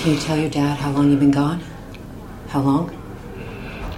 Can 0.00 0.14
you 0.14 0.18
tell 0.18 0.38
your 0.38 0.48
dad 0.48 0.78
how 0.78 0.92
long 0.92 1.10
you've 1.10 1.20
been 1.20 1.30
gone? 1.30 1.62
How 2.48 2.62
long? 2.62 2.88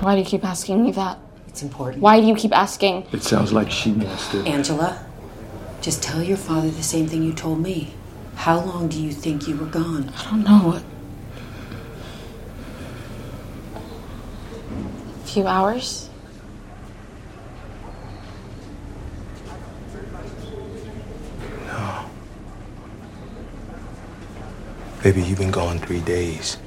Why 0.00 0.16
do 0.16 0.20
you 0.20 0.26
keep 0.26 0.44
asking 0.44 0.82
me 0.82 0.90
that? 0.90 1.16
It's 1.46 1.62
important. 1.62 2.02
Why 2.02 2.20
do 2.20 2.26
you 2.26 2.34
keep 2.34 2.50
asking? 2.50 3.06
It 3.12 3.22
sounds 3.22 3.52
like 3.52 3.70
she 3.70 3.92
wants 3.92 4.28
to. 4.32 4.44
Angela, 4.44 5.06
just 5.80 6.02
tell 6.02 6.20
your 6.20 6.36
father 6.36 6.70
the 6.70 6.82
same 6.82 7.06
thing 7.06 7.22
you 7.22 7.32
told 7.32 7.60
me. 7.60 7.94
How 8.34 8.58
long 8.58 8.88
do 8.88 9.00
you 9.00 9.12
think 9.12 9.46
you 9.46 9.56
were 9.56 9.66
gone? 9.66 10.12
I 10.16 10.24
don't 10.24 10.42
know. 10.42 10.82
A 15.22 15.26
few 15.28 15.46
hours? 15.46 16.10
Baby, 25.02 25.22
you've 25.22 25.38
been 25.38 25.50
gone 25.50 25.80
three 25.80 26.00
days. 26.00 26.60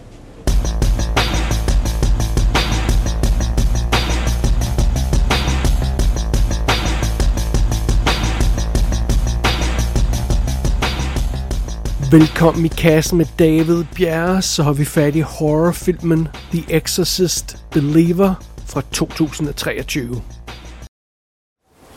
Velkommen 12.11 12.65
i 12.65 12.67
kassen 12.67 13.17
med 13.17 13.25
David 13.39 13.85
Bjerre, 13.95 14.41
så 14.41 14.63
har 14.63 14.73
vi 14.73 14.85
fat 14.85 15.15
i 15.15 15.21
horrorfilmen 15.21 16.27
The 16.51 16.63
Exorcist 16.69 17.57
Believer 17.71 18.33
fra 18.65 18.81
2023. 18.91 19.75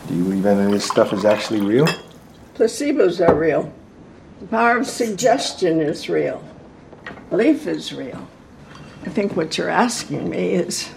Do 0.08 0.14
you 0.14 0.24
believe 0.24 0.46
any 0.46 0.66
of 0.66 0.72
this 0.72 0.84
stuff 0.84 1.12
is 1.12 1.24
actually 1.24 1.74
real? 1.74 1.86
Placebos 2.54 3.20
are 3.20 3.40
real. 3.40 3.77
The 4.40 4.46
power 4.46 4.78
of 4.78 4.86
suggestion 4.86 5.80
is 5.80 6.08
real. 6.08 6.42
Belief 7.28 7.66
is 7.66 7.92
real. 7.92 8.28
I 9.04 9.10
think 9.10 9.36
what 9.36 9.58
you're 9.58 9.68
asking 9.68 10.30
me 10.30 10.50
is 10.50 10.90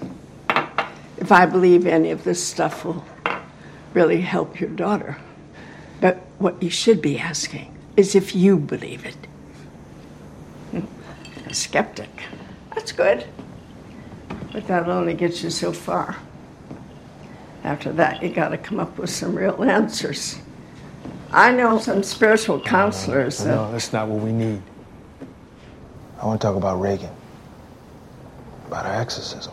if 1.17 1.31
I 1.31 1.45
believe 1.45 1.87
any 1.87 2.11
of 2.11 2.23
this 2.23 2.43
stuff 2.43 2.85
will 2.85 3.03
really 3.93 4.21
help 4.21 4.59
your 4.59 4.69
daughter. 4.69 5.17
But 5.99 6.17
what 6.37 6.61
you 6.61 6.69
should 6.69 7.01
be 7.01 7.17
asking 7.17 7.75
is 7.97 8.15
if 8.15 8.35
you 8.35 8.57
believe 8.57 9.05
it. 9.05 9.17
A 11.47 11.53
skeptic. 11.53 12.23
That's 12.75 12.91
good. 12.91 13.25
But 14.51 14.67
that 14.67 14.87
only 14.87 15.13
gets 15.13 15.43
you 15.43 15.49
so 15.49 15.71
far. 15.71 16.17
After 17.63 17.91
that, 17.93 18.21
you 18.21 18.29
got 18.29 18.49
to 18.49 18.57
come 18.57 18.79
up 18.79 18.97
with 18.97 19.09
some 19.09 19.35
real 19.35 19.63
answers. 19.63 20.39
I 21.33 21.51
know 21.51 21.79
some 21.79 22.03
spiritual 22.03 22.59
counselors 22.59 23.37
that. 23.37 23.55
No, 23.55 23.71
that's 23.71 23.93
not 23.93 24.09
what 24.09 24.21
we 24.23 24.31
need. 24.31 24.61
I 26.21 26.25
want 26.25 26.41
to 26.41 26.47
talk 26.47 26.57
about 26.57 26.83
Reagan. 26.83 27.09
About 28.67 28.85
her 28.85 29.01
exorcism. 29.01 29.51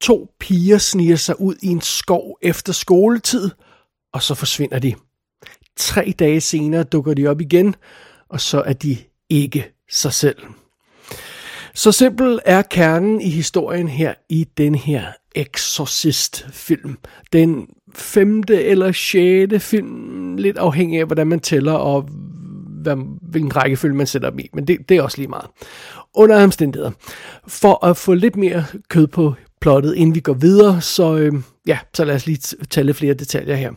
To 0.00 0.28
piger 0.38 0.78
sniger 0.78 1.16
sig 1.16 1.40
ud 1.40 1.54
i 1.62 1.68
en 1.68 1.80
skov 1.80 2.38
efter 2.42 2.72
skoletid, 2.72 3.50
og 4.12 4.22
så 4.22 4.34
forsvinder 4.34 4.78
de. 4.78 4.94
Tre 5.76 6.14
dage 6.18 6.40
senere 6.40 6.82
dukker 6.82 7.14
de 7.14 7.26
op 7.26 7.40
igen, 7.40 7.74
og 8.28 8.40
så 8.40 8.62
er 8.62 8.72
de 8.72 8.98
ikke 9.28 9.72
sig 9.90 10.12
selv. 10.12 10.38
Så 11.74 11.92
simpel 11.92 12.40
er 12.44 12.62
kernen 12.62 13.20
i 13.20 13.30
historien 13.30 13.88
her 13.88 14.14
i 14.28 14.44
den 14.44 14.74
her 14.74 15.12
Exorcist-film. 15.34 16.98
Den 17.32 17.68
femte 17.94 18.64
eller 18.64 18.92
sjette 18.92 19.60
film, 19.60 20.36
lidt 20.36 20.58
afhængig 20.58 21.00
af, 21.00 21.06
hvordan 21.06 21.26
man 21.26 21.40
tæller, 21.40 21.72
og 21.72 22.08
hvad, 22.82 22.96
hvilken 23.22 23.56
rækkefølge 23.56 23.96
man 23.96 24.06
sætter 24.06 24.30
dem 24.30 24.38
i. 24.38 24.48
Men 24.54 24.66
det, 24.66 24.88
det 24.88 24.96
er 24.96 25.02
også 25.02 25.18
lige 25.18 25.28
meget. 25.28 25.46
Under 26.14 26.44
omstændigheder. 26.44 26.90
For 27.48 27.86
at 27.86 27.96
få 27.96 28.14
lidt 28.14 28.36
mere 28.36 28.64
kød 28.88 29.06
på 29.06 29.34
plottet, 29.60 29.94
inden 29.94 30.14
vi 30.14 30.20
går 30.20 30.32
videre, 30.32 30.80
så, 30.80 31.16
øh, 31.16 31.32
ja, 31.66 31.78
så 31.94 32.04
lad 32.04 32.14
os 32.14 32.26
lige 32.26 32.56
tage 32.70 32.84
lidt 32.84 32.96
flere 32.96 33.14
detaljer 33.14 33.54
her. 33.54 33.72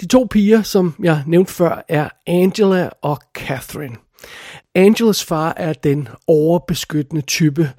De 0.00 0.06
to 0.06 0.26
piger, 0.30 0.62
som 0.62 0.94
jeg 1.02 1.22
nævnte 1.26 1.52
før, 1.52 1.84
er 1.88 2.08
Angela 2.26 2.90
og 3.02 3.18
Catherine. 3.34 3.96
Angelas 4.74 5.24
far 5.24 5.54
er 5.56 5.72
den 5.72 6.08
overbeskyttende 6.26 7.22
type, 7.22 7.70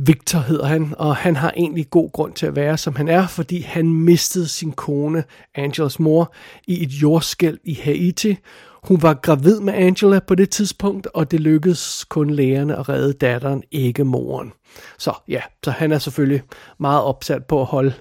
Victor 0.00 0.38
hedder 0.38 0.66
han, 0.66 0.94
og 0.98 1.16
han 1.16 1.36
har 1.36 1.52
egentlig 1.56 1.90
god 1.90 2.12
grund 2.12 2.32
til 2.32 2.46
at 2.46 2.56
være, 2.56 2.78
som 2.78 2.96
han 2.96 3.08
er, 3.08 3.26
fordi 3.26 3.60
han 3.60 3.92
mistede 3.92 4.48
sin 4.48 4.72
kone, 4.72 5.24
Angelas 5.54 6.00
mor, 6.00 6.32
i 6.66 6.82
et 6.82 6.88
jordskælv 6.88 7.58
i 7.64 7.74
Haiti. 7.74 8.36
Hun 8.82 9.02
var 9.02 9.14
gravid 9.14 9.60
med 9.60 9.74
Angela 9.74 10.18
på 10.18 10.34
det 10.34 10.50
tidspunkt, 10.50 11.06
og 11.14 11.30
det 11.30 11.40
lykkedes 11.40 12.04
kun 12.08 12.30
lægerne 12.30 12.76
at 12.76 12.88
redde 12.88 13.12
datteren, 13.12 13.62
ikke 13.70 14.04
moren. 14.04 14.52
Så 14.98 15.12
ja, 15.28 15.40
så 15.64 15.70
han 15.70 15.92
er 15.92 15.98
selvfølgelig 15.98 16.42
meget 16.78 17.02
opsat 17.02 17.44
på 17.44 17.60
at 17.60 17.66
holde, 17.66 17.92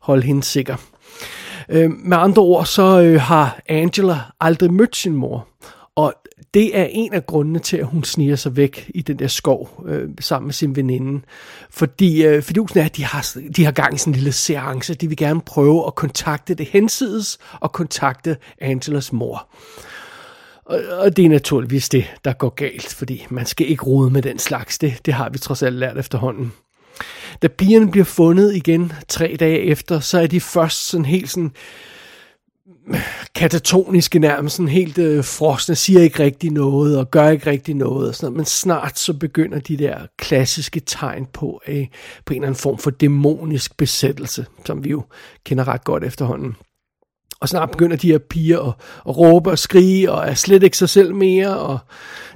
holde 0.00 0.22
hende 0.22 0.42
sikker. 0.42 0.76
Øh, 1.68 1.90
med 1.90 2.16
andre 2.16 2.42
ord, 2.42 2.66
så 2.66 3.02
øh, 3.02 3.20
har 3.20 3.60
Angela 3.68 4.18
aldrig 4.40 4.72
mødt 4.72 4.96
sin 4.96 5.14
mor, 5.14 5.48
og 5.96 6.14
det 6.54 6.78
er 6.78 6.84
en 6.90 7.14
af 7.14 7.26
grundene 7.26 7.58
til, 7.58 7.76
at 7.76 7.86
hun 7.86 8.04
sniger 8.04 8.36
sig 8.36 8.56
væk 8.56 8.90
i 8.94 9.02
den 9.02 9.18
der 9.18 9.26
skov 9.26 9.84
øh, 9.88 10.08
sammen 10.20 10.46
med 10.46 10.54
sin 10.54 10.76
veninde. 10.76 11.20
Fordi 11.70 12.24
øh, 12.24 12.42
fidusen 12.42 12.78
er, 12.78 12.84
at 12.84 12.96
de 12.96 13.04
har, 13.04 13.36
de 13.56 13.64
har 13.64 13.72
gang 13.72 13.94
i 13.94 13.98
sådan 13.98 14.12
en 14.12 14.14
lille 14.14 14.32
seance. 14.32 14.94
De 14.94 15.08
vil 15.08 15.16
gerne 15.16 15.40
prøve 15.40 15.86
at 15.86 15.94
kontakte 15.94 16.54
det 16.54 16.66
hensides 16.66 17.38
og 17.60 17.72
kontakte 17.72 18.36
Angelas 18.60 19.12
mor. 19.12 19.48
Og, 20.64 20.80
og 20.98 21.16
det 21.16 21.24
er 21.24 21.28
naturligvis 21.28 21.88
det, 21.88 22.04
der 22.24 22.32
går 22.32 22.48
galt, 22.48 22.94
fordi 22.94 23.26
man 23.30 23.46
skal 23.46 23.70
ikke 23.70 23.84
rode 23.84 24.10
med 24.10 24.22
den 24.22 24.38
slags. 24.38 24.78
Det, 24.78 25.06
det 25.06 25.14
har 25.14 25.30
vi 25.30 25.38
trods 25.38 25.62
alt 25.62 25.76
lært 25.76 25.98
efterhånden. 25.98 26.52
Da 27.42 27.48
pigerne 27.48 27.90
bliver 27.90 28.04
fundet 28.04 28.54
igen 28.54 28.92
tre 29.08 29.36
dage 29.40 29.58
efter, 29.58 30.00
så 30.00 30.18
er 30.18 30.26
de 30.26 30.40
først 30.40 30.88
sådan 30.88 31.04
helt 31.04 31.30
sådan 31.30 31.52
katatoniske 33.34 34.18
nærmest, 34.18 34.56
sådan 34.56 34.68
helt 34.68 34.98
øh, 34.98 35.24
frosne, 35.24 35.74
siger 35.74 36.00
ikke 36.00 36.22
rigtig 36.22 36.50
noget 36.50 36.98
og 36.98 37.10
gør 37.10 37.28
ikke 37.28 37.50
rigtig 37.50 37.74
noget. 37.74 38.08
Og 38.08 38.14
sådan 38.14 38.26
noget. 38.26 38.36
Men 38.36 38.46
snart 38.46 38.98
så 38.98 39.12
begynder 39.12 39.58
de 39.58 39.76
der 39.76 39.98
klassiske 40.18 40.80
tegn 40.80 41.26
på, 41.32 41.60
øh, 41.68 41.86
på 42.24 42.34
en 42.34 42.36
eller 42.36 42.46
anden 42.46 42.60
form 42.60 42.78
for 42.78 42.90
dæmonisk 42.90 43.76
besættelse, 43.76 44.46
som 44.66 44.84
vi 44.84 44.90
jo 44.90 45.02
kender 45.44 45.68
ret 45.68 45.84
godt 45.84 46.04
efterhånden. 46.04 46.56
Og 47.40 47.48
snart 47.48 47.70
begynder 47.70 47.96
de 47.96 48.10
her 48.12 48.18
piger 48.18 48.60
at, 48.60 48.74
at 49.08 49.16
råbe 49.16 49.50
og 49.50 49.58
skrige, 49.58 50.12
og 50.12 50.28
er 50.28 50.34
slet 50.34 50.62
ikke 50.62 50.78
sig 50.78 50.88
selv 50.88 51.14
mere, 51.14 51.58
og 51.58 51.78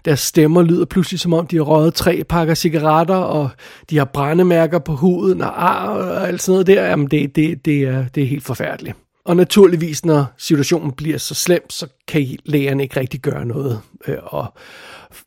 deres 0.04 0.20
stemmer 0.20 0.62
lyder 0.62 0.84
pludselig 0.84 1.20
som 1.20 1.32
om, 1.32 1.46
de 1.46 1.56
har 1.56 1.62
røget 1.62 1.94
tre 1.94 2.24
pakker 2.28 2.54
cigaretter, 2.54 3.14
og 3.14 3.50
de 3.90 3.98
har 3.98 4.04
brændemærker 4.04 4.78
på 4.78 4.92
huden, 4.92 5.40
og 5.40 5.64
ar, 5.64 5.88
og 5.88 6.28
alt 6.28 6.42
sådan 6.42 6.52
noget 6.52 6.66
der. 6.66 6.88
Jamen, 6.88 7.06
det, 7.06 7.36
det, 7.36 7.64
det, 7.64 7.82
er, 7.82 8.08
det 8.08 8.22
er 8.22 8.26
helt 8.26 8.44
forfærdeligt. 8.44 8.96
Og 9.26 9.36
naturligvis, 9.36 10.04
når 10.04 10.24
situationen 10.38 10.92
bliver 10.92 11.18
så 11.18 11.34
slem, 11.34 11.70
så 11.70 11.86
kan 12.08 12.36
lægerne 12.44 12.82
ikke 12.82 13.00
rigtig 13.00 13.20
gøre 13.20 13.44
noget. 13.44 13.80
Øh, 14.08 14.16
og 14.22 14.46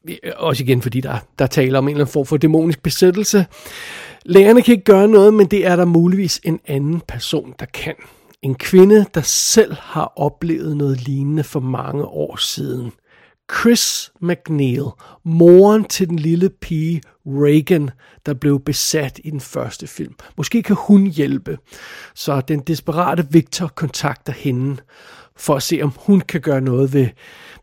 øh, 0.10 0.16
også 0.38 0.64
igen, 0.64 0.82
fordi 0.82 1.02
der, 1.02 1.18
der 1.40 1.48
taler 1.48 1.78
om 1.78 1.88
en 1.88 1.90
eller 1.90 2.04
anden 2.06 2.14
form 2.14 2.26
for 2.26 2.38
dæmonisk 2.38 2.84
besættelse. 2.84 3.46
Lægerne 4.26 4.62
kan 4.62 4.72
ikke 4.72 4.84
gøre 4.84 5.08
noget, 5.08 5.34
men 5.34 5.48
det 5.48 5.66
er 5.66 5.76
der 5.76 5.86
muligvis 5.86 6.42
en 6.44 6.60
anden 6.68 7.02
person, 7.08 7.54
der 7.60 7.66
kan. 7.66 7.96
En 8.42 8.56
kvinde, 8.56 9.06
der 9.14 9.22
selv 9.22 9.76
har 9.80 10.14
oplevet 10.16 10.78
noget 10.78 11.02
lignende 11.02 11.44
for 11.44 11.60
mange 11.60 12.06
år 12.06 12.36
siden. 12.38 12.92
Chris 13.52 14.12
McNeil, 14.22 14.86
moren 15.26 15.84
til 15.84 16.10
den 16.10 16.20
lille 16.20 16.50
pige 16.50 17.02
Reagan, 17.30 17.90
der 18.26 18.34
blev 18.34 18.64
besat 18.64 19.20
i 19.24 19.30
den 19.30 19.40
første 19.40 19.88
film. 19.88 20.14
Måske 20.38 20.64
kan 20.64 20.76
hun 20.80 21.08
hjælpe. 21.08 21.58
Så 22.16 22.42
den 22.42 22.60
desperate 22.60 23.28
Victor 23.32 23.68
kontakter 23.68 24.34
hende 24.34 24.78
for 25.36 25.56
at 25.56 25.64
se, 25.64 25.80
om 25.84 25.94
hun 25.98 26.22
kan 26.22 26.42
gøre 26.42 26.62
noget 26.62 26.94
ved, 26.94 27.08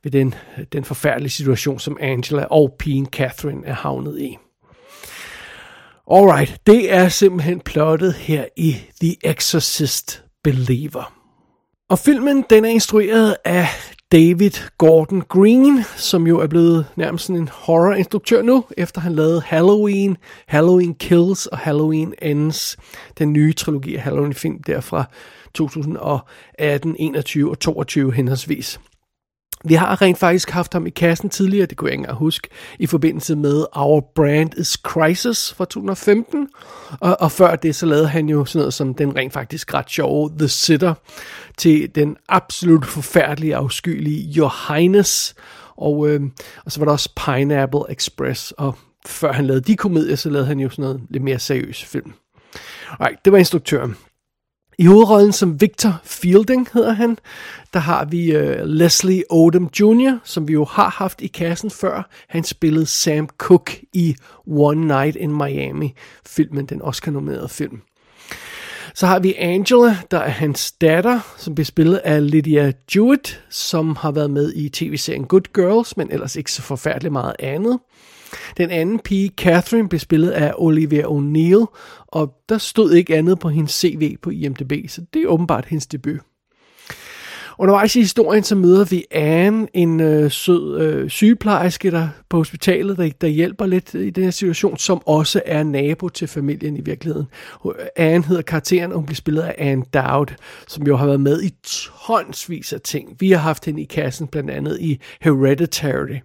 ved 0.03 0.13
den, 0.13 0.35
den 0.73 0.85
forfærdelige 0.85 1.31
situation, 1.31 1.79
som 1.79 1.97
Angela 2.01 2.45
og 2.45 2.77
pigen 2.79 3.07
Catherine 3.07 3.67
er 3.67 3.75
havnet 3.75 4.21
i. 4.21 4.37
Alright, 6.11 6.61
det 6.67 6.93
er 6.93 7.09
simpelthen 7.09 7.61
plottet 7.61 8.15
her 8.15 8.45
i 8.57 8.77
The 9.01 9.17
Exorcist 9.25 10.25
Believer. 10.45 11.13
Og 11.89 11.99
filmen 11.99 12.45
den 12.51 12.65
er 12.65 12.69
instrueret 12.69 13.37
af 13.45 13.67
David 14.13 14.51
Gordon 14.79 15.21
Green, 15.21 15.85
som 15.97 16.27
jo 16.27 16.39
er 16.39 16.47
blevet 16.47 16.87
nærmest 16.97 17.31
en 17.31 17.49
horror-instruktør 17.53 18.43
nu, 18.43 18.65
efter 18.77 19.01
han 19.01 19.13
lavede 19.13 19.41
Halloween, 19.41 20.17
Halloween 20.47 20.95
Kills 20.95 21.47
og 21.47 21.59
Halloween 21.59 22.15
Ends, 22.23 22.77
den 23.19 23.33
nye 23.33 23.53
trilogi 23.53 23.97
af 23.97 24.03
Halloween-film 24.03 24.63
der 24.63 24.81
fra 24.81 25.05
2018, 25.55 26.97
21 26.99 27.51
og 27.51 27.59
22 27.59 28.13
henholdsvis. 28.13 28.81
Vi 29.69 29.75
har 29.75 30.03
rent 30.03 30.19
faktisk 30.19 30.51
haft 30.51 30.73
ham 30.73 30.87
i 30.87 30.91
kassen 30.91 31.31
tidligere, 31.31 31.67
det 31.67 31.77
kunne 31.77 31.89
jeg 31.89 31.93
ikke 31.93 32.01
engang 32.01 32.19
huske, 32.19 32.49
i 32.79 32.87
forbindelse 32.87 33.37
med 33.37 33.65
Our 33.73 34.01
Brand 34.15 34.51
is 34.59 34.69
Crisis 34.69 35.55
fra 35.55 35.65
2015. 35.65 36.49
Og, 37.01 37.17
og 37.21 37.33
før 37.33 37.57
det, 37.57 37.77
så 37.77 37.87
lavede 37.87 38.09
han 38.09 38.29
jo 38.29 38.45
sådan 38.45 38.59
noget 38.59 38.75
som 38.75 38.95
den 38.95 39.17
rent 39.17 39.33
faktisk 39.33 39.75
ret 39.75 39.91
sjove 39.91 40.31
The 40.39 40.49
Sitter, 40.49 40.95
til 41.59 41.95
den 41.95 42.17
absolut 42.29 42.87
forfærdelige, 42.87 43.57
afskyelige 43.57 44.35
Your 44.37 44.75
Highness. 44.75 45.35
Og, 45.77 46.09
øh, 46.09 46.21
og 46.65 46.73
så 46.73 46.81
var 46.81 46.85
der 46.85 46.93
også 46.93 47.11
Pineapple 47.27 47.81
Express, 47.89 48.53
og 48.53 48.75
før 49.07 49.33
han 49.33 49.47
lavede 49.47 49.65
de 49.65 49.77
komedier, 49.77 50.17
så 50.17 50.31
lavede 50.31 50.47
han 50.47 50.61
jo 50.61 50.71
sådan 50.71 50.83
noget 50.83 51.01
lidt 51.11 51.23
mere 51.23 51.39
seriøs 51.39 51.85
film. 51.85 52.13
Alright, 52.91 53.25
det 53.25 53.33
var 53.33 53.39
instruktøren. 53.39 53.97
I 54.79 54.85
hovedrollen 54.87 55.33
som 55.33 55.61
Victor 55.61 56.01
Fielding 56.05 56.69
hedder 56.73 56.93
han, 56.93 57.19
der 57.75 57.81
har 57.81 58.05
vi 58.05 58.37
uh, 58.37 58.43
Leslie 58.65 59.25
Odom 59.31 59.71
Jr., 59.81 60.19
som 60.25 60.49
vi 60.49 60.53
jo 60.53 60.65
har 60.65 60.89
haft 60.89 61.21
i 61.21 61.27
kassen 61.27 61.71
før. 61.71 62.09
Han 62.29 62.45
spillede 62.45 62.87
Sam 62.87 63.29
Cooke 63.39 63.87
i 63.93 64.17
One 64.47 64.87
Night 64.87 65.17
in 65.17 65.37
Miami, 65.37 65.95
filmen, 66.27 66.67
den 66.67 66.83
Oscar-nominerede 66.83 67.49
film. 67.49 67.81
Så 68.95 69.07
har 69.07 69.19
vi 69.19 69.35
Angela, 69.39 69.99
der 70.11 70.19
er 70.19 70.29
hans 70.29 70.73
datter, 70.73 71.21
som 71.37 71.55
bliver 71.55 71.65
spillet 71.65 71.97
af 71.97 72.31
Lydia 72.31 72.73
Jewett, 72.95 73.43
som 73.51 73.97
har 73.97 74.11
været 74.11 74.31
med 74.31 74.53
i 74.55 74.69
tv-serien 74.69 75.25
Good 75.25 75.53
Girls, 75.55 75.97
men 75.97 76.13
ellers 76.13 76.37
ikke 76.37 76.53
så 76.53 76.63
forfærdeligt 76.63 77.13
meget 77.13 77.35
andet. 77.39 77.79
Den 78.57 78.71
anden 78.71 78.99
pige, 78.99 79.31
Catherine, 79.37 79.89
blev 79.89 79.99
spillet 79.99 80.31
af 80.31 80.53
Olivia 80.57 81.03
O'Neill, 81.03 81.67
og 82.07 82.35
der 82.49 82.59
stod 82.59 82.93
ikke 82.93 83.17
andet 83.17 83.39
på 83.39 83.49
hendes 83.49 83.73
CV 83.73 84.17
på 84.23 84.31
IMDb, 84.31 84.73
så 84.91 85.01
det 85.15 85.23
er 85.23 85.27
åbenbart 85.27 85.65
hendes 85.65 85.87
debut. 85.87 86.21
Undervejs 87.59 87.97
i 87.97 88.01
historien, 88.01 88.43
så 88.43 88.55
møder 88.55 88.85
vi 88.85 89.05
Anne, 89.11 89.67
en 89.75 90.01
øh, 90.01 90.31
sød 90.31 90.81
øh, 90.81 91.11
sygeplejerske 91.11 91.91
der 91.91 92.09
på 92.29 92.37
hospitalet, 92.37 92.99
der, 92.99 93.11
der 93.21 93.27
hjælper 93.27 93.67
lidt 93.67 93.95
i 93.95 94.11
den 94.11 94.25
her 94.25 94.31
situation, 94.31 94.79
som 94.79 95.03
også 95.07 95.43
er 95.47 95.63
nabo 95.63 96.09
til 96.09 96.29
familien 96.29 96.77
i 96.77 96.81
virkeligheden. 96.81 97.27
Anne 97.97 98.25
hedder 98.25 98.43
karakteren, 98.43 98.93
og 98.93 98.99
hun 98.99 99.07
bliver 99.07 99.17
spillet 99.17 99.43
af 99.43 99.55
Anne 99.59 99.85
Dowd, 99.95 100.35
som 100.69 100.87
jo 100.87 100.97
har 100.97 101.07
været 101.07 101.21
med 101.21 101.43
i 101.43 101.51
tonsvis 101.63 102.73
af 102.73 102.81
ting. 102.81 103.17
Vi 103.21 103.31
har 103.31 103.39
haft 103.39 103.65
hende 103.65 103.83
i 103.83 103.85
kassen, 103.85 104.27
blandt 104.27 104.51
andet 104.51 104.79
i 104.81 105.01
Hereditary. 105.21 106.19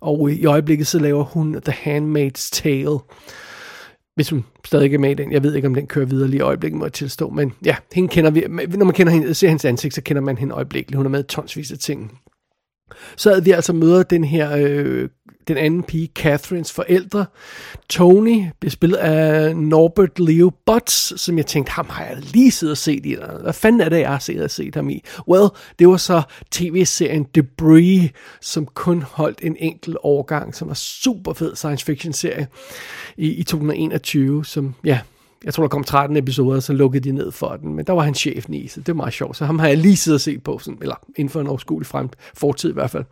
Og 0.00 0.32
i 0.32 0.44
øjeblikket 0.44 0.86
så 0.86 0.98
laver 0.98 1.24
hun 1.24 1.62
The 1.64 1.72
Handmaid's 1.72 2.50
Tale 2.52 2.98
hvis 4.20 4.30
hun 4.30 4.44
stadig 4.64 4.94
er 4.94 4.98
med 4.98 5.10
i 5.10 5.14
den. 5.14 5.32
Jeg 5.32 5.42
ved 5.42 5.54
ikke, 5.54 5.68
om 5.68 5.74
den 5.74 5.86
kører 5.86 6.06
videre 6.06 6.28
lige 6.28 6.38
i 6.38 6.42
øjeblikket, 6.42 6.78
må 6.78 6.84
jeg 6.84 6.92
tilstå. 6.92 7.30
Men 7.30 7.52
ja, 7.64 7.76
hende 7.92 8.08
kender 8.08 8.30
vi. 8.30 8.40
Når 8.76 8.84
man 8.84 8.94
kender 8.94 9.12
hende, 9.12 9.34
ser 9.34 9.48
hendes 9.48 9.64
ansigt, 9.64 9.94
så 9.94 10.02
kender 10.02 10.22
man 10.22 10.38
hende 10.38 10.54
øjeblikkeligt. 10.54 10.96
Hun 10.96 11.06
er 11.06 11.10
med 11.10 11.24
tonsvis 11.24 11.72
af 11.72 11.78
ting. 11.78 12.20
Så 13.16 13.30
havde 13.30 13.44
vi 13.44 13.50
altså 13.50 13.72
møder 13.72 14.02
den 14.02 14.24
her 14.24 14.56
øh, 14.56 15.08
den 15.48 15.56
anden 15.56 15.82
pige, 15.82 16.08
Catherines 16.14 16.72
forældre. 16.72 17.26
Tony 17.88 18.44
bliver 18.60 18.70
spillet 18.70 18.96
af 18.96 19.56
Norbert 19.56 20.18
Leo 20.18 20.52
Butts, 20.66 21.20
som 21.20 21.38
jeg 21.38 21.46
tænkte, 21.46 21.72
ham 21.72 21.86
har 21.88 22.04
jeg 22.04 22.16
lige 22.16 22.50
siddet 22.50 22.72
og 22.72 22.78
set 22.78 23.06
i. 23.06 23.16
Hvad 23.42 23.52
fanden 23.52 23.80
er 23.80 23.88
det, 23.88 23.98
jeg 23.98 24.10
har 24.10 24.18
set 24.18 24.42
og 24.42 24.50
set 24.50 24.74
ham 24.74 24.90
i? 24.90 25.02
Well, 25.28 25.48
det 25.78 25.88
var 25.88 25.96
så 25.96 26.22
tv-serien 26.50 27.26
Debris, 27.34 28.10
som 28.40 28.66
kun 28.66 29.02
holdt 29.02 29.38
en 29.42 29.56
enkelt 29.58 29.96
overgang, 30.02 30.54
som 30.54 30.68
var 30.68 30.74
super 30.74 31.32
fed 31.32 31.56
science 31.56 31.84
fiction 31.84 32.12
serie 32.12 32.46
i, 33.16 33.32
i 33.32 33.42
2021, 33.42 34.44
som 34.44 34.74
ja, 34.84 35.00
jeg 35.44 35.54
tror, 35.54 35.62
der 35.62 35.68
kom 35.68 35.84
13 35.84 36.16
episoder, 36.16 36.60
så 36.60 36.72
lukkede 36.72 37.04
de 37.04 37.12
ned 37.12 37.32
for 37.32 37.48
den, 37.48 37.74
men 37.74 37.84
der 37.84 37.92
var 37.92 38.02
han 38.02 38.14
chefen 38.14 38.54
i, 38.54 38.68
så 38.68 38.80
det 38.80 38.88
var 38.88 38.94
meget 38.94 39.12
sjovt. 39.12 39.36
Så 39.36 39.44
ham 39.44 39.58
har 39.58 39.68
jeg 39.68 39.76
lige 39.76 39.96
siddet 39.96 40.16
og 40.16 40.20
set 40.20 40.42
på, 40.42 40.58
sådan, 40.58 40.78
eller 40.82 40.94
inden 41.16 41.30
for 41.30 41.40
en 41.40 41.46
overskuelig 41.46 41.86
frem, 41.86 42.08
fortid 42.34 42.70
i 42.70 42.72
hvert 42.72 42.90
fald. 42.90 43.04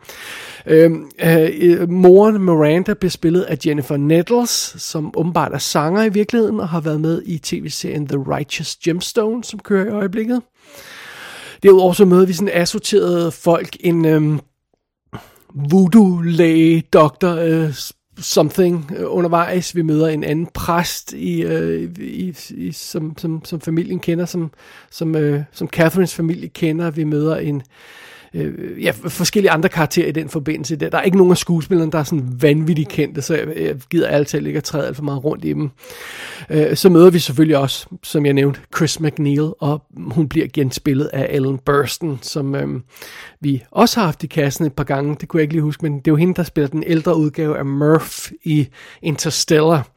Øhm, 0.65 1.11
øh, 1.23 1.49
øh, 1.61 1.89
moren 1.89 2.41
Miranda 2.41 2.93
bliver 2.93 3.09
spillet 3.09 3.41
af 3.41 3.57
Jennifer 3.65 3.97
Nettles, 3.97 4.75
som 4.77 5.13
åbenbart 5.17 5.53
er 5.53 5.57
sanger 5.57 6.03
i 6.03 6.09
virkeligheden, 6.09 6.59
og 6.59 6.69
har 6.69 6.81
været 6.81 7.01
med 7.01 7.21
i 7.25 7.37
tv-serien 7.37 8.07
The 8.07 8.17
Righteous 8.17 8.75
Gemstone, 8.75 9.43
som 9.43 9.59
kører 9.59 9.85
i 9.85 9.89
øjeblikket. 9.89 10.41
Derudover 11.63 11.93
så 11.93 12.05
møder 12.05 12.25
vi 12.25 12.33
sådan 12.33 12.53
assorterede 12.53 13.31
folk, 13.31 13.77
en 13.79 14.05
øhm, 14.05 14.39
voodoo-læge, 15.55 16.83
doktor, 16.93 17.35
øh, 17.35 17.73
something 18.21 18.91
øh, 18.97 19.05
undervejs. 19.07 19.75
Vi 19.75 19.81
møder 19.81 20.07
en 20.07 20.23
anden 20.23 20.47
præst, 20.53 21.13
i, 21.13 21.41
øh, 21.41 21.91
i, 21.99 22.35
i, 22.49 22.71
som, 22.71 23.17
som, 23.17 23.45
som 23.45 23.61
familien 23.61 23.99
kender, 23.99 24.25
som, 24.25 24.51
som, 24.91 25.15
øh, 25.15 25.43
som 25.51 25.67
Catherines 25.67 26.15
familie 26.15 26.49
kender. 26.49 26.91
Vi 26.91 27.03
møder 27.03 27.35
en 27.35 27.55
øh, 27.55 27.61
ja, 28.81 28.91
forskellige 28.91 29.51
andre 29.51 29.69
karakterer 29.69 30.07
i 30.07 30.11
den 30.11 30.29
forbindelse. 30.29 30.75
Der 30.75 30.97
er 30.97 31.01
ikke 31.01 31.17
nogen 31.17 31.31
af 31.31 31.37
skuespillerne, 31.37 31.91
der 31.91 31.99
er 31.99 32.03
sådan 32.03 32.27
vanvittigt 32.41 32.89
kendte, 32.89 33.21
så 33.21 33.35
jeg, 33.35 33.47
jeg 33.57 33.75
gider 33.89 34.07
altid 34.07 34.45
ikke 34.45 34.57
at 34.57 34.63
træde 34.63 34.87
alt 34.87 34.95
for 34.95 35.03
meget 35.03 35.23
rundt 35.23 35.45
i 35.45 35.53
dem. 35.53 35.69
Øh, 36.49 36.75
så 36.75 36.89
møder 36.89 37.09
vi 37.09 37.19
selvfølgelig 37.19 37.57
også, 37.57 37.87
som 38.03 38.25
jeg 38.25 38.33
nævnte, 38.33 38.59
Chris 38.75 38.99
McNeil, 38.99 39.51
og 39.59 39.83
hun 39.97 40.29
bliver 40.29 40.47
genspillet 40.53 41.09
af 41.13 41.27
Ellen 41.29 41.57
Burstyn, 41.57 42.17
som 42.21 42.55
øh, 42.55 42.67
vi 43.41 43.63
også 43.71 43.99
har 43.99 44.05
haft 44.05 44.23
i 44.23 44.27
kassen 44.27 44.65
et 44.65 44.73
par 44.73 44.83
gange, 44.83 45.15
det 45.19 45.29
kunne 45.29 45.39
jeg 45.39 45.43
ikke 45.43 45.53
lige 45.53 45.63
huske, 45.63 45.83
men 45.83 45.93
det 45.93 46.07
er 46.07 46.11
jo 46.11 46.15
hende, 46.15 46.33
der 46.33 46.43
spiller 46.43 46.67
den 46.67 46.83
ældre 46.87 47.17
udgave 47.17 47.57
af 47.57 47.65
Murph 47.65 48.31
i 48.43 48.67
Interstellar. 49.01 49.87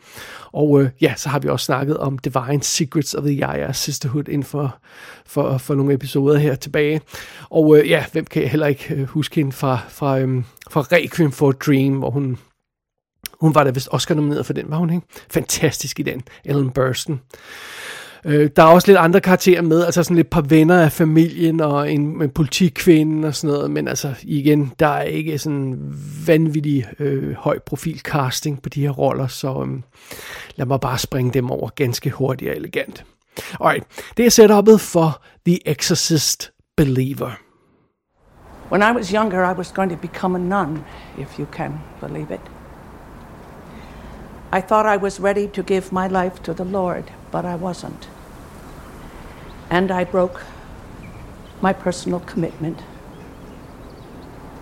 Og 0.52 0.82
øh, 0.82 0.90
ja, 1.00 1.14
så 1.16 1.28
har 1.28 1.38
vi 1.38 1.48
også 1.48 1.64
snakket 1.64 1.96
om 1.96 2.18
Divine 2.18 2.62
Secrets 2.62 3.14
of 3.14 3.24
the 3.24 3.40
Yaya 3.40 3.72
Sisterhood 3.72 4.28
inden 4.28 4.44
for, 4.44 4.78
for, 5.26 5.58
for 5.58 5.74
nogle 5.74 5.94
episoder 5.94 6.38
her 6.38 6.54
tilbage. 6.54 7.00
Og 7.50 7.78
øh, 7.78 7.88
ja, 7.88 8.04
hvem 8.12 8.24
kan 8.24 8.42
jeg 8.42 8.50
heller 8.50 8.66
ikke 8.66 8.94
øh, 8.94 9.04
huske 9.04 9.34
hende 9.36 9.52
fra, 9.52 9.78
fra, 9.88 10.18
øhm, 10.18 10.44
fra 10.70 10.80
Requiem 10.80 11.32
for 11.32 11.48
a 11.48 11.52
Dream, 11.52 11.98
hvor 11.98 12.10
hun 12.10 12.38
hun 13.40 13.54
var 13.54 13.64
da 13.64 13.70
vist 13.70 13.88
Oscar 13.90 14.14
nomineret 14.14 14.46
for 14.46 14.52
den, 14.52 14.70
var 14.70 14.76
hun 14.76 14.90
ikke? 14.90 15.06
Fantastisk 15.30 16.00
i 16.00 16.02
den, 16.02 16.22
Ellen 16.44 16.70
Burstyn. 16.70 17.16
Øh, 18.24 18.50
der 18.56 18.62
er 18.62 18.66
også 18.66 18.88
lidt 18.88 18.98
andre 18.98 19.20
karakterer 19.20 19.62
med, 19.62 19.84
altså 19.84 20.02
sådan 20.02 20.16
lidt 20.16 20.30
par 20.30 20.40
venner 20.40 20.82
af 20.82 20.92
familien 20.92 21.60
og 21.60 21.92
en, 21.92 22.22
en 22.22 22.30
politikvinde 22.30 23.28
og 23.28 23.34
sådan 23.34 23.54
noget, 23.54 23.70
men 23.70 23.88
altså 23.88 24.14
igen, 24.22 24.72
der 24.78 24.86
er 24.86 25.02
ikke 25.02 25.38
sådan 25.38 25.94
vanvittig 26.26 26.86
øh, 26.98 27.34
høj 27.34 27.58
profil 27.58 27.98
casting 27.98 28.62
på 28.62 28.68
de 28.68 28.80
her 28.80 28.90
roller, 28.90 29.26
så 29.26 29.66
øh, 29.66 29.82
lad 30.56 30.66
mig 30.66 30.80
bare 30.80 30.98
springe 30.98 31.32
dem 31.32 31.50
over 31.50 31.68
ganske 31.68 32.10
hurtigt 32.10 32.50
og 32.50 32.56
elegant. 32.56 33.04
Alright, 33.60 33.84
det 34.16 34.26
er 34.26 34.30
setupet 34.30 34.80
for 34.80 35.22
The 35.46 35.68
Exorcist 35.68 36.52
Believer. 36.76 37.30
When 38.70 38.82
I 38.82 38.92
was 38.96 39.10
younger, 39.10 39.50
I 39.50 39.52
was 39.52 39.72
going 39.72 39.90
to 39.90 39.96
become 39.96 40.34
a 40.34 40.38
nun, 40.38 40.84
if 41.18 41.38
you 41.38 41.46
can 41.52 41.72
believe 42.00 42.34
it. 42.34 42.40
I 44.52 44.60
thought 44.60 44.86
I 44.86 45.02
was 45.02 45.20
ready 45.20 45.46
to 45.46 45.62
give 45.62 45.92
my 45.92 46.08
life 46.08 46.42
to 46.42 46.52
the 46.52 46.64
Lord, 46.64 47.04
but 47.32 47.44
I 47.44 47.56
wasn't. 47.56 48.06
And 49.70 49.90
I 49.90 50.04
broke 50.04 50.44
my 51.60 51.72
personal 51.72 52.20
commitment 52.20 52.80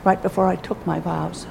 right 0.04 0.22
before 0.22 0.46
I 0.46 0.56
took 0.56 0.86
my 0.86 1.00
vows. 1.00 1.46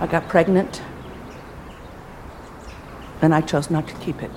I 0.00 0.06
got 0.06 0.28
pregnant, 0.28 0.82
and 3.20 3.34
I 3.34 3.40
chose 3.40 3.70
not 3.70 3.86
to 3.88 3.94
keep 3.96 4.22
it. 4.22 4.30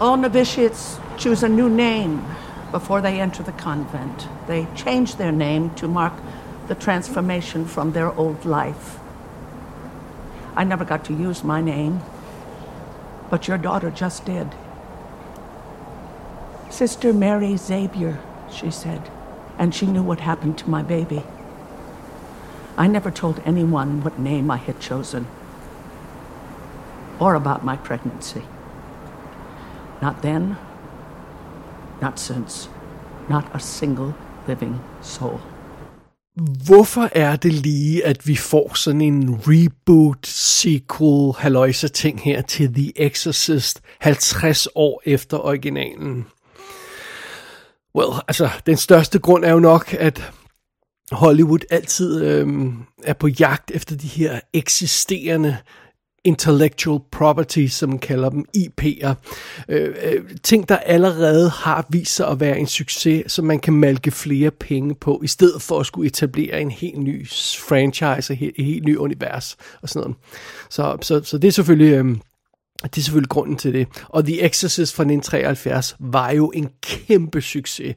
All 0.00 0.16
novitiates 0.16 0.98
choose 1.18 1.42
a 1.42 1.48
new 1.48 1.68
name 1.68 2.24
before 2.70 3.02
they 3.02 3.20
enter 3.20 3.42
the 3.42 3.52
convent. 3.52 4.28
They 4.46 4.66
change 4.74 5.16
their 5.16 5.32
name 5.32 5.74
to 5.74 5.88
mark 5.88 6.14
the 6.68 6.74
transformation 6.74 7.66
from 7.66 7.92
their 7.92 8.12
old 8.12 8.44
life. 8.44 8.99
I 10.60 10.64
never 10.64 10.84
got 10.84 11.06
to 11.06 11.14
use 11.14 11.42
my 11.42 11.62
name, 11.62 12.02
but 13.30 13.48
your 13.48 13.56
daughter 13.56 13.90
just 13.90 14.26
did. 14.26 14.46
Sister 16.68 17.14
Mary 17.14 17.56
Xavier, 17.56 18.20
she 18.52 18.70
said, 18.70 19.10
and 19.56 19.74
she 19.74 19.86
knew 19.86 20.02
what 20.02 20.20
happened 20.20 20.58
to 20.58 20.68
my 20.68 20.82
baby. 20.82 21.22
I 22.76 22.88
never 22.88 23.10
told 23.10 23.40
anyone 23.46 24.02
what 24.02 24.18
name 24.18 24.50
I 24.50 24.58
had 24.58 24.80
chosen 24.80 25.26
or 27.18 27.34
about 27.34 27.64
my 27.64 27.78
pregnancy. 27.78 28.42
Not 30.02 30.20
then, 30.20 30.58
not 32.02 32.18
since, 32.18 32.68
not 33.30 33.46
a 33.56 33.60
single 33.60 34.14
living 34.46 34.84
soul. 35.00 35.40
Hvorfor 36.66 37.08
er 37.12 37.36
det 37.36 37.52
lige, 37.52 38.06
at 38.06 38.26
vi 38.26 38.36
får 38.36 38.74
sådan 38.74 39.00
en 39.00 39.40
reboot, 39.46 40.26
sequel, 40.26 41.32
haløjse 41.38 41.88
ting 41.88 42.20
her 42.20 42.42
til 42.42 42.74
The 42.74 42.92
Exorcist 42.96 43.80
50 43.98 44.68
år 44.74 45.02
efter 45.04 45.38
originalen? 45.38 46.26
Well, 47.94 48.12
altså, 48.28 48.48
den 48.66 48.76
største 48.76 49.18
grund 49.18 49.44
er 49.44 49.52
jo 49.52 49.58
nok, 49.58 49.94
at 49.94 50.32
Hollywood 51.12 51.60
altid 51.70 52.24
øhm, 52.24 52.84
er 53.04 53.12
på 53.12 53.28
jagt 53.28 53.70
efter 53.70 53.96
de 53.96 54.06
her 54.06 54.40
eksisterende 54.52 55.56
intellectual 56.24 57.00
property, 57.12 57.66
som 57.66 57.88
man 57.88 57.98
kalder 57.98 58.30
dem, 58.30 58.44
IP'er. 58.56 59.14
Øh, 59.68 59.94
øh, 60.02 60.24
ting, 60.42 60.68
der 60.68 60.76
allerede 60.76 61.50
har 61.50 61.86
vist 61.90 62.14
sig 62.14 62.28
at 62.28 62.40
være 62.40 62.58
en 62.58 62.66
succes, 62.66 63.32
som 63.32 63.44
man 63.44 63.58
kan 63.58 63.72
malke 63.72 64.10
flere 64.10 64.50
penge 64.50 64.94
på, 64.94 65.20
i 65.24 65.26
stedet 65.26 65.62
for 65.62 65.80
at 65.80 65.86
skulle 65.86 66.06
etablere 66.06 66.60
en 66.60 66.70
helt 66.70 66.98
ny 66.98 67.28
franchise, 67.68 68.32
et 68.32 68.38
helt, 68.38 68.54
et 68.58 68.64
helt 68.64 68.84
ny 68.84 68.96
univers 68.96 69.56
og 69.82 69.88
sådan 69.88 70.00
noget. 70.00 70.16
Så, 70.70 70.96
så, 71.02 71.22
så 71.24 71.38
det 71.38 71.48
er 71.48 71.52
selvfølgelig... 71.52 71.92
Øh, 71.94 72.04
Det 72.84 72.98
er 72.98 73.02
selvfølgelig 73.02 73.28
grunden 73.28 73.56
til 73.56 73.72
det. 73.72 73.86
Og 74.08 74.24
The 74.24 74.42
Exorcist 74.42 74.94
fra 74.94 75.02
1973 75.02 75.96
var 75.98 76.30
jo 76.30 76.50
en 76.54 76.68
kæmpe 76.82 77.40
succes. 77.40 77.94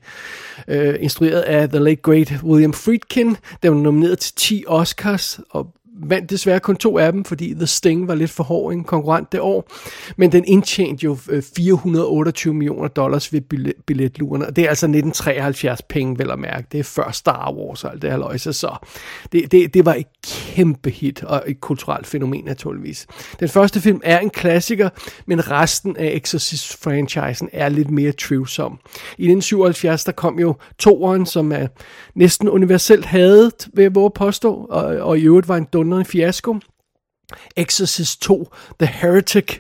Øh, 0.68 0.96
instrueret 1.00 1.42
af 1.42 1.70
The 1.70 1.80
Late 1.80 2.01
Great 2.01 2.34
William 2.44 2.74
Friedkin. 2.74 3.36
Den 3.63 3.72
var 3.72 3.80
nomineret 3.82 4.20
til 4.20 4.36
10 4.36 4.63
Oscars, 4.68 5.39
og 5.50 5.74
vandt 6.05 6.29
desværre 6.29 6.60
kun 6.60 6.75
to 6.75 6.98
af 6.98 7.12
dem, 7.12 7.25
fordi 7.25 7.53
The 7.53 7.67
Sting 7.67 8.07
var 8.07 8.15
lidt 8.15 8.31
for 8.31 8.43
hård 8.43 8.74
en 8.74 8.83
konkurrent 8.83 9.31
det 9.31 9.39
år. 9.39 9.72
Men 10.17 10.31
den 10.31 10.43
indtjente 10.48 11.03
jo 11.03 11.17
øh, 11.29 11.43
428 11.55 12.53
millioner 12.53 12.88
dollars 12.88 13.33
ved 13.33 13.41
billetluerne, 13.88 14.48
og 14.48 14.55
det 14.55 14.63
er 14.63 14.69
altså 14.69 14.86
1973 14.86 15.81
penge, 15.81 16.19
vel 16.19 16.31
at 16.31 16.39
mærke. 16.39 16.67
Det 16.72 16.79
er 16.79 16.83
før 16.83 17.12
Star 17.12 17.53
Wars 17.53 17.83
og 17.83 17.91
alt 17.91 18.01
det 18.01 18.12
her 18.12 18.17
løjse, 18.17 18.53
så 18.53 18.77
det, 19.31 19.51
det, 19.51 19.74
det 19.74 19.86
var 19.86 19.93
et 19.93 20.07
kæmpe 20.27 20.89
hit 20.89 21.24
og 21.24 21.44
et 21.48 21.62
kulturelt 21.62 22.08
fænomen 22.08 22.46
naturligvis. 22.46 23.08
Den 23.39 23.50
første 23.50 23.82
film 23.82 24.01
er 24.03 24.20
en 24.20 24.30
klassiker, 24.30 24.89
men 25.25 25.51
resten 25.51 25.98
af 25.98 26.08
Exorcist-franchisen 26.15 27.50
er 27.53 27.70
lidt 27.70 27.92
mere 27.92 28.13
tvivlsom. 28.18 28.80
I 29.18 29.25
1977 29.25 30.03
der 30.03 30.12
kom 30.12 30.39
jo 30.39 30.56
toeren, 30.80 31.25
som 31.25 31.51
er 31.51 31.68
næsten 32.15 32.50
universelt 32.50 33.06
hadet, 33.06 33.68
vil 33.74 33.84
jeg 33.84 33.96
våge 33.96 34.12
påstå, 34.15 34.53
og, 34.70 34.84
og 34.84 35.20
i 35.20 35.24
øvrigt 35.24 35.48
var 35.48 35.58
en 35.58 35.68
dunderende 35.74 36.06
fiasko. 36.06 36.56
Exorcist 37.56 38.22
2, 38.22 38.53
The 38.80 38.88
Heretic. 38.88 39.60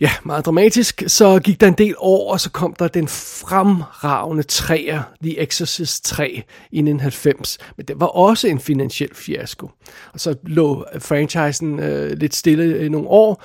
Ja, 0.00 0.10
meget 0.24 0.46
dramatisk. 0.46 1.02
Så 1.06 1.38
gik 1.38 1.60
der 1.60 1.66
en 1.66 1.74
del 1.74 1.94
år, 1.98 2.32
og 2.32 2.40
så 2.40 2.50
kom 2.50 2.74
der 2.78 2.88
den 2.88 3.08
fremragende 3.08 4.42
træer, 4.42 5.02
The 5.22 5.40
Exorcist 5.40 6.04
3 6.04 6.28
i 6.30 6.38
1990. 6.38 7.58
Men 7.76 7.86
det 7.86 8.00
var 8.00 8.06
også 8.06 8.48
en 8.48 8.60
finansiel 8.60 9.14
fiasko. 9.14 9.70
Og 10.12 10.20
så 10.20 10.34
lå 10.42 10.84
franchisen 10.98 11.80
øh, 11.80 12.18
lidt 12.18 12.34
stille 12.34 12.86
i 12.86 12.88
nogle 12.88 13.08
år, 13.08 13.42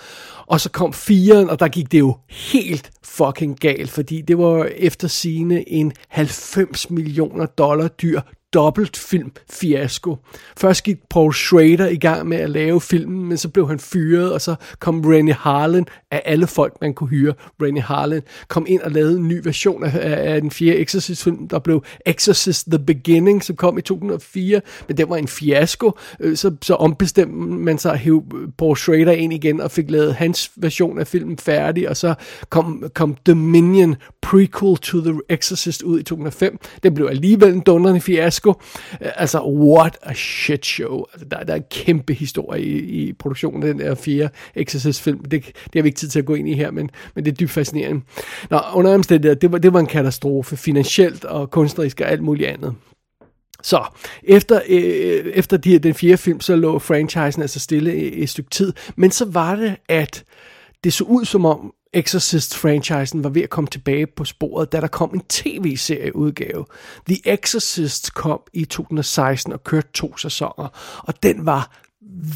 og 0.47 0.61
så 0.61 0.69
kom 0.69 0.89
4'eren, 0.89 1.49
og 1.49 1.59
der 1.59 1.67
gik 1.67 1.91
det 1.91 1.99
jo 1.99 2.17
helt 2.29 2.91
fucking 3.03 3.59
galt, 3.59 3.89
fordi 3.89 4.21
det 4.21 4.37
var 4.37 4.63
efter 4.65 5.07
sine 5.07 5.69
en 5.69 5.93
90 6.09 6.89
millioner 6.89 7.45
dollar 7.45 7.87
dyr 7.87 8.21
dobbelt 8.53 8.97
film 8.97 9.31
fiasko. 9.49 10.17
Først 10.57 10.83
gik 10.83 10.97
Paul 11.09 11.33
Schrader 11.33 11.87
i 11.87 11.95
gang 11.95 12.27
med 12.27 12.37
at 12.37 12.49
lave 12.49 12.81
filmen, 12.81 13.25
men 13.27 13.37
så 13.37 13.49
blev 13.49 13.67
han 13.67 13.79
fyret, 13.79 14.33
og 14.33 14.41
så 14.41 14.55
kom 14.79 15.01
Rennie 15.05 15.33
Harlan 15.33 15.85
af 16.11 16.21
alle 16.25 16.47
folk, 16.47 16.73
man 16.81 16.93
kunne 16.93 17.09
hyre. 17.09 17.33
Rennie 17.61 17.81
Harlan 17.81 18.21
kom 18.47 18.65
ind 18.69 18.81
og 18.81 18.91
lavede 18.91 19.17
en 19.17 19.27
ny 19.27 19.41
version 19.43 19.83
af, 19.83 19.91
af 20.33 20.41
den 20.41 20.51
fjerde 20.51 20.79
Exorcist-film, 20.79 21.47
der 21.47 21.59
blev 21.59 21.83
Exorcist 22.05 22.65
The 22.65 22.79
Beginning, 22.79 23.43
som 23.43 23.55
kom 23.55 23.77
i 23.77 23.81
2004, 23.81 24.61
men 24.87 24.97
det 24.97 25.09
var 25.09 25.15
en 25.15 25.27
fiasko. 25.27 25.91
Øh, 26.19 26.37
så, 26.37 26.55
så 26.61 26.75
ombestemte 26.75 27.35
man 27.37 27.77
sig 27.77 27.93
at 27.93 27.99
hæve 27.99 28.23
øh, 28.35 28.47
Paul 28.57 28.77
Schrader 28.77 29.11
ind 29.11 29.33
igen 29.33 29.61
og 29.61 29.71
fik 29.71 29.91
lavet 29.91 30.15
hans 30.15 30.51
version 30.55 30.99
af 30.99 31.07
filmen 31.07 31.37
færdig, 31.37 31.89
og 31.89 31.97
så 31.97 32.13
kom, 32.49 32.83
kom 32.93 33.15
Dominion 33.27 33.95
prequel 34.21 34.77
to 34.77 35.01
The 35.01 35.19
Exorcist 35.29 35.81
ud 35.81 35.99
i 35.99 36.03
2005. 36.03 36.59
Det 36.83 36.93
blev 36.93 37.07
alligevel 37.07 37.53
en 37.53 37.59
dundrende 37.61 38.01
fiasko, 38.01 38.40
fiasko. 38.41 38.61
Øh, 39.01 39.11
altså, 39.15 39.41
what 39.43 39.97
a 40.01 40.13
shit 40.13 40.65
show. 40.65 41.05
Altså, 41.13 41.27
der, 41.31 41.43
der 41.43 41.53
er 41.53 41.57
en 41.57 41.63
kæmpe 41.71 42.13
historie 42.13 42.63
i, 42.63 42.77
i 42.77 43.13
produktionen 43.13 43.63
af 43.63 43.73
den 43.73 43.79
der 43.79 43.95
fjerde 43.95 44.29
Exorcist-film. 44.55 45.19
Det, 45.19 45.31
det 45.31 45.75
har 45.75 45.81
vi 45.81 45.87
ikke 45.87 45.99
tid 45.99 46.07
til 46.07 46.19
at 46.19 46.25
gå 46.25 46.35
ind 46.35 46.49
i 46.49 46.53
her, 46.53 46.71
men, 46.71 46.89
men 47.15 47.25
det 47.25 47.31
er 47.31 47.35
dybt 47.35 47.51
fascinerende. 47.51 48.01
Nå, 48.49 48.59
under 48.73 48.93
omstændigheder, 48.93 49.39
det 49.39 49.51
var, 49.51 49.57
det 49.57 49.73
var 49.73 49.79
en 49.79 49.87
katastrofe, 49.87 50.57
finansielt 50.57 51.25
og 51.25 51.51
kunstnerisk 51.51 52.01
og 52.01 52.11
alt 52.11 52.23
muligt 52.23 52.49
andet. 52.49 52.75
Så 53.63 53.83
efter, 54.23 54.61
øh, 54.69 55.31
efter 55.33 55.57
de, 55.57 55.79
den 55.79 55.93
fjerde 55.93 56.17
film, 56.17 56.39
så 56.39 56.55
lå 56.55 56.79
franchisen 56.79 57.41
altså 57.41 57.59
stille 57.59 57.93
et, 57.93 58.23
et 58.23 58.29
stykke 58.29 58.49
tid. 58.49 58.73
Men 58.95 59.11
så 59.11 59.25
var 59.25 59.55
det, 59.55 59.75
at 59.89 60.23
det 60.83 60.93
så 60.93 61.03
ud 61.03 61.25
som 61.25 61.45
om, 61.45 61.73
Exorcist-franchisen 61.93 63.23
var 63.23 63.29
ved 63.29 63.41
at 63.41 63.49
komme 63.49 63.67
tilbage 63.67 64.07
på 64.07 64.25
sporet, 64.25 64.71
da 64.71 64.81
der 64.81 64.87
kom 64.87 65.11
en 65.13 65.21
tv-serieudgave. 65.29 66.65
The 67.07 67.33
Exorcist 67.33 68.13
kom 68.13 68.39
i 68.53 68.65
2016 68.65 69.53
og 69.53 69.63
kørte 69.63 69.87
to 69.93 70.17
sæsoner, 70.17 71.01
og 71.07 71.23
den 71.23 71.45
var 71.45 71.81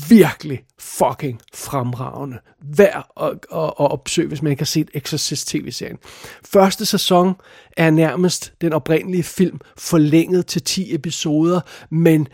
virkelig 0.10 0.64
fucking 0.80 1.42
fremragende. 1.54 2.38
Værd 2.78 3.12
at, 3.22 3.30
at, 3.32 3.64
at 3.64 3.92
opsøge, 3.92 4.28
hvis 4.28 4.42
man 4.42 4.52
ikke 4.52 4.62
har 4.62 4.66
set 4.66 4.90
Exorcist 4.94 5.48
tv-serien. 5.48 5.98
Første 6.46 6.86
sæson 6.86 7.34
er 7.78 7.90
nærmest 7.90 8.54
den 8.62 8.74
oprindelige 8.74 9.24
film 9.24 9.60
forlænget 9.78 10.46
til 10.46 10.62
10 10.62 10.96
episoder, 10.96 11.62
men 11.90 12.28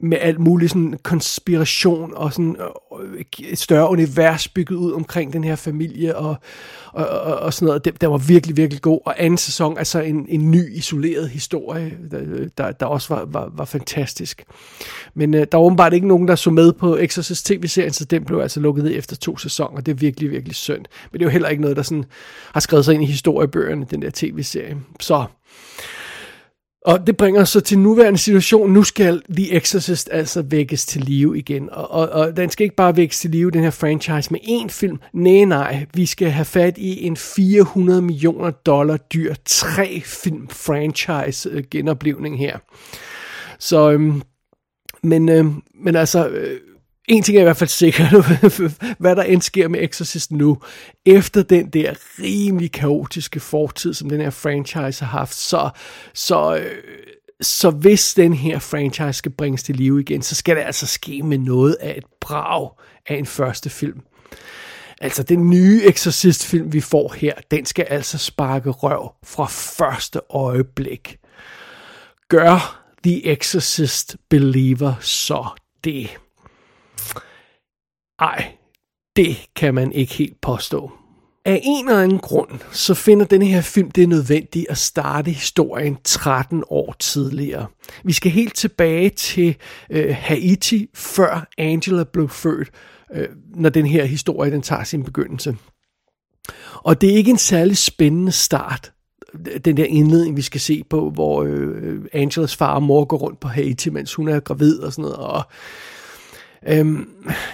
med 0.00 0.18
alt 0.20 0.38
muligt 0.38 0.70
sådan 0.70 0.98
konspiration 1.02 2.12
og 2.14 2.32
sådan 2.32 2.56
øh, 2.60 3.14
øh, 3.14 3.24
et 3.40 3.58
større 3.58 3.90
univers 3.90 4.48
bygget 4.48 4.76
ud 4.76 4.92
omkring 4.92 5.32
den 5.32 5.44
her 5.44 5.56
familie 5.56 6.16
og, 6.16 6.36
og, 6.92 7.08
og, 7.08 7.36
og 7.36 7.54
sådan 7.54 7.66
noget. 7.66 7.84
Det, 7.84 8.00
der 8.00 8.06
var 8.06 8.18
virkelig, 8.18 8.56
virkelig 8.56 8.82
god. 8.82 9.00
Og 9.04 9.14
anden 9.24 9.38
sæson, 9.38 9.78
altså 9.78 10.00
en, 10.00 10.26
en 10.28 10.50
ny 10.50 10.76
isoleret 10.76 11.28
historie, 11.28 11.98
der, 12.10 12.48
der, 12.58 12.72
der 12.72 12.86
også 12.86 13.14
var, 13.14 13.24
var, 13.24 13.52
var 13.56 13.64
fantastisk. 13.64 14.44
Men 15.14 15.34
øh, 15.34 15.46
der 15.52 15.58
var 15.58 15.64
åbenbart 15.64 15.92
ikke 15.92 16.08
nogen, 16.08 16.28
der 16.28 16.34
så 16.34 16.50
med 16.50 16.72
på 16.72 16.96
Exorcist 16.96 17.46
tv-serien, 17.46 17.92
så 17.92 18.04
den 18.04 18.24
blev 18.24 18.38
altså 18.38 18.60
lukket 18.60 18.84
ned 18.84 18.92
efter 18.96 19.16
to 19.16 19.36
sæsoner. 19.36 19.80
Det 19.80 19.92
er 19.92 19.96
virkelig, 19.96 20.30
virkelig 20.30 20.54
synd. 20.54 20.84
Men 21.12 21.20
det 21.20 21.20
er 21.20 21.26
jo 21.26 21.32
heller 21.32 21.48
ikke 21.48 21.62
noget, 21.62 21.76
der 21.76 21.82
sådan 21.82 22.04
har 22.52 22.60
skrevet 22.60 22.84
sig 22.84 22.94
ind 22.94 23.02
i 23.02 23.06
historiebøgerne, 23.06 23.86
den 23.90 24.02
der 24.02 24.10
tv-serie. 24.14 24.76
Så 25.00 25.24
og 26.84 27.06
det 27.06 27.16
bringer 27.16 27.40
os 27.40 27.48
så 27.48 27.60
til 27.60 27.78
nuværende 27.78 28.18
situation. 28.18 28.72
Nu 28.72 28.82
skal 28.82 29.22
The 29.30 29.56
Exorcist 29.56 30.08
altså 30.12 30.42
vækkes 30.42 30.86
til 30.86 31.02
live 31.02 31.38
igen. 31.38 31.68
Og, 31.72 31.90
og, 31.90 32.08
og 32.08 32.36
den 32.36 32.50
skal 32.50 32.64
ikke 32.64 32.76
bare 32.76 32.96
vækkes 32.96 33.20
til 33.20 33.30
live, 33.30 33.50
den 33.50 33.62
her 33.62 33.70
franchise, 33.70 34.30
med 34.32 34.40
én 34.40 34.68
film. 34.68 34.98
Nej, 35.12 35.44
nej. 35.44 35.86
Vi 35.94 36.06
skal 36.06 36.30
have 36.30 36.44
fat 36.44 36.78
i 36.78 37.06
en 37.06 37.16
400 37.16 38.02
millioner 38.02 38.50
dollar 38.50 38.96
dyr, 38.96 39.34
tre 39.44 40.02
film 40.04 40.48
franchise 40.48 41.50
øh, 41.50 41.64
genoplevning 41.70 42.38
her. 42.38 42.58
Så, 43.58 43.90
øhm, 43.90 44.22
men, 45.02 45.28
øhm, 45.28 45.62
men 45.84 45.96
altså, 45.96 46.28
øh, 46.28 46.60
en 47.08 47.22
ting 47.22 47.36
er 47.36 47.40
i 47.40 47.44
hvert 47.44 47.56
fald 47.56 47.70
sikkert, 47.70 48.10
hvad 48.98 49.16
der 49.16 49.22
end 49.22 49.42
sker 49.42 49.68
med 49.68 49.82
Exorcist 49.82 50.32
nu, 50.32 50.58
efter 51.06 51.42
den 51.42 51.70
der 51.70 51.94
rimelig 52.22 52.72
kaotiske 52.72 53.40
fortid, 53.40 53.94
som 53.94 54.08
den 54.08 54.20
her 54.20 54.30
franchise 54.30 55.04
har 55.04 55.18
haft, 55.18 55.34
så, 55.34 55.70
så, 56.14 56.56
øh, 56.56 56.82
så 57.40 57.70
hvis 57.70 58.14
den 58.14 58.34
her 58.34 58.58
franchise 58.58 59.12
skal 59.12 59.32
bringes 59.32 59.62
til 59.62 59.76
live 59.76 60.00
igen, 60.00 60.22
så 60.22 60.34
skal 60.34 60.56
det 60.56 60.62
altså 60.62 60.86
ske 60.86 61.22
med 61.22 61.38
noget 61.38 61.76
af 61.80 61.94
et 61.98 62.04
brag 62.20 62.70
af 63.06 63.14
en 63.16 63.26
første 63.26 63.70
film. 63.70 64.00
Altså 65.00 65.22
den 65.22 65.50
nye 65.50 65.82
Exorcist-film, 65.84 66.72
vi 66.72 66.80
får 66.80 67.14
her, 67.16 67.34
den 67.50 67.66
skal 67.66 67.86
altså 67.90 68.18
sparke 68.18 68.70
røv 68.70 69.12
fra 69.24 69.46
første 69.46 70.20
øjeblik. 70.30 71.18
Gør 72.28 72.84
The 73.04 73.26
Exorcist 73.26 74.16
Believer 74.30 74.94
så 75.00 75.46
det? 75.84 76.08
Ej, 78.18 78.52
det 79.16 79.36
kan 79.56 79.74
man 79.74 79.92
ikke 79.92 80.14
helt 80.14 80.40
påstå. 80.40 80.92
Af 81.44 81.60
en 81.62 81.88
eller 81.88 82.02
anden 82.02 82.18
grund, 82.18 82.50
så 82.72 82.94
finder 82.94 83.26
denne 83.26 83.46
her 83.46 83.60
film 83.60 83.90
det 83.90 84.08
nødvendigt 84.08 84.66
at 84.68 84.78
starte 84.78 85.30
historien 85.30 85.96
13 86.04 86.64
år 86.68 86.96
tidligere. 86.98 87.66
Vi 88.04 88.12
skal 88.12 88.30
helt 88.30 88.56
tilbage 88.56 89.10
til 89.10 89.56
øh, 89.90 90.16
Haiti, 90.18 90.90
før 90.94 91.48
Angela 91.58 92.04
blev 92.04 92.28
født, 92.28 92.70
øh, 93.14 93.28
når 93.54 93.68
den 93.68 93.86
her 93.86 94.04
historie 94.04 94.50
den 94.50 94.62
tager 94.62 94.84
sin 94.84 95.04
begyndelse. 95.04 95.56
Og 96.74 97.00
det 97.00 97.10
er 97.12 97.16
ikke 97.16 97.30
en 97.30 97.38
særlig 97.38 97.76
spændende 97.76 98.32
start, 98.32 98.92
øh, 99.34 99.60
den 99.64 99.76
der 99.76 99.84
indledning, 99.84 100.36
vi 100.36 100.42
skal 100.42 100.60
se 100.60 100.84
på, 100.90 101.10
hvor 101.10 101.42
øh, 101.42 102.04
Angelas 102.12 102.56
far 102.56 102.74
og 102.74 102.82
mor 102.82 103.04
går 103.04 103.16
rundt 103.16 103.40
på 103.40 103.48
Haiti, 103.48 103.90
mens 103.90 104.14
hun 104.14 104.28
er 104.28 104.40
gravid 104.40 104.78
og 104.78 104.92
sådan 104.92 105.02
noget, 105.02 105.16
og 105.16 105.42
Øhm, 106.66 107.08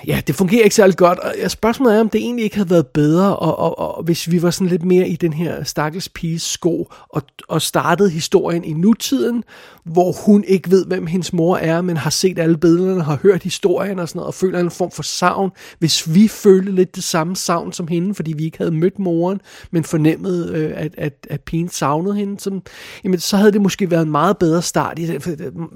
ja, 0.07 0.21
det 0.27 0.35
fungerer 0.35 0.65
ikke 0.65 0.77
særlig 0.77 0.97
godt, 0.97 1.19
og 1.19 1.51
spørgsmålet 1.51 1.97
er, 1.97 2.01
om 2.01 2.09
det 2.09 2.21
egentlig 2.21 2.45
ikke 2.45 2.57
havde 2.57 2.71
været 2.71 2.87
bedre, 2.87 3.37
og, 3.37 3.59
og, 3.59 3.97
og 3.97 4.03
hvis 4.03 4.31
vi 4.31 4.43
var 4.43 4.51
sådan 4.51 4.69
lidt 4.69 4.85
mere 4.85 5.09
i 5.09 5.17
den 5.17 5.33
her 5.33 5.65
stakkels 5.65 6.09
piges 6.09 6.43
sko, 6.43 6.89
og, 7.09 7.23
og 7.49 7.63
startede 7.63 8.11
historien 8.11 8.65
i 8.65 8.73
nutiden, 8.73 9.45
hvor 9.85 10.13
hun 10.27 10.45
ikke 10.45 10.71
ved, 10.71 10.87
hvem 10.87 11.07
hendes 11.07 11.33
mor 11.33 11.57
er, 11.57 11.81
men 11.81 11.97
har 11.97 12.11
set 12.11 12.39
alle 12.39 12.57
billederne, 12.57 13.03
har 13.03 13.19
hørt 13.23 13.43
historien 13.43 13.99
og 13.99 14.09
sådan 14.09 14.19
noget, 14.19 14.27
og 14.27 14.35
føler 14.35 14.61
en 14.61 14.71
form 14.71 14.91
for 14.91 15.03
savn. 15.03 15.51
Hvis 15.79 16.15
vi 16.15 16.29
følte 16.29 16.73
lidt 16.73 16.97
det 16.97 17.05
samme 17.05 17.37
savn 17.37 17.73
som 17.73 17.89
hende, 17.89 18.15
fordi 18.15 18.33
vi 18.33 18.45
ikke 18.45 18.59
havde 18.59 18.71
mødt 18.71 18.99
moren, 18.99 19.41
men 19.71 19.85
fornemmede, 19.85 20.53
øh, 20.55 20.73
at, 20.77 20.95
at, 20.99 21.27
at 21.31 21.41
pigen 21.41 21.69
savnede 21.69 22.15
hende, 22.15 22.41
sådan, 22.41 22.63
jamen, 23.05 23.21
så 23.21 23.37
havde 23.37 23.53
det 23.53 23.61
måske 23.61 23.91
været 23.91 24.03
en 24.03 24.11
meget 24.11 24.39
bedre 24.39 24.63
start, 24.63 24.99
i, 24.99 25.19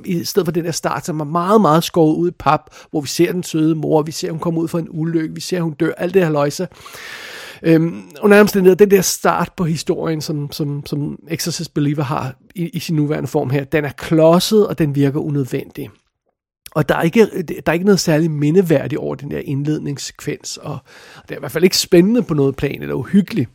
i 0.04 0.25
stedet 0.25 0.47
for 0.47 0.52
den 0.52 0.64
der 0.64 0.73
start, 0.73 1.06
som 1.06 1.18
var 1.18 1.25
meget, 1.25 1.61
meget 1.61 1.85
skåret 1.85 2.16
ud 2.16 2.28
i 2.28 2.35
pap, 2.38 2.61
hvor 2.90 3.00
vi 3.00 3.08
ser 3.18 3.32
den 3.32 3.42
søde 3.42 3.75
mor, 3.75 4.02
vi 4.02 4.12
ser, 4.12 4.30
hun 4.30 4.40
kommer 4.40 4.60
ud 4.60 4.68
fra 4.68 4.78
en 4.78 4.88
ulykke, 4.90 5.34
vi 5.34 5.40
ser, 5.40 5.60
hun 5.60 5.72
dør, 5.72 5.92
alt 5.96 6.14
det 6.14 6.22
her 6.22 6.30
løjse. 6.30 6.68
Øhm, 7.62 8.02
under 8.22 8.40
omstændigheder, 8.40 8.76
den 8.76 8.90
der 8.90 9.00
start 9.00 9.52
på 9.56 9.64
historien, 9.64 10.20
som, 10.20 10.52
som, 10.52 10.87
som 10.87 11.18
Exorcist 11.30 11.75
Believer 11.75 12.02
har 12.02 12.34
i, 12.54 12.68
i 12.68 12.78
sin 12.78 12.96
nuværende 12.96 13.28
form 13.28 13.50
her, 13.50 13.64
den 13.64 13.84
er 13.84 13.92
klodset, 13.92 14.66
og 14.66 14.78
den 14.78 14.94
virker 14.94 15.20
unødvendig. 15.20 15.90
Og 16.75 16.88
der 16.88 16.94
er, 16.94 17.02
ikke, 17.02 17.26
der 17.42 17.62
er 17.66 17.72
ikke 17.72 17.84
noget 17.84 18.00
særligt 18.00 18.32
mindeværdigt 18.32 18.98
over 18.98 19.14
den 19.14 19.30
der 19.30 19.38
indledningssekvens, 19.38 20.56
og 20.56 20.78
det 21.22 21.30
er 21.30 21.37
i 21.37 21.40
hvert 21.40 21.52
fald 21.52 21.64
ikke 21.64 21.76
spændende 21.76 22.22
på 22.22 22.34
noget 22.34 22.56
plan, 22.56 22.82
eller 22.82 22.94
uhyggeligt. 22.94 23.50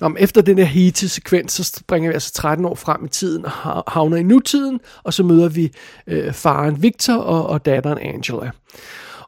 Nå, 0.00 0.08
men 0.08 0.16
efter 0.22 0.42
den 0.42 0.58
her 0.58 0.64
hete-sekvens, 0.64 1.52
så 1.52 1.64
springer 1.64 2.10
vi 2.10 2.14
altså 2.14 2.32
13 2.32 2.64
år 2.64 2.74
frem 2.74 3.04
i 3.04 3.08
tiden 3.08 3.44
og 3.44 3.84
havner 3.88 4.16
i 4.16 4.22
nutiden, 4.22 4.80
og 5.04 5.14
så 5.14 5.22
møder 5.22 5.48
vi 5.48 5.72
øh, 6.06 6.32
faren 6.32 6.82
Victor 6.82 7.14
og, 7.14 7.46
og 7.46 7.64
datteren 7.64 7.98
Angela. 7.98 8.50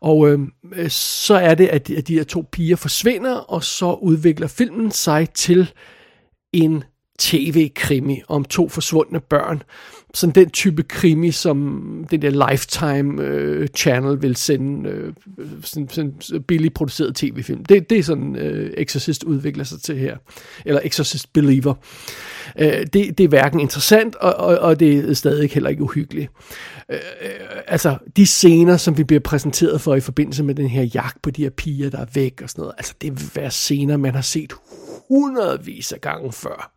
Og 0.01 0.29
øh, 0.29 0.39
øh, 0.73 0.91
så 0.91 1.35
er 1.35 1.55
det, 1.55 1.67
at 1.67 1.89
de, 1.89 1.97
at 1.97 2.09
de 2.09 2.15
her 2.15 2.25
to 2.25 2.45
piger 2.53 2.77
forsvinder, 2.77 3.35
og 3.35 3.65
så 3.65 3.93
udvikler 3.93 4.47
filmen 4.47 4.91
sig 4.91 5.31
til 5.31 5.73
en 6.53 6.85
tv-krimi 7.19 8.23
om 8.29 8.45
to 8.45 8.69
forsvundne 8.69 9.21
børn. 9.21 9.63
Sådan 10.15 10.35
den 10.35 10.51
type 10.51 10.83
krimi, 10.83 11.31
som 11.31 12.07
den 12.11 12.23
der 12.23 12.51
Lifetime 12.51 13.23
øh, 13.23 13.69
Channel 13.77 14.23
vil 14.23 14.37
sende 14.37 14.91
øh, 14.91 15.13
sådan, 15.63 15.89
sådan 15.89 16.15
øh, 16.35 16.41
billigt 16.41 16.75
produceret 16.75 17.17
tv-film. 17.17 17.65
Det, 17.65 17.91
det 17.91 17.99
er 17.99 18.03
sådan 18.03 18.37
øh, 18.37 18.71
Exorcist 18.77 19.25
udvikler 19.25 19.65
sig 19.65 19.81
til 19.81 19.99
her. 19.99 20.17
Eller 20.65 20.81
Exorcist 20.85 21.33
Believer. 21.33 21.75
Øh, 22.59 22.87
det, 22.93 23.19
det 23.19 23.21
er 23.21 23.29
hverken 23.29 23.61
interessant, 23.61 24.15
og, 24.15 24.35
og, 24.35 24.59
og 24.59 24.81
det 24.81 25.11
er 25.11 25.15
stadig 25.15 25.51
heller 25.51 25.71
ikke 25.71 25.83
uhyggeligt. 25.83 26.31
Øh, 26.91 26.99
øh, 27.23 27.31
altså, 27.67 27.97
de 28.17 28.27
scener, 28.27 28.77
som 28.77 28.99
vi 28.99 29.05
bliver 29.05 29.21
præsenteret 29.21 29.81
for 29.81 29.95
i 29.95 30.01
forbindelse 30.01 30.45
med 30.45 30.55
den 30.55 30.69
her 30.69 30.83
jagt 30.83 31.23
på 31.23 31.31
de 31.31 31.43
her 31.43 31.51
piger, 31.51 31.91
der 31.91 31.99
er 31.99 32.07
væk 32.15 32.41
og 32.43 32.51
sådan 32.51 32.63
noget, 32.63 32.75
altså 32.79 32.95
det 33.01 33.11
vil 33.11 33.31
være 33.35 33.51
scener, 33.51 33.97
man 33.97 34.15
har 34.15 34.23
set 34.23 34.53
hundredvis 35.09 35.93
af 35.93 36.01
gange 36.01 36.33
før. 36.33 36.73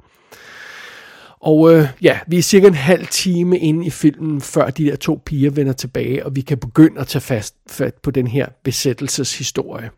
Og 1.41 1.74
øh, 1.74 1.88
ja, 2.01 2.19
vi 2.27 2.38
er 2.38 2.41
cirka 2.41 2.67
en 2.67 2.74
halv 2.74 3.07
time 3.07 3.60
inde 3.60 3.86
i 3.86 3.89
filmen, 3.89 4.41
før 4.41 4.69
de 4.69 4.86
der 4.86 4.95
to 4.95 5.21
piger 5.25 5.51
vender 5.51 5.74
tilbage, 5.74 6.25
og 6.25 6.36
vi 6.36 6.41
kan 6.41 6.57
begynde 6.57 7.01
at 7.01 7.07
tage 7.07 7.21
fast, 7.21 7.55
fat 7.69 7.95
på 7.95 8.12
den 8.12 8.27
her 8.27 8.48
besættelseshistorie. 8.63 9.89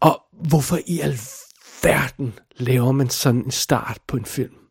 Og 0.00 0.22
hvorfor 0.42 0.78
i 0.86 1.00
alverden 1.00 2.34
laver 2.56 2.92
man 2.92 3.08
sådan 3.08 3.40
en 3.44 3.50
start 3.50 3.98
på 4.06 4.16
en 4.16 4.24
film? 4.24 4.61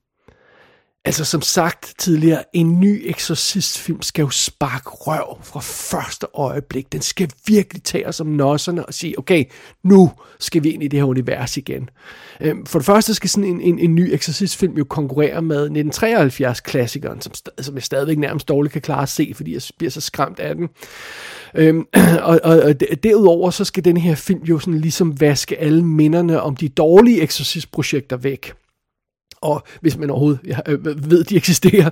Altså 1.05 1.25
som 1.25 1.41
sagt 1.41 1.93
tidligere, 1.97 2.43
en 2.53 2.79
ny 2.79 3.01
eksorcistfilm 3.05 4.01
skal 4.01 4.23
jo 4.23 4.29
sparke 4.29 4.89
røv 4.89 5.37
fra 5.43 5.59
første 5.59 6.27
øjeblik. 6.33 6.91
Den 6.91 7.01
skal 7.01 7.31
virkelig 7.47 7.83
tage 7.83 8.07
os 8.07 8.19
om 8.19 8.27
nosserne 8.27 8.85
og 8.85 8.93
sige, 8.93 9.19
okay, 9.19 9.43
nu 9.83 10.11
skal 10.39 10.63
vi 10.63 10.69
ind 10.69 10.83
i 10.83 10.87
det 10.87 10.99
her 10.99 11.05
univers 11.05 11.57
igen. 11.57 11.89
Øhm, 12.41 12.65
for 12.65 12.79
det 12.79 12.85
første 12.85 13.13
skal 13.13 13.29
sådan 13.29 13.49
en, 13.49 13.61
en, 13.61 13.79
en 13.79 13.95
ny 13.95 14.13
eksorcistfilm 14.13 14.77
jo 14.77 14.83
konkurrere 14.83 15.41
med 15.41 15.69
1973-klassikeren, 15.69 17.21
som, 17.21 17.31
som 17.59 17.75
jeg 17.75 17.83
stadigvæk 17.83 18.17
nærmest 18.17 18.47
dårligt 18.47 18.73
kan 18.73 18.81
klare 18.81 19.03
at 19.03 19.09
se, 19.09 19.31
fordi 19.35 19.53
jeg 19.53 19.61
bliver 19.77 19.91
så 19.91 20.01
skræmt 20.01 20.39
af 20.39 20.55
den. 20.55 20.69
Øhm, 21.55 21.87
og, 22.29 22.39
og, 22.43 22.59
og 22.59 22.79
derudover 23.03 23.49
så 23.49 23.65
skal 23.65 23.85
den 23.85 23.97
her 23.97 24.15
film 24.15 24.43
jo 24.43 24.59
sådan 24.59 24.79
ligesom 24.79 25.21
vaske 25.21 25.59
alle 25.59 25.85
minderne 25.85 26.41
om 26.41 26.55
de 26.55 26.69
dårlige 26.69 27.21
eksorcistprojekter 27.21 28.17
væk 28.17 28.53
og 29.41 29.63
hvis 29.81 29.97
man 29.97 30.09
overhovedet 30.09 30.39
ja, 30.47 30.57
øh, 30.67 31.11
ved, 31.11 31.23
de 31.23 31.35
eksisterer. 31.35 31.89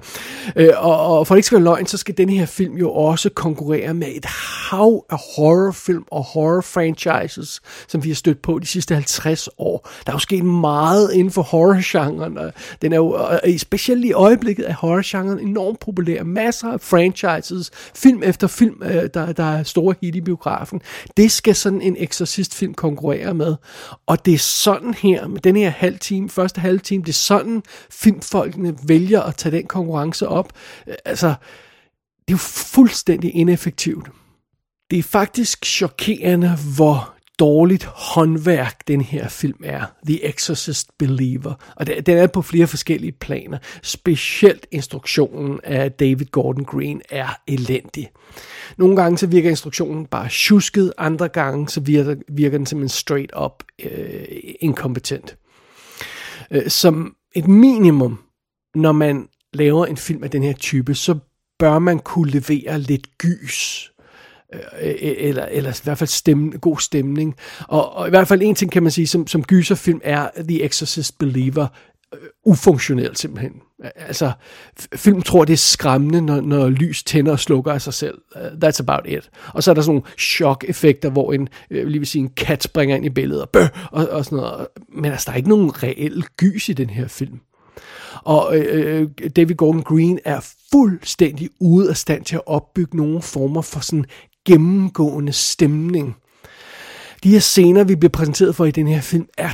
Øh, 0.56 0.70
og, 0.78 1.20
og 1.20 1.28
for 1.28 1.36
ikke 1.36 1.46
skal 1.46 1.56
være 1.56 1.64
løgn, 1.64 1.86
så 1.86 1.98
skal 1.98 2.18
den 2.18 2.30
her 2.30 2.46
film 2.46 2.78
jo 2.78 2.92
også 2.92 3.30
konkurrere 3.30 3.94
med 3.94 4.08
et 4.08 4.26
hav 4.26 5.06
af 5.10 5.18
horrorfilm 5.36 6.04
og 6.12 6.24
horror-franchises, 6.24 7.60
som 7.88 8.04
vi 8.04 8.10
har 8.10 8.16
stødt 8.16 8.42
på 8.42 8.60
de 8.60 8.66
sidste 8.66 8.94
50 8.94 9.50
år. 9.58 9.90
Der 10.06 10.12
er 10.12 10.16
jo 10.16 10.20
sket 10.20 10.46
meget 10.46 11.14
inden 11.14 11.32
for 11.32 11.42
horror-genren, 11.42 12.38
og 12.38 12.54
den 12.82 12.94
er 12.94 12.98
jo, 12.98 13.18
øh, 13.46 13.58
specielt 13.58 14.06
i 14.06 14.12
øjeblikket 14.12 14.70
er 14.70 14.74
horror-genren 14.74 15.40
enormt 15.40 15.80
populær. 15.80 16.24
Masser 16.24 16.68
af 16.68 16.82
franchises, 16.82 17.72
film 17.96 18.24
efter 18.24 18.48
film, 18.48 18.82
øh, 18.84 19.10
der, 19.14 19.32
der 19.32 19.44
er 19.44 19.64
store 19.64 19.96
hit 20.02 20.16
i 20.16 20.22
biografen. 20.22 20.82
Det 21.18 21.32
skal 21.32 21.56
sådan 21.56 21.82
en 21.82 21.96
exorcist-film 22.00 22.74
konkurrere 22.74 23.34
med. 23.34 23.56
Og 24.08 24.26
det 24.26 24.34
er 24.34 24.38
sådan 24.38 24.94
her, 24.94 25.28
med 25.28 25.40
den 25.40 25.56
her 25.56 25.70
halv 25.70 26.00
time, 26.00 26.30
første 26.30 26.62
halv 26.62 26.80
time, 26.80 27.04
det 27.04 27.10
er 27.10 27.14
sådan 27.14 27.39
sådan 27.40 27.64
filmfolkene 27.92 28.78
vælger 28.88 29.22
at 29.22 29.36
tage 29.36 29.58
den 29.58 29.68
konkurrence 29.68 30.28
op. 30.28 30.54
Altså, 31.06 31.28
det 32.28 32.34
er 32.34 32.34
jo 32.34 32.38
fuldstændig 32.74 33.36
ineffektivt. 33.36 34.10
Det 34.92 35.00
er 35.00 35.04
faktisk 35.04 35.66
chokerende, 35.66 36.58
hvor 36.76 37.14
dårligt 37.40 37.84
håndværk 37.84 38.88
den 38.88 39.02
her 39.02 39.28
film 39.28 39.62
er. 39.64 39.86
The 40.06 40.26
Exorcist 40.26 40.98
Believer. 40.98 41.54
Og 41.76 41.88
den 41.88 42.18
er 42.18 42.28
på 42.28 42.42
flere 42.42 42.68
forskellige 42.68 43.12
planer. 43.12 43.58
Specielt 43.84 44.68
instruktionen 44.72 45.60
af 45.64 45.92
David 45.92 46.26
Gordon 46.26 46.66
Green 46.66 47.02
er 47.10 47.28
elendig. 47.48 48.12
Nogle 48.78 48.96
gange 48.96 49.18
så 49.18 49.28
virker 49.28 49.50
instruktionen 49.50 50.06
bare 50.06 50.30
tjusket, 50.30 50.94
andre 50.98 51.28
gange 51.28 51.70
så 51.70 51.80
virker, 51.80 52.16
virker 52.28 52.58
den 52.58 52.66
simpelthen 52.66 52.98
straight 52.98 53.32
up 53.42 53.64
øh, 53.84 54.26
inkompetent. 54.60 55.38
Øh, 56.52 56.70
som 56.70 57.16
et 57.36 57.48
minimum, 57.48 58.20
når 58.76 58.92
man 58.92 59.28
laver 59.54 59.86
en 59.86 59.98
film 59.98 60.24
af 60.24 60.32
den 60.32 60.44
her 60.44 60.54
type, 60.54 60.96
så 60.96 61.18
bør 61.60 61.80
man 61.80 62.00
kunne 62.00 62.32
levere 62.32 62.80
lidt 62.80 63.18
gys. 63.18 63.92
Øh, 64.54 64.60
øh, 64.82 64.96
eller, 65.00 65.46
eller 65.46 65.70
i 65.70 65.84
hvert 65.84 65.98
fald 65.98 66.08
stemme, 66.08 66.52
god 66.52 66.80
stemning. 66.80 67.36
Og, 67.68 67.94
og 67.94 68.08
i 68.08 68.10
hvert 68.10 68.28
fald 68.28 68.42
en 68.42 68.56
ting 68.56 68.72
kan 68.72 68.84
man 68.84 68.92
sige, 68.92 69.08
som, 69.08 69.28
som 69.28 69.44
gyserfilm 69.44 70.02
er 70.04 70.30
The 70.50 70.64
Exorcist 70.64 71.18
Believer 71.18 71.68
uh, 72.14 72.52
ufunktionelt 72.52 73.20
simpelthen. 73.20 73.54
Altså, 73.96 74.32
film 74.96 75.22
tror, 75.22 75.46
det 75.46 75.54
er 75.54 75.58
skræmmende, 75.58 76.22
når, 76.22 76.42
når 76.42 76.70
lys 76.70 77.04
tænder 77.04 77.32
og 77.32 77.40
slukker 77.40 77.72
af 77.72 77.82
sig 77.82 77.94
selv. 77.94 78.18
Uh, 78.36 78.42
that's 78.42 78.80
about 78.80 79.06
it. 79.06 79.30
Og 79.54 79.64
så 79.64 79.72
er 79.72 79.76
der 79.76 79.82
sådan 79.82 79.96
nogle 79.96 80.12
chok-effekter, 80.20 81.10
hvor 81.10 81.34
en, 81.34 81.50
øh, 81.70 81.88
lige 81.88 82.00
vil 82.00 82.08
sige, 82.08 82.22
en 82.22 82.30
kat 82.30 82.64
springer 82.64 82.96
ind 82.96 83.06
i 83.06 83.10
billedet 83.10 83.42
og, 83.42 83.50
bøh, 83.50 83.68
og, 83.92 84.10
og 84.10 84.26
sådan 84.26 84.36
noget. 84.36 84.68
Men 84.94 85.12
altså, 85.12 85.26
der 85.26 85.32
er 85.32 85.38
ikke 85.38 85.50
nogen 85.50 85.84
reel 85.84 86.24
gys 86.38 86.70
i 86.70 86.74
den 86.74 86.90
her 86.90 87.08
film. 87.08 87.40
Og 88.24 88.58
øh, 88.58 89.02
øh 89.02 89.30
David 89.36 89.56
Gordon 89.56 89.84
Green 89.84 90.20
er 90.26 90.54
fuldstændig 90.72 91.50
ude 91.60 91.90
af 91.90 91.98
stand 91.98 92.26
til 92.26 92.36
at 92.36 92.42
opbygge 92.46 92.98
nogle 92.98 93.22
former 93.22 93.62
for 93.62 93.80
sådan 93.80 94.06
gennemgående 94.46 95.34
stemning. 95.34 96.16
De 97.24 97.32
her 97.32 97.40
scener, 97.40 97.84
vi 97.84 97.96
bliver 97.96 98.10
præsenteret 98.10 98.56
for 98.56 98.66
i 98.66 98.72
den 98.72 98.88
her 98.88 99.02
film, 99.02 99.28
er 99.38 99.50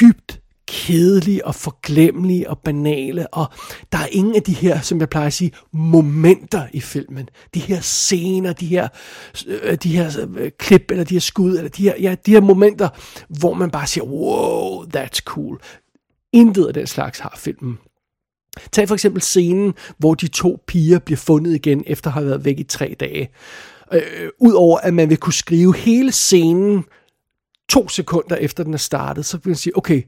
dybt 0.00 0.40
kedelige 0.68 1.46
og 1.46 1.54
forglemmelige 1.54 2.50
og 2.50 2.58
banale, 2.58 3.26
og 3.34 3.46
der 3.92 3.98
er 3.98 4.06
ingen 4.10 4.36
af 4.36 4.42
de 4.42 4.52
her, 4.52 4.80
som 4.80 5.00
jeg 5.00 5.08
plejer 5.08 5.26
at 5.26 5.32
sige, 5.32 5.52
momenter 5.72 6.66
i 6.72 6.80
filmen. 6.80 7.28
De 7.54 7.60
her 7.60 7.80
scener, 7.80 8.52
de 8.52 8.66
her, 8.66 8.88
øh, 9.46 9.74
de 9.74 9.96
her 9.96 10.26
øh, 10.36 10.50
klip, 10.58 10.90
eller 10.90 11.04
de 11.04 11.14
her 11.14 11.20
skud, 11.20 11.56
eller 11.56 11.70
de 11.70 11.82
her, 11.82 11.94
ja, 12.00 12.16
de 12.26 12.30
her 12.30 12.40
momenter, 12.40 12.88
hvor 13.28 13.54
man 13.54 13.70
bare 13.70 13.86
siger, 13.86 14.04
wow, 14.04 14.84
that's 14.84 15.20
cool. 15.24 15.60
Intet 16.32 16.66
af 16.66 16.74
den 16.74 16.86
slags 16.86 17.18
har 17.18 17.34
filmen. 17.38 17.78
Tag 18.72 18.88
for 18.88 18.94
eksempel 18.94 19.22
scenen, 19.22 19.74
hvor 19.98 20.14
de 20.14 20.28
to 20.28 20.58
piger 20.66 20.98
bliver 20.98 21.18
fundet 21.18 21.54
igen, 21.54 21.84
efter 21.86 22.10
at 22.10 22.14
have 22.14 22.26
været 22.26 22.44
væk 22.44 22.58
i 22.58 22.64
tre 22.64 22.96
dage. 23.00 23.28
Øh, 23.92 24.28
Udover 24.40 24.78
at 24.78 24.94
man 24.94 25.10
vil 25.10 25.16
kunne 25.16 25.32
skrive 25.32 25.76
hele 25.76 26.12
scenen 26.12 26.84
to 27.68 27.88
sekunder 27.88 28.36
efter 28.36 28.64
den 28.64 28.74
er 28.74 28.78
startet, 28.78 29.26
så 29.26 29.36
vil 29.36 29.50
man 29.50 29.56
sige, 29.56 29.76
okay, 29.76 30.02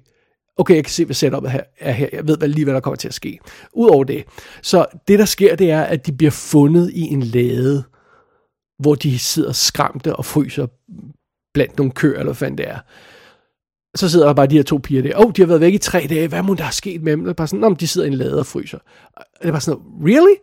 okay, 0.57 0.75
jeg 0.75 0.85
kan 0.85 0.93
se, 0.93 1.05
hvad 1.05 1.15
setupet 1.15 1.51
her 1.51 1.63
er 1.79 1.93
her. 1.93 2.09
Jeg 2.13 2.29
ved 2.29 2.39
hvad, 2.39 2.49
lige, 2.49 2.65
hvad 2.65 2.75
der 2.75 2.81
kommer 2.81 2.97
til 2.97 3.09
at 3.09 3.15
ske. 3.15 3.39
Udover 3.73 4.05
det. 4.05 4.25
Så 4.63 4.87
det, 5.09 5.19
der 5.19 5.25
sker, 5.25 5.57
det 5.57 5.71
er, 5.71 5.83
at 5.83 6.07
de 6.07 6.13
bliver 6.13 6.31
fundet 6.31 6.91
i 6.91 7.01
en 7.01 7.23
lade, 7.23 7.85
hvor 8.79 8.95
de 8.95 9.19
sidder 9.19 9.53
skræmte 9.53 10.17
og 10.17 10.25
fryser 10.25 10.67
blandt 11.55 11.79
nogle 11.79 11.93
køer, 11.93 12.13
eller 12.13 12.25
hvad 12.25 12.35
fanden 12.35 12.59
det 12.59 12.69
er. 12.69 12.79
Så 13.97 14.09
sidder 14.09 14.27
der 14.27 14.35
bare 14.35 14.47
de 14.47 14.57
her 14.57 14.63
to 14.63 14.79
piger 14.79 15.03
der. 15.03 15.19
Åh, 15.19 15.27
oh, 15.27 15.33
de 15.37 15.43
har 15.43 15.47
været 15.47 15.61
væk 15.61 15.75
i 15.75 15.79
tre 15.79 16.07
dage. 16.09 16.29
Hvad 16.29 16.43
må 16.43 16.55
der 16.55 16.65
er 16.65 16.71
sket 16.71 17.03
med 17.03 17.13
dem? 17.13 17.21
Det 17.21 17.31
er 17.31 17.35
bare 17.35 17.47
sådan, 17.47 17.61
Nå, 17.61 17.75
de 17.75 17.87
sidder 17.87 18.07
i 18.07 18.11
en 18.11 18.19
lade 18.19 18.39
og 18.39 18.47
fryser. 18.47 18.79
Det 19.43 19.49
er 19.49 19.51
bare 19.51 19.61
sådan, 19.61 19.81
really? 20.05 20.35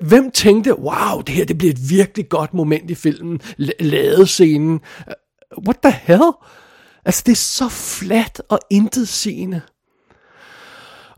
Hvem 0.00 0.30
tænkte, 0.30 0.78
wow, 0.78 1.20
det 1.26 1.34
her 1.34 1.44
det 1.44 1.58
bliver 1.58 1.72
et 1.72 1.90
virkelig 1.90 2.28
godt 2.28 2.54
moment 2.54 2.90
i 2.90 2.94
filmen. 2.94 3.40
Ladescenen. 3.80 4.80
Øh, 5.08 5.14
what 5.66 5.76
the 5.82 5.92
hell? 6.02 6.32
Altså, 7.04 7.22
det 7.26 7.32
er 7.32 7.36
så 7.36 7.68
flat 7.68 8.42
og 8.48 8.58
intetsigende. 8.70 9.60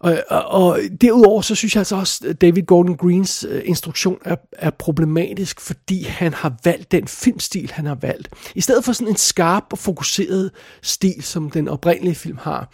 Og, 0.04 0.16
og, 0.30 0.44
og 0.46 0.78
derudover 1.00 1.42
så 1.42 1.54
synes 1.54 1.74
jeg 1.74 1.80
altså 1.80 1.96
også, 1.96 2.24
at 2.28 2.40
David 2.40 2.62
Gordon 2.62 2.96
Greens 2.96 3.46
øh, 3.48 3.62
instruktion 3.64 4.18
er, 4.24 4.36
er 4.52 4.70
problematisk, 4.70 5.60
fordi 5.60 6.02
han 6.02 6.34
har 6.34 6.54
valgt 6.64 6.92
den 6.92 7.08
filmstil, 7.08 7.70
han 7.74 7.86
har 7.86 7.98
valgt. 8.00 8.28
I 8.54 8.60
stedet 8.60 8.84
for 8.84 8.92
sådan 8.92 9.08
en 9.08 9.16
skarp 9.16 9.64
og 9.72 9.78
fokuseret 9.78 10.50
stil, 10.82 11.22
som 11.22 11.50
den 11.50 11.68
oprindelige 11.68 12.14
film 12.14 12.38
har, 12.40 12.72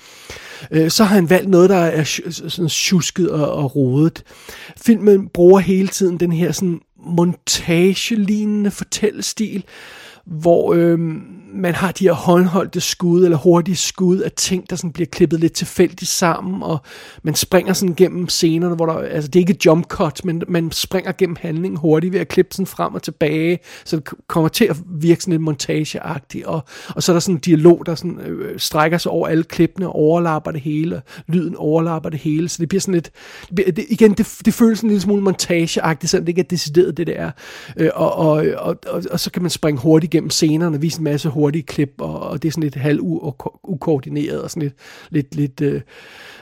øh, 0.70 0.90
så 0.90 1.04
har 1.04 1.14
han 1.14 1.30
valgt 1.30 1.50
noget, 1.50 1.70
der 1.70 1.76
er 1.76 2.04
sådan 2.48 2.68
tjusket 2.68 3.30
og, 3.30 3.52
og 3.52 3.76
rodet. 3.76 4.22
Filmen 4.76 5.28
bruger 5.28 5.60
hele 5.60 5.88
tiden 5.88 6.20
den 6.20 6.32
her 6.32 6.52
sådan 6.52 6.80
montagelignende 7.06 8.70
fortællestil, 8.70 9.64
hvor 10.26 10.74
øh, 10.74 10.98
man 11.52 11.74
har 11.74 11.92
de 11.92 12.04
her 12.04 12.12
håndholdte 12.12 12.80
skud, 12.80 13.24
eller 13.24 13.36
hurtige 13.36 13.76
skud 13.76 14.18
af 14.18 14.32
ting, 14.32 14.70
der 14.70 14.76
sådan 14.76 14.92
bliver 14.92 15.06
klippet 15.06 15.40
lidt 15.40 15.52
tilfældigt 15.52 16.10
sammen, 16.10 16.62
og 16.62 16.78
man 17.22 17.34
springer 17.34 17.72
sådan 17.72 17.94
gennem 17.94 18.28
scenerne, 18.28 18.74
hvor 18.74 18.86
der, 18.86 18.94
altså 18.94 19.28
det 19.28 19.38
er 19.38 19.40
ikke 19.48 19.58
jump 19.66 19.86
cut, 19.86 20.24
men 20.24 20.42
man 20.48 20.72
springer 20.72 21.12
gennem 21.12 21.36
handlingen 21.40 21.78
hurtigt 21.78 22.12
ved 22.12 22.20
at 22.20 22.28
klippe 22.28 22.54
sådan 22.54 22.66
frem 22.66 22.94
og 22.94 23.02
tilbage, 23.02 23.58
så 23.84 23.96
det 23.96 24.08
kommer 24.26 24.48
til 24.48 24.64
at 24.64 24.76
virke 24.86 25.22
sådan 25.22 25.32
lidt 25.32 25.42
montageagtigt, 25.42 26.46
og, 26.46 26.64
og 26.88 27.02
så 27.02 27.12
er 27.12 27.14
der 27.14 27.20
sådan 27.20 27.34
en 27.34 27.40
dialog, 27.40 27.86
der 27.86 27.94
sådan, 27.94 28.20
øh, 28.20 28.58
strækker 28.58 28.98
sig 28.98 29.12
over 29.12 29.28
alle 29.28 29.44
klippene, 29.44 29.88
overlapper 29.88 30.50
det 30.50 30.60
hele, 30.60 31.02
lyden 31.28 31.56
overlapper 31.56 32.10
det 32.10 32.20
hele, 32.20 32.48
så 32.48 32.56
det 32.60 32.68
bliver 32.68 32.80
sådan 32.80 32.94
lidt, 32.94 33.10
det 33.48 33.54
bliver, 33.54 33.72
det, 33.72 33.84
igen, 33.88 34.12
det, 34.12 34.38
det 34.44 34.54
føles 34.54 34.80
en 34.80 34.88
lille 34.88 35.00
smule 35.00 35.22
montageagtigt, 35.22 36.10
selvom 36.10 36.24
det 36.24 36.28
ikke 36.28 36.40
er 36.40 36.48
decideret 36.50 36.96
det, 36.96 37.06
det 37.06 37.20
er, 37.20 37.30
øh, 37.76 37.90
og, 37.94 38.16
og, 38.16 38.46
og, 38.58 38.76
og, 38.86 39.02
og 39.10 39.20
så 39.20 39.30
kan 39.30 39.42
man 39.42 39.50
springe 39.50 39.80
hurtigt 39.80 40.10
gennem 40.10 40.30
scenerne, 40.30 40.80
vise 40.80 40.98
en 40.98 41.04
masse 41.04 41.28
hurtige 41.40 41.62
klip, 41.62 41.94
og, 41.98 42.20
og 42.20 42.42
det 42.42 42.48
er 42.48 42.53
sådan 42.53 42.62
lidt 42.62 42.74
halv 42.74 43.00
ukoordineret, 43.64 44.42
og 44.42 44.50
sådan 44.50 44.72
lidt, 45.11 45.35
lidt, 45.35 45.35
lidt, 45.35 45.61
øh, 45.61 45.81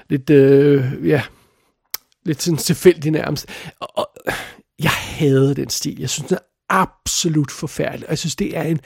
lidt 0.09 0.31
øh, 0.31 1.09
ja, 1.09 1.23
lidt 2.25 2.43
sådan 2.43 2.59
tilfældigt 2.59 3.13
nærmest. 3.13 3.47
Og, 3.81 3.89
og 3.95 4.09
jeg 4.83 4.91
hader 4.91 5.55
den 5.55 5.71
stil. 5.71 6.01
Jeg 6.01 6.11
synes, 6.11 6.29
den 6.29 6.37
er 6.37 6.43
absolut 6.69 7.51
forfærdelig. 7.51 8.07
Og 8.07 8.11
jeg 8.11 8.19
synes, 8.19 8.37
det 8.37 8.57
er 8.57 8.63
en 8.63 8.81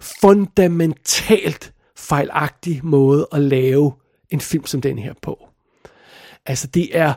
fundamentalt 0.00 1.72
fejlagtig 1.96 2.80
måde 2.84 3.28
at 3.32 3.40
lave 3.40 3.92
en 4.30 4.40
film 4.40 4.66
som 4.66 4.80
den 4.80 4.98
her 4.98 5.14
på. 5.22 5.48
Altså, 6.46 6.66
det 6.66 6.98
er 6.98 7.14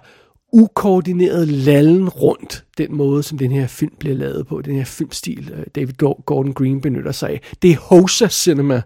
ukoordineret 0.51 1.47
lallen 1.47 2.09
rundt, 2.09 2.63
den 2.77 2.95
måde, 2.95 3.23
som 3.23 3.37
den 3.37 3.51
her 3.51 3.67
film 3.67 3.93
bliver 3.99 4.15
lavet 4.15 4.47
på, 4.47 4.61
den 4.61 4.75
her 4.75 4.85
filmstil, 4.85 5.53
øh, 5.57 5.65
David 5.75 5.93
Gordon 6.25 6.53
Green 6.53 6.81
benytter 6.81 7.11
sig 7.11 7.29
af. 7.29 7.41
Det 7.61 7.71
er 7.71 7.77
Hosa 7.77 8.27
Cinema. 8.27 8.81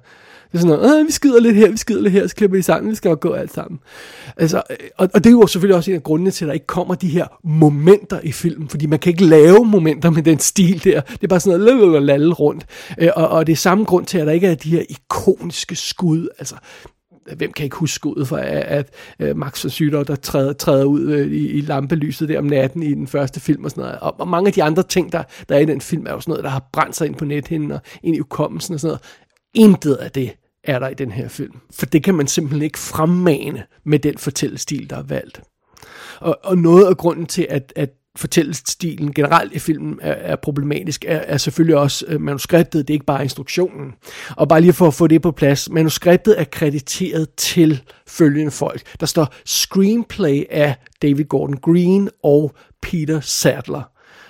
Det 0.51 0.57
er 0.61 0.67
sådan 0.67 0.79
noget, 0.79 1.05
vi 1.07 1.11
skider 1.11 1.39
lidt 1.39 1.55
her, 1.55 1.71
vi 1.71 1.77
skider 1.77 2.01
lidt 2.01 2.13
her, 2.13 2.27
så 2.27 2.35
klipper 2.35 2.57
vi 2.57 2.61
sammen, 2.61 2.91
vi 2.91 2.95
skal 2.95 3.09
jo 3.09 3.17
gå 3.21 3.33
alt 3.33 3.53
sammen. 3.53 3.79
Altså, 4.37 4.61
øh, 4.69 4.75
og, 4.97 5.09
og 5.13 5.23
det 5.23 5.29
er 5.29 5.31
jo 5.31 5.47
selvfølgelig 5.47 5.75
også 5.75 5.91
en 5.91 5.95
af 5.95 6.03
grundene 6.03 6.31
til, 6.31 6.45
at 6.45 6.47
der 6.47 6.53
ikke 6.53 6.67
kommer 6.67 6.95
de 6.95 7.07
her 7.07 7.27
momenter 7.43 8.19
i 8.23 8.31
filmen, 8.31 8.69
fordi 8.69 8.85
man 8.85 8.99
kan 8.99 9.09
ikke 9.09 9.25
lave 9.25 9.65
momenter 9.65 10.09
med 10.09 10.23
den 10.23 10.39
stil 10.39 10.83
der. 10.83 11.01
Det 11.01 11.23
er 11.23 11.27
bare 11.27 11.39
sådan 11.39 11.59
noget 11.59 12.03
lalle 12.03 12.33
rundt. 12.33 12.65
Øh, 12.97 13.09
og, 13.15 13.27
og 13.27 13.47
det 13.47 13.53
er 13.53 13.57
samme 13.57 13.83
grund 13.83 14.05
til, 14.05 14.17
at 14.17 14.27
der 14.27 14.33
ikke 14.33 14.47
er 14.47 14.55
de 14.55 14.69
her 14.69 14.83
ikoniske 14.89 15.75
skud. 15.75 16.27
Altså, 16.39 16.55
hvem 17.35 17.53
kan 17.53 17.63
ikke 17.63 17.75
huske 17.75 18.07
ud 18.07 18.25
for, 18.25 18.37
at, 18.37 18.63
at 18.63 18.93
øh, 19.19 19.37
Max 19.37 19.63
von 19.63 19.69
Sydow, 19.69 20.03
der 20.03 20.15
træder, 20.15 20.53
træder 20.53 20.85
ud 20.85 21.01
øh, 21.01 21.31
i, 21.31 21.47
i 21.47 21.61
lampelyset 21.61 22.29
der 22.29 22.39
om 22.39 22.45
natten 22.45 22.83
i 22.83 22.93
den 22.93 23.07
første 23.07 23.39
film 23.39 23.63
og 23.63 23.71
sådan 23.71 23.81
noget. 23.81 23.99
Og, 23.99 24.19
og 24.19 24.27
mange 24.27 24.47
af 24.47 24.53
de 24.53 24.63
andre 24.63 24.83
ting, 24.83 25.11
der, 25.11 25.23
der 25.49 25.55
er 25.55 25.59
i 25.59 25.65
den 25.65 25.81
film, 25.81 26.05
er 26.07 26.11
jo 26.11 26.19
sådan 26.19 26.31
noget, 26.31 26.43
der 26.43 26.49
har 26.49 26.69
brændt 26.73 26.95
sig 26.95 27.07
ind 27.07 27.15
på 27.15 27.25
nethinden 27.25 27.71
og 27.71 27.79
ind 28.03 28.15
i 28.15 28.19
ukommelsen 28.19 28.73
og 28.73 28.79
sådan 28.79 28.89
noget. 28.89 29.01
Intet 29.53 29.95
af 29.95 30.11
det 30.11 30.35
er 30.63 30.79
der 30.79 30.89
i 30.89 30.93
den 30.93 31.11
her 31.11 31.27
film. 31.27 31.59
For 31.71 31.85
det 31.85 32.03
kan 32.03 32.15
man 32.15 32.27
simpelthen 32.27 32.61
ikke 32.61 32.79
fremmane 32.79 33.63
med 33.83 33.99
den 33.99 34.17
fortællestil, 34.17 34.89
der 34.89 34.97
er 34.97 35.03
valgt. 35.03 35.41
Og, 36.19 36.39
og 36.43 36.57
noget 36.57 36.85
af 36.85 36.97
grunden 36.97 37.25
til, 37.25 37.47
at, 37.49 37.73
at 37.75 37.89
fortællestilen 38.17 39.13
generelt 39.13 39.53
i 39.53 39.59
filmen 39.59 39.99
er, 40.01 40.11
er 40.11 40.35
problematisk, 40.35 41.05
er, 41.07 41.17
er 41.17 41.37
selvfølgelig 41.37 41.77
også 41.77 42.05
øh, 42.07 42.21
manuskriptet, 42.21 42.87
det 42.87 42.93
er 42.93 42.95
ikke 42.95 43.05
bare 43.05 43.23
instruktionen. 43.23 43.93
Og 44.37 44.49
bare 44.49 44.61
lige 44.61 44.73
for 44.73 44.87
at 44.87 44.93
få 44.93 45.07
det 45.07 45.21
på 45.21 45.31
plads, 45.31 45.69
manuskriptet 45.69 46.39
er 46.39 46.43
krediteret 46.43 47.29
til 47.37 47.81
følgende 48.07 48.51
folk. 48.51 48.81
Der 48.99 49.05
står 49.05 49.33
screenplay 49.45 50.43
af 50.49 50.75
David 51.01 51.25
Gordon 51.25 51.57
Green 51.57 52.09
og 52.23 52.51
Peter 52.81 53.19
Sadler. 53.19 53.81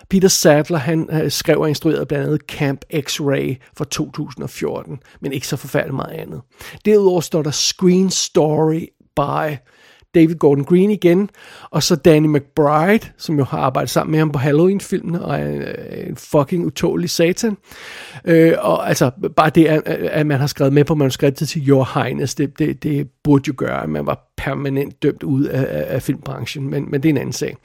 Peter 0.10 0.28
Sadler, 0.28 0.78
han 0.78 1.10
øh, 1.12 1.32
skrev 1.32 1.60
og 1.60 1.70
instruerede 1.70 2.06
blandt 2.06 2.26
andet 2.26 2.42
Camp 2.42 2.82
X-Ray 2.94 3.72
fra 3.78 3.86
2014, 3.86 5.00
men 5.22 5.34
ikke 5.34 5.48
så 5.48 5.58
forfærdeligt 5.58 5.96
meget 5.96 6.14
andet. 6.14 6.42
Derudover 6.86 7.22
står 7.22 7.42
der 7.42 7.52
Screen 7.52 8.10
Story 8.10 8.86
by 9.16 9.58
David 10.16 10.36
Gordon 10.36 10.64
Green 10.64 10.92
igen, 10.92 11.30
og 11.70 11.84
så 11.84 11.96
Danny 11.96 12.28
McBride, 12.28 13.08
som 13.18 13.38
jo 13.38 13.44
har 13.44 13.58
arbejdet 13.58 13.90
sammen 13.90 14.12
med 14.12 14.20
ham 14.20 14.32
på 14.32 14.40
Halloween-filmen, 14.40 15.16
og 15.16 15.40
er 15.40 15.46
en, 15.46 15.62
øh, 15.62 16.08
en 16.08 16.16
fucking 16.16 16.66
utålig 16.66 17.10
satan. 17.10 17.58
Øh, 18.26 18.54
og 18.60 18.88
altså, 18.88 19.12
bare 19.36 19.50
det, 19.50 19.66
at, 19.66 19.82
at 19.88 20.26
man 20.26 20.40
har 20.40 20.48
skrevet 20.48 20.74
med 20.74 20.84
på 20.84 20.96
manuskriptet 20.96 21.50
til 21.50 21.70
Your 21.70 22.04
Highness, 22.04 22.36
det, 22.36 22.60
det, 22.60 22.84
det 22.84 23.08
burde 23.24 23.44
jo 23.48 23.54
gøre, 23.58 23.84
at 23.84 23.90
man 23.90 24.06
var 24.06 24.32
permanent 24.38 25.04
dømt 25.04 25.24
ud 25.24 25.44
af, 25.44 25.62
af, 25.62 25.96
af 25.96 26.02
filmbranchen, 26.02 26.70
men, 26.70 26.92
men 26.92 27.04
det 27.04 27.10
er 27.10 27.14
en 27.14 27.18
anden 27.18 27.34
sag. 27.34 27.58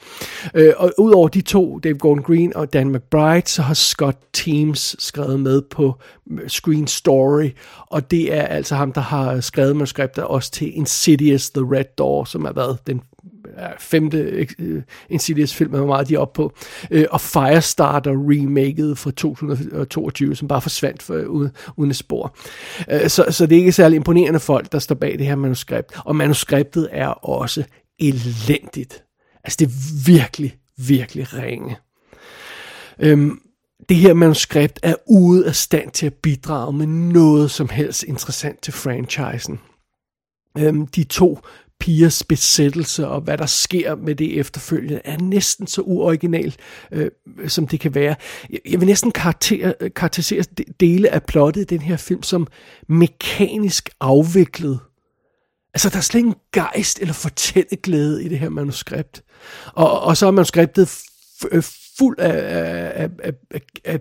Øh, 0.54 0.72
og 0.76 0.92
udover 0.98 1.28
de 1.28 1.40
to, 1.40 1.78
David 1.78 1.98
Gordon 1.98 2.22
Green 2.22 2.56
og 2.56 2.72
Dan 2.72 2.92
McBride, 2.92 3.48
så 3.48 3.62
har 3.62 3.74
Scott 3.74 4.18
Teams 4.32 4.96
skrevet 4.98 5.40
med 5.40 5.62
på 5.62 5.94
øh, 6.30 6.48
Screen 6.48 6.86
Story, 6.86 7.50
og 7.86 8.10
det 8.10 8.34
er 8.34 8.42
altså 8.42 8.74
ham, 8.74 8.92
der 8.92 9.00
har 9.00 9.40
skrevet 9.40 9.76
manuskriptet 9.76 10.24
også 10.24 10.50
til 10.50 10.76
Insidious 10.76 11.50
The 11.50 11.64
Red 11.76 11.84
Door, 11.98 12.24
som 12.24 12.39
har 12.44 12.52
været 12.52 12.78
den 12.86 13.00
femte 13.78 14.18
øh, 14.18 14.48
uh, 14.58 14.82
Insidious-film, 15.08 15.70
hvor 15.70 15.86
meget 15.86 16.08
de 16.08 16.14
er 16.14 16.18
op 16.18 16.32
på, 16.32 16.52
uh, 16.94 17.02
og 17.10 17.20
Firestarter 17.20 18.10
remaket 18.10 18.98
fra 18.98 19.10
2022, 19.10 20.36
som 20.36 20.48
bare 20.48 20.60
forsvandt 20.60 21.02
for, 21.02 21.14
uden, 21.76 21.90
et 21.90 21.96
spor. 21.96 22.36
Uh, 22.92 23.08
så, 23.08 23.24
så 23.30 23.46
det 23.46 23.54
er 23.54 23.60
ikke 23.60 23.72
særlig 23.72 23.96
imponerende 23.96 24.40
folk, 24.40 24.72
der 24.72 24.78
står 24.78 24.94
bag 24.94 25.18
det 25.18 25.26
her 25.26 25.36
manuskript, 25.36 25.92
og 26.04 26.16
manuskriptet 26.16 26.88
er 26.92 27.08
også 27.08 27.64
elendigt. 27.98 29.04
Altså 29.44 29.56
det 29.58 29.66
er 29.66 30.04
virkelig, 30.06 30.56
virkelig 30.76 31.34
ringe. 31.34 31.76
Um, 33.12 33.40
det 33.88 33.96
her 33.96 34.14
manuskript 34.14 34.80
er 34.82 34.94
ude 35.06 35.46
af 35.46 35.54
stand 35.54 35.90
til 35.90 36.06
at 36.06 36.14
bidrage 36.14 36.72
med 36.72 36.86
noget 36.86 37.50
som 37.50 37.68
helst 37.68 38.02
interessant 38.02 38.62
til 38.62 38.72
franchisen. 38.72 39.60
Øhm, 40.58 40.86
de 40.86 41.04
to 41.04 41.38
pigers 41.80 42.22
besættelse 42.22 43.08
og 43.08 43.20
hvad 43.20 43.38
der 43.38 43.46
sker 43.46 43.94
med 43.94 44.14
det 44.14 44.38
efterfølgende, 44.38 45.00
er 45.04 45.18
næsten 45.18 45.66
så 45.66 45.80
uoriginalt, 45.80 46.56
øh, 46.92 47.10
som 47.48 47.66
det 47.66 47.80
kan 47.80 47.94
være. 47.94 48.14
Jeg 48.68 48.80
vil 48.80 48.86
næsten 48.86 49.12
øh, 49.52 49.72
karakterisere 49.96 50.44
dele 50.80 51.10
af 51.10 51.22
plottet 51.22 51.60
i 51.60 51.64
den 51.64 51.80
her 51.80 51.96
film 51.96 52.22
som 52.22 52.46
mekanisk 52.88 53.90
afviklet. 54.00 54.80
Altså, 55.74 55.88
der 55.88 55.96
er 55.96 56.00
slet 56.00 56.20
ingen 56.20 56.34
gejst 56.52 56.98
eller 57.00 57.14
fortælleglæde 57.14 58.24
i 58.24 58.28
det 58.28 58.38
her 58.38 58.48
manuskript. 58.48 59.22
Og, 59.66 60.00
og 60.00 60.16
så 60.16 60.26
er 60.26 60.30
manuskriptet 60.30 60.98
øh, 61.52 61.62
fuld 62.00 62.18
af, 62.18 62.32
af, 62.94 63.10
af, 63.18 63.32
af, 63.50 63.60
af, 63.84 64.00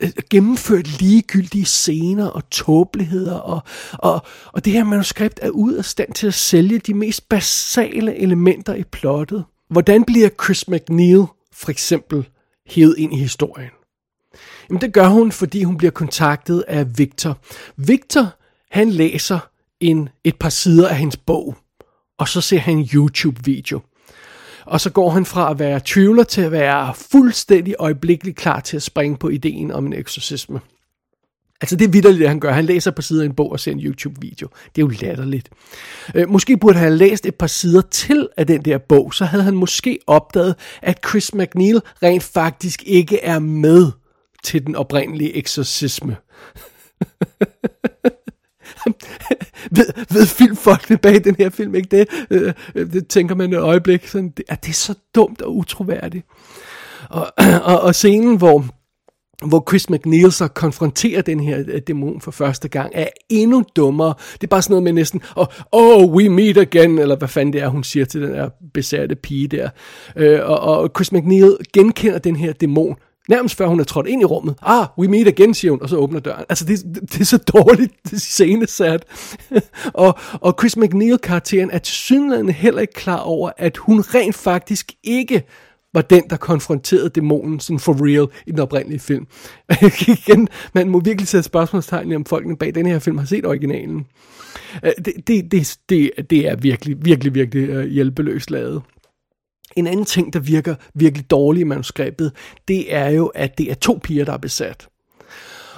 af 0.00 0.12
gennemført 0.30 1.00
ligegyldige 1.00 1.64
scener 1.64 2.26
og 2.26 2.50
tåbeligheder, 2.50 3.34
og, 3.34 3.62
og, 3.92 4.22
og 4.52 4.64
det 4.64 4.72
her 4.72 4.84
manuskript 4.84 5.40
er 5.42 5.50
ud 5.50 5.72
af 5.72 5.84
stand 5.84 6.12
til 6.12 6.26
at 6.26 6.34
sælge 6.34 6.78
de 6.78 6.94
mest 6.94 7.28
basale 7.28 8.16
elementer 8.16 8.74
i 8.74 8.84
plottet. 8.84 9.44
Hvordan 9.70 10.04
bliver 10.04 10.28
Chris 10.44 10.68
McNeil 10.68 11.24
for 11.52 11.70
eksempel 11.70 12.28
hævet 12.66 12.94
ind 12.98 13.14
i 13.14 13.18
historien? 13.18 13.70
Jamen 14.68 14.80
det 14.80 14.92
gør 14.92 15.06
hun, 15.06 15.32
fordi 15.32 15.62
hun 15.62 15.76
bliver 15.76 15.90
kontaktet 15.90 16.64
af 16.68 16.98
Victor. 16.98 17.38
Victor, 17.76 18.34
han 18.70 18.90
læser 18.90 19.38
en, 19.80 20.08
et 20.24 20.36
par 20.36 20.48
sider 20.48 20.88
af 20.88 20.96
hendes 20.96 21.16
bog, 21.16 21.56
og 22.18 22.28
så 22.28 22.40
ser 22.40 22.58
han 22.58 22.78
en 22.78 22.88
YouTube-video– 22.94 23.80
og 24.66 24.80
så 24.80 24.90
går 24.90 25.10
han 25.10 25.26
fra 25.26 25.50
at 25.50 25.58
være 25.58 25.80
tvivler 25.84 26.24
til 26.24 26.40
at 26.40 26.52
være 26.52 26.94
fuldstændig 26.94 27.74
øjeblikkeligt 27.78 28.36
klar 28.36 28.60
til 28.60 28.76
at 28.76 28.82
springe 28.82 29.16
på 29.16 29.28
ideen 29.28 29.72
om 29.72 29.86
en 29.86 29.92
eksorcisme. 29.92 30.60
Altså 31.60 31.76
det 31.76 31.84
er 31.84 31.88
vidderligt, 31.88 32.20
det 32.20 32.28
han 32.28 32.40
gør. 32.40 32.52
Han 32.52 32.64
læser 32.64 32.90
på 32.90 33.02
siden 33.02 33.22
af 33.22 33.26
en 33.26 33.34
bog 33.34 33.52
og 33.52 33.60
ser 33.60 33.72
en 33.72 33.80
YouTube-video. 33.80 34.48
Det 34.76 34.82
er 34.82 34.86
jo 34.86 34.92
latterligt. 35.00 35.50
Øh, 36.14 36.28
måske 36.28 36.56
burde 36.56 36.78
han 36.78 36.88
have 36.88 36.96
læst 36.96 37.26
et 37.26 37.34
par 37.34 37.46
sider 37.46 37.80
til 37.80 38.28
af 38.36 38.46
den 38.46 38.64
der 38.64 38.78
bog, 38.78 39.14
så 39.14 39.24
havde 39.24 39.44
han 39.44 39.54
måske 39.54 39.98
opdaget, 40.06 40.54
at 40.82 41.00
Chris 41.08 41.34
McNeil 41.34 41.80
rent 42.02 42.22
faktisk 42.22 42.82
ikke 42.86 43.20
er 43.20 43.38
med 43.38 43.92
til 44.42 44.66
den 44.66 44.76
oprindelige 44.76 45.36
eksorcisme. 45.36 46.16
ved, 49.76 49.86
ved 50.10 50.26
filmfolkene 50.26 50.98
bag 50.98 51.24
den 51.24 51.34
her 51.38 51.50
film 51.50 51.74
ikke 51.74 51.88
det? 51.96 52.08
Øh, 52.30 52.52
øh, 52.74 52.92
det 52.92 53.08
tænker 53.08 53.34
man 53.34 53.52
et 53.52 53.58
øjeblik. 53.58 54.06
Sådan, 54.06 54.32
det, 54.36 54.44
er 54.48 54.54
det 54.54 54.74
så 54.74 54.94
dumt 55.14 55.42
og 55.42 55.56
utroværdigt? 55.56 56.26
Og, 57.10 57.26
og, 57.72 57.80
og 57.80 57.94
scenen, 57.94 58.36
hvor 58.36 58.64
hvor 59.46 59.64
Chris 59.68 59.90
McNeil 59.90 60.32
så 60.32 60.48
konfronterer 60.48 61.22
den 61.22 61.40
her 61.40 61.64
øh, 61.68 61.80
dæmon 61.86 62.20
for 62.20 62.30
første 62.30 62.68
gang, 62.68 62.92
er 62.94 63.06
endnu 63.28 63.64
dummere. 63.76 64.14
Det 64.32 64.42
er 64.42 64.46
bare 64.46 64.62
sådan 64.62 64.72
noget 64.72 64.82
med 64.82 64.92
næsten, 64.92 65.22
oh, 65.36 65.46
oh 65.72 66.14
we 66.14 66.28
meet 66.28 66.56
again, 66.56 66.98
eller 66.98 67.16
hvad 67.16 67.28
fanden 67.28 67.52
det 67.52 67.62
er, 67.62 67.68
hun 67.68 67.84
siger 67.84 68.06
til 68.06 68.22
den 68.22 68.30
der 68.30 68.48
besatte 68.74 69.14
pige 69.14 69.48
der. 69.48 69.68
Øh, 70.16 70.40
og, 70.42 70.60
og 70.60 70.90
Chris 70.96 71.12
McNeil 71.12 71.56
genkender 71.72 72.18
den 72.18 72.36
her 72.36 72.52
dæmon 72.52 72.96
Nærmest 73.28 73.56
før 73.56 73.66
hun 73.66 73.80
er 73.80 73.84
trådt 73.84 74.06
ind 74.06 74.22
i 74.22 74.24
rummet. 74.24 74.54
Ah, 74.62 74.86
we 74.98 75.08
meet 75.08 75.26
again, 75.26 75.54
siger 75.54 75.72
hun, 75.72 75.82
og 75.82 75.88
så 75.88 75.96
åbner 75.96 76.20
døren. 76.20 76.44
Altså, 76.48 76.64
det, 76.64 76.84
det 77.12 77.20
er 77.20 77.24
så 77.24 77.38
dårligt 77.38 77.92
scenesat. 78.12 79.04
og, 79.94 80.18
og 80.32 80.54
Chris 80.60 80.76
McNeil-karakteren 80.76 81.70
er 81.70 81.78
tilsyneladende 81.78 82.52
heller 82.52 82.80
ikke 82.80 82.92
klar 82.92 83.20
over, 83.20 83.50
at 83.56 83.76
hun 83.76 84.00
rent 84.00 84.34
faktisk 84.34 84.92
ikke 85.02 85.42
var 85.94 86.00
den, 86.02 86.22
der 86.30 86.36
konfronterede 86.36 87.08
dæmonen 87.08 87.60
sådan 87.60 87.80
for 87.80 88.06
real 88.06 88.28
i 88.46 88.50
den 88.50 88.58
oprindelige 88.58 89.00
film. 89.00 89.26
Igen, 90.08 90.48
man 90.72 90.88
må 90.88 91.00
virkelig 91.00 91.28
sætte 91.28 91.42
spørgsmålstegn 91.42 92.12
om 92.12 92.24
folkene 92.24 92.56
bag 92.56 92.74
den 92.74 92.86
her 92.86 92.98
film 92.98 93.18
har 93.18 93.26
set 93.26 93.46
originalen. 93.46 94.06
Det, 94.82 95.14
det, 95.26 95.52
det, 95.52 95.78
det, 95.88 96.10
det 96.30 96.48
er 96.48 96.56
virkelig, 96.56 96.96
virkelig, 97.04 97.34
virkelig 97.34 97.88
hjælpeløst 97.88 98.50
lavet. 98.50 98.82
En 99.76 99.86
anden 99.86 100.04
ting, 100.04 100.32
der 100.32 100.40
virker 100.40 100.74
virkelig 100.94 101.30
dårligt 101.30 101.60
i 101.60 101.64
manuskriptet, 101.64 102.32
det 102.68 102.94
er 102.94 103.08
jo, 103.08 103.26
at 103.26 103.58
det 103.58 103.70
er 103.70 103.74
to 103.74 104.00
piger, 104.02 104.24
der 104.24 104.32
er 104.32 104.38
besat. 104.38 104.88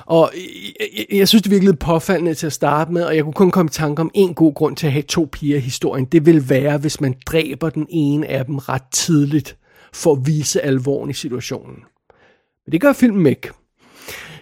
Og 0.06 0.30
jeg, 0.34 0.86
jeg, 0.96 1.18
jeg 1.18 1.28
synes, 1.28 1.42
det 1.42 1.50
virkelig 1.50 1.78
påfaldende 1.78 2.34
til 2.34 2.46
at 2.46 2.52
starte 2.52 2.92
med, 2.92 3.04
og 3.04 3.16
jeg 3.16 3.24
kunne 3.24 3.32
kun 3.32 3.50
komme 3.50 3.68
i 3.68 3.72
tanke 3.72 4.00
om 4.00 4.10
en 4.14 4.34
god 4.34 4.54
grund 4.54 4.76
til 4.76 4.86
at 4.86 4.92
have 4.92 5.02
to 5.02 5.28
piger 5.32 5.56
i 5.56 5.60
historien. 5.60 6.04
Det 6.04 6.26
vil 6.26 6.48
være, 6.48 6.78
hvis 6.78 7.00
man 7.00 7.14
dræber 7.26 7.70
den 7.70 7.86
ene 7.90 8.26
af 8.26 8.44
dem 8.44 8.56
ret 8.56 8.82
tidligt, 8.92 9.56
for 9.92 10.12
at 10.12 10.26
vise 10.26 10.62
alvoren 10.62 11.10
i 11.10 11.12
situationen. 11.12 11.76
Men 12.66 12.72
det 12.72 12.80
gør 12.80 12.92
filmen 12.92 13.26
ikke. 13.26 13.48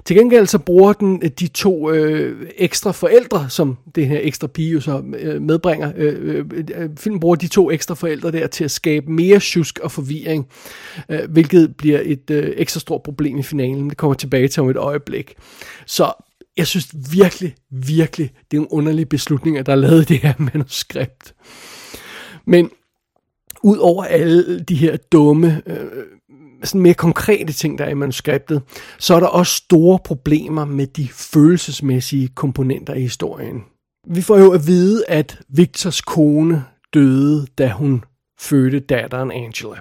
Til 0.05 0.17
gengæld 0.17 0.47
så 0.47 0.59
bruger 0.59 0.93
den 0.93 1.21
øh, 1.23 1.31
de 1.41 1.47
to 1.49 1.91
øh, 1.91 2.51
ekstra 2.57 2.93
forældre, 2.93 3.51
som 3.51 3.79
det 3.95 4.09
her 4.09 4.21
ekstra 4.23 4.47
pige 4.47 4.71
jo 4.71 4.81
så 4.81 5.03
øh, 5.19 5.43
medbringer. 5.43 5.93
Øh, 5.97 6.45
øh, 6.55 6.65
øh 6.77 6.91
filmen 6.97 7.21
bruger 7.21 7.37
de 7.37 7.49
to 7.49 7.71
ekstra 7.71 7.95
forældre 7.95 8.33
der 8.33 8.47
til 8.47 8.65
at 8.65 8.71
skabe 8.71 9.13
mere 9.13 9.41
tjusk 9.41 9.79
og 9.79 9.93
forvirring, 9.93 10.49
øh, 11.09 11.31
hvilket 11.31 11.77
bliver 11.77 12.01
et 12.05 12.31
øh, 12.31 12.53
ekstra 12.57 12.81
stort 12.81 13.03
problem 13.03 13.39
i 13.39 13.43
finalen. 13.43 13.91
Det 13.91 13.97
kommer 13.97 14.15
tilbage 14.15 14.49
til 14.49 14.63
om 14.63 14.71
et 14.71 14.77
øjeblik. 14.77 15.35
Så 15.87 16.13
jeg 16.57 16.67
synes 16.67 16.89
virkelig, 17.13 17.55
virkelig, 17.71 18.31
det 18.51 18.57
er 18.57 18.61
en 18.61 18.69
underlig 18.71 19.09
beslutning, 19.09 19.59
at 19.59 19.67
der 19.67 19.73
er 19.73 19.77
lavet 19.77 20.09
det 20.09 20.19
her 20.19 20.35
manuskript. 20.55 21.35
Men 22.47 22.71
ud 23.63 23.79
over 23.79 24.05
alle 24.05 24.61
de 24.61 24.75
her 24.75 24.97
dumme, 25.13 25.63
øh, 25.67 25.87
sådan 26.65 26.81
mere 26.81 26.95
konkrete 26.95 27.53
ting, 27.53 27.79
der 27.79 27.85
er 27.85 27.91
i 27.91 27.95
manuskriptet, 27.95 28.63
så 28.99 29.15
er 29.15 29.21
der 29.21 29.27
også 29.27 29.57
store 29.57 29.99
problemer 30.05 30.65
med 30.65 30.87
de 30.87 31.09
følelsesmæssige 31.09 32.29
komponenter 32.29 32.95
i 32.95 33.01
historien. 33.01 33.65
Vi 34.07 34.23
får 34.23 34.39
jo 34.39 34.53
at 34.53 34.67
vide, 34.67 35.05
at 35.09 35.39
Victors 35.49 36.01
kone 36.01 36.65
døde, 36.95 37.47
da 37.59 37.69
hun 37.69 38.05
fødte 38.41 38.81
datteren 38.81 39.33
Angela. 39.33 39.77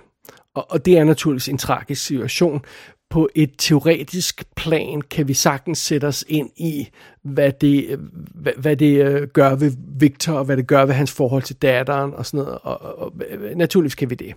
Og, 0.56 0.72
og 0.72 0.86
det 0.86 0.98
er 0.98 1.04
naturligvis 1.04 1.50
en 1.50 1.58
tragisk 1.58 2.06
situation. 2.06 2.62
På 3.10 3.30
et 3.36 3.52
teoretisk 3.58 4.44
plan 4.56 5.02
kan 5.02 5.28
vi 5.28 5.34
sagtens 5.34 5.78
sætte 5.78 6.06
os 6.06 6.26
ind 6.28 6.50
i, 6.58 6.88
hvad 7.24 7.52
det, 7.52 8.00
hvad, 8.36 8.54
hvad 8.58 8.76
det 8.78 9.06
øh, 9.06 9.28
gør 9.28 9.56
ved 9.56 9.72
Victor, 10.00 10.34
og 10.34 10.46
hvad 10.46 10.58
det 10.58 10.68
gør 10.68 10.86
ved 10.86 10.94
hans 10.94 11.12
forhold 11.12 11.44
til 11.44 11.56
datteren 11.56 12.14
og 12.14 12.26
sådan 12.26 12.46
noget. 12.46 12.60
Og, 12.62 12.82
og, 12.82 12.98
og 13.00 13.14
naturligvis 13.56 13.96
kan 13.96 14.10
vi 14.10 14.16
det. 14.16 14.34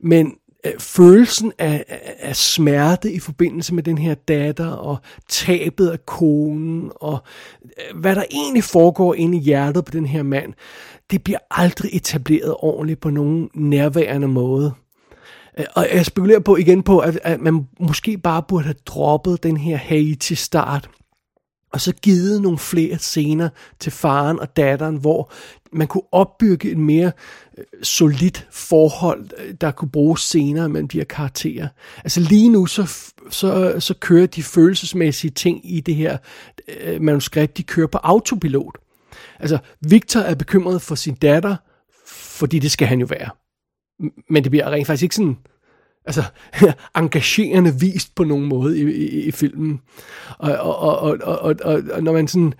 Men 0.00 0.34
øh, 0.66 0.80
følelsen 0.80 1.52
af, 1.58 1.84
af, 1.88 2.14
af 2.18 2.36
smerte 2.36 3.12
i 3.12 3.18
forbindelse 3.18 3.74
med 3.74 3.82
den 3.82 3.98
her 3.98 4.14
datter, 4.14 4.68
og 4.68 4.96
tabet 5.28 5.88
af 5.88 6.06
konen, 6.06 6.90
og 6.94 7.18
øh, 7.64 8.00
hvad 8.00 8.14
der 8.14 8.24
egentlig 8.30 8.64
foregår 8.64 9.14
inde 9.14 9.38
i 9.38 9.40
hjertet 9.40 9.84
på 9.84 9.90
den 9.90 10.06
her 10.06 10.22
mand, 10.22 10.52
det 11.10 11.24
bliver 11.24 11.38
aldrig 11.50 11.90
etableret 11.94 12.54
ordentligt 12.58 13.00
på 13.00 13.10
nogen 13.10 13.50
nærværende 13.54 14.28
måde. 14.28 14.72
Øh, 15.58 15.64
og 15.74 15.86
jeg 15.92 16.06
spekulerer 16.06 16.40
på 16.40 16.56
igen 16.56 16.82
på, 16.82 16.98
at, 16.98 17.20
at 17.22 17.40
man 17.40 17.66
måske 17.80 18.18
bare 18.18 18.42
burde 18.48 18.64
have 18.64 18.74
droppet 18.86 19.42
den 19.42 19.56
her 19.56 19.76
Haiti-start, 19.76 20.90
og 21.72 21.80
så 21.80 21.94
givet 22.02 22.42
nogle 22.42 22.58
flere 22.58 22.98
scener 22.98 23.48
til 23.80 23.92
faren 23.92 24.40
og 24.40 24.56
datteren, 24.56 24.96
hvor 24.96 25.30
man 25.72 25.86
kunne 25.86 26.12
opbygge 26.12 26.72
en 26.72 26.84
mere 26.84 27.12
solidt 27.82 28.46
forhold, 28.50 29.56
der 29.56 29.70
kunne 29.70 29.90
bruges 29.90 30.20
senere 30.20 30.68
mellem 30.68 30.88
de 30.88 30.98
her 30.98 31.04
karakterer. 31.04 31.68
Altså 32.04 32.20
lige 32.20 32.48
nu, 32.48 32.66
så, 32.66 33.10
så, 33.30 33.80
så 33.80 33.94
kører 33.94 34.26
de 34.26 34.42
følelsesmæssige 34.42 35.30
ting 35.30 35.60
i 35.64 35.80
det 35.80 35.94
her 35.94 36.16
øh, 36.80 37.02
manuskript, 37.02 37.56
de 37.56 37.62
kører 37.62 37.86
på 37.86 37.98
autopilot. 38.02 38.78
Altså, 39.40 39.58
Victor 39.80 40.20
er 40.20 40.34
bekymret 40.34 40.82
for 40.82 40.94
sin 40.94 41.14
datter, 41.14 41.56
fordi 42.08 42.58
det 42.58 42.70
skal 42.70 42.88
han 42.88 43.00
jo 43.00 43.06
være. 43.06 43.30
Men 44.30 44.44
det 44.44 44.50
bliver 44.50 44.70
rent 44.70 44.86
faktisk 44.86 45.02
ikke 45.02 45.14
sådan 45.14 45.36
altså, 46.06 46.22
engagerende 46.96 47.80
vist 47.80 48.14
på 48.14 48.24
nogen 48.24 48.46
måde 48.46 48.78
i, 48.78 48.82
i, 48.82 49.22
i 49.22 49.30
filmen. 49.30 49.80
Og, 50.38 50.56
og, 50.56 50.78
og, 50.78 50.98
og, 50.98 51.38
og, 51.38 51.54
og, 51.64 51.82
og 51.92 52.02
når 52.02 52.12
man 52.12 52.28
sådan 52.28 52.54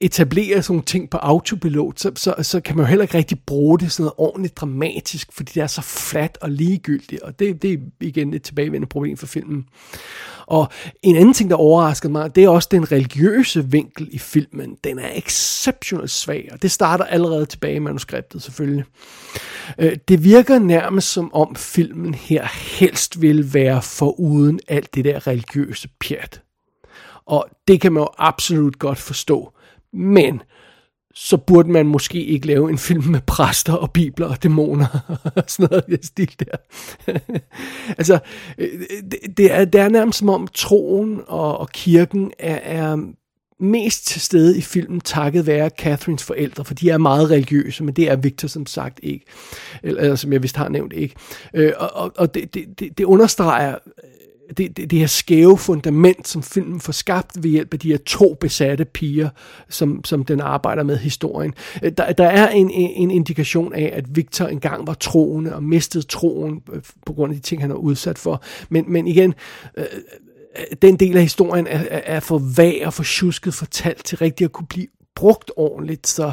etablerer 0.00 0.60
sådan 0.60 0.72
nogle 0.72 0.84
ting 0.84 1.10
på 1.10 1.16
autopilot, 1.16 2.00
så, 2.00 2.12
så, 2.16 2.34
så 2.42 2.60
kan 2.60 2.76
man 2.76 2.84
jo 2.84 2.88
heller 2.88 3.02
ikke 3.02 3.18
rigtig 3.18 3.38
bruge 3.46 3.78
det 3.78 3.92
sådan 3.92 4.02
noget 4.02 4.14
ordentligt 4.18 4.56
dramatisk, 4.56 5.28
fordi 5.32 5.52
det 5.54 5.62
er 5.62 5.66
så 5.66 5.82
flat 5.82 6.38
og 6.40 6.50
ligegyldigt, 6.50 7.22
og 7.22 7.38
det, 7.38 7.62
det 7.62 7.72
er 7.72 7.76
igen 8.00 8.34
et 8.34 8.42
tilbagevendende 8.42 8.88
problem 8.88 9.16
for 9.16 9.26
filmen. 9.26 9.66
Og 10.46 10.68
en 11.02 11.16
anden 11.16 11.34
ting, 11.34 11.50
der 11.50 11.56
overraskede 11.56 12.12
mig, 12.12 12.36
det 12.36 12.44
er 12.44 12.48
også 12.48 12.68
den 12.70 12.92
religiøse 12.92 13.70
vinkel 13.70 14.08
i 14.10 14.18
filmen. 14.18 14.76
Den 14.84 14.98
er 14.98 15.08
exceptionelt 15.14 16.10
svag, 16.10 16.48
og 16.52 16.62
det 16.62 16.70
starter 16.70 17.04
allerede 17.04 17.46
tilbage 17.46 17.74
i 17.74 17.78
manuskriptet 17.78 18.42
selvfølgelig. 18.42 18.84
Øh, 19.78 19.96
det 20.08 20.24
virker 20.24 20.58
nærmest 20.58 21.12
som 21.12 21.34
om 21.34 21.56
filmen 21.56 22.14
her 22.14 22.48
helst 22.78 23.20
vil 23.20 23.54
være 23.54 23.82
foruden 23.82 24.60
alt 24.68 24.94
det 24.94 25.04
der 25.04 25.26
religiøse 25.26 25.88
pjat. 26.00 26.42
Og 27.26 27.46
det 27.68 27.80
kan 27.80 27.92
man 27.92 28.00
jo 28.00 28.08
absolut 28.18 28.78
godt 28.78 28.98
forstå. 28.98 29.52
Men 29.92 30.42
så 31.14 31.36
burde 31.36 31.70
man 31.70 31.86
måske 31.86 32.24
ikke 32.24 32.46
lave 32.46 32.70
en 32.70 32.78
film 32.78 33.04
med 33.04 33.20
præster 33.20 33.72
og 33.72 33.90
bibler 33.90 34.26
og 34.26 34.42
dæmoner 34.42 34.86
og 35.36 35.42
sådan 35.46 35.68
noget 35.70 35.84
i 35.88 35.90
den 35.90 36.02
stil 36.02 36.34
der. 36.38 36.56
altså, 37.98 38.18
øh, 38.58 38.68
det, 39.10 39.36
det, 39.36 39.52
er, 39.52 39.64
det 39.64 39.80
er 39.80 39.88
nærmest 39.88 40.18
som 40.18 40.28
om 40.28 40.48
troen 40.54 41.20
og, 41.26 41.58
og 41.58 41.70
kirken 41.70 42.32
er, 42.38 42.54
er 42.54 42.96
mest 43.60 44.06
til 44.06 44.20
stede 44.20 44.58
i 44.58 44.60
filmen 44.60 45.00
takket 45.00 45.46
være 45.46 45.70
Catherines 45.78 46.24
forældre, 46.24 46.64
for 46.64 46.74
de 46.74 46.90
er 46.90 46.98
meget 46.98 47.30
religiøse, 47.30 47.84
men 47.84 47.94
det 47.94 48.10
er 48.10 48.16
Victor 48.16 48.48
som 48.48 48.66
sagt 48.66 49.00
ikke, 49.02 49.24
eller, 49.82 50.02
eller 50.02 50.16
som 50.16 50.32
jeg 50.32 50.42
vist 50.42 50.56
har 50.56 50.68
nævnt 50.68 50.92
ikke. 50.92 51.14
Øh, 51.54 51.72
og 51.76 51.90
og, 51.94 52.12
og 52.16 52.34
det, 52.34 52.54
det, 52.54 52.98
det 52.98 53.04
understreger 53.04 53.74
det, 54.56 54.76
det, 54.76 54.90
det 54.90 54.98
her 54.98 55.06
skæve 55.06 55.58
fundament, 55.58 56.28
som 56.28 56.42
filmen 56.42 56.80
får 56.80 56.92
skabt 56.92 57.42
ved 57.42 57.50
hjælp 57.50 57.72
af 57.74 57.78
de 57.80 57.88
her 57.90 57.98
to 58.06 58.34
besatte 58.40 58.84
piger, 58.84 59.28
som, 59.68 60.04
som 60.04 60.24
den 60.24 60.40
arbejder 60.40 60.82
med 60.82 60.96
historien. 60.98 61.54
Øh, 61.82 61.92
der, 61.96 62.12
der 62.12 62.24
er 62.26 62.48
en, 62.48 62.70
en 62.70 63.10
indikation 63.10 63.74
af, 63.74 63.90
at 63.94 64.16
Victor 64.16 64.46
engang 64.46 64.86
var 64.86 64.94
troende 64.94 65.54
og 65.54 65.62
mistede 65.62 66.06
troen 66.06 66.62
øh, 66.72 66.82
på 67.06 67.12
grund 67.12 67.32
af 67.32 67.36
de 67.36 67.42
ting, 67.42 67.60
han 67.62 67.70
er 67.70 67.74
udsat 67.74 68.18
for. 68.18 68.42
Men, 68.68 68.84
men 68.88 69.06
igen, 69.06 69.34
øh, 69.78 69.84
den 70.82 70.96
del 70.96 71.16
af 71.16 71.22
historien 71.22 71.66
er, 71.66 71.84
er, 71.90 72.20
for 72.20 72.42
vag 72.56 72.82
og 72.86 72.94
for 72.94 73.04
tjusket 73.04 73.54
fortalt 73.54 74.04
til 74.04 74.18
rigtig 74.18 74.44
at 74.44 74.52
kunne 74.52 74.66
blive 74.66 74.86
brugt 75.14 75.50
ordentligt. 75.56 76.06
Så, 76.06 76.32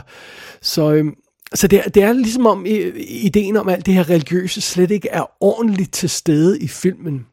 så, 0.61 0.93
øh, 0.93 1.05
så 1.53 1.67
det, 1.67 1.79
er- 1.79 1.89
det 1.89 2.03
er 2.03 2.13
ligesom 2.13 2.45
om 2.45 2.65
ideen 2.97 3.57
om 3.57 3.69
alt 3.69 3.85
det 3.85 3.93
her 3.93 4.09
religiøse 4.09 4.61
slet 4.61 4.91
ikke 4.91 5.09
er 5.09 5.23
ordentligt 5.43 5.93
til 5.93 6.09
stede 6.09 6.59
i 6.59 6.67
filmen. 6.67 7.25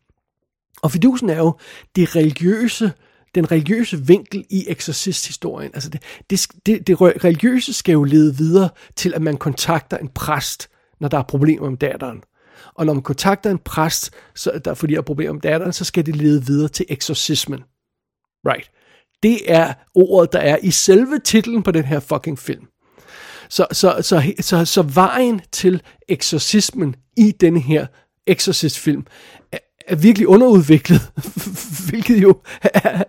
Og 0.84 0.90
fidusen 0.90 1.30
er 1.30 1.36
jo 1.36 1.58
det 1.96 2.16
religiøse, 2.16 2.92
den 3.34 3.50
religiøse 3.50 4.06
vinkel 4.06 4.44
i 4.50 4.64
eksorcisthistorien. 4.68 5.70
Altså 5.74 5.90
det, 5.90 6.02
det, 6.30 6.46
det, 6.66 6.86
det 6.86 7.00
religiøse 7.00 7.72
skal 7.72 7.92
jo 7.92 8.04
lede 8.04 8.36
videre 8.36 8.68
til, 8.96 9.14
at 9.14 9.22
man 9.22 9.36
kontakter 9.36 9.96
en 9.96 10.08
præst, 10.08 10.68
når 11.00 11.08
der 11.08 11.18
er 11.18 11.22
problemer 11.22 11.70
med 11.70 11.78
datteren. 11.78 12.22
Og 12.74 12.86
når 12.86 12.92
man 12.92 13.02
kontakter 13.02 13.50
en 13.50 13.58
præst, 13.58 14.10
så, 14.34 14.60
der, 14.64 14.74
fordi 14.74 14.92
der 14.92 14.98
er 14.98 15.02
problemer 15.02 15.32
med 15.32 15.40
datteren, 15.40 15.72
så 15.72 15.84
skal 15.84 16.06
det 16.06 16.16
lede 16.16 16.46
videre 16.46 16.68
til 16.68 16.86
eksorcismen. 16.88 17.60
Right. 18.46 18.70
Det 19.22 19.52
er 19.52 19.74
ordet, 19.94 20.32
der 20.32 20.38
er 20.38 20.56
i 20.62 20.70
selve 20.70 21.18
titlen 21.18 21.62
på 21.62 21.70
den 21.70 21.84
her 21.84 22.00
fucking 22.00 22.38
film. 22.38 22.66
Så, 23.48 23.66
så, 23.72 23.96
så, 24.00 24.32
så, 24.40 24.64
så 24.64 24.82
vejen 24.82 25.40
til 25.52 25.82
eksorcismen 26.08 26.94
i 27.16 27.30
denne 27.30 27.60
her 27.60 27.86
Exorcist-film 28.26 29.06
er, 29.86 29.96
virkelig 29.96 30.28
underudviklet, 30.28 31.00
hvilket 31.88 32.22
jo 32.22 32.36
er, 32.62 32.80
er, 32.84 33.02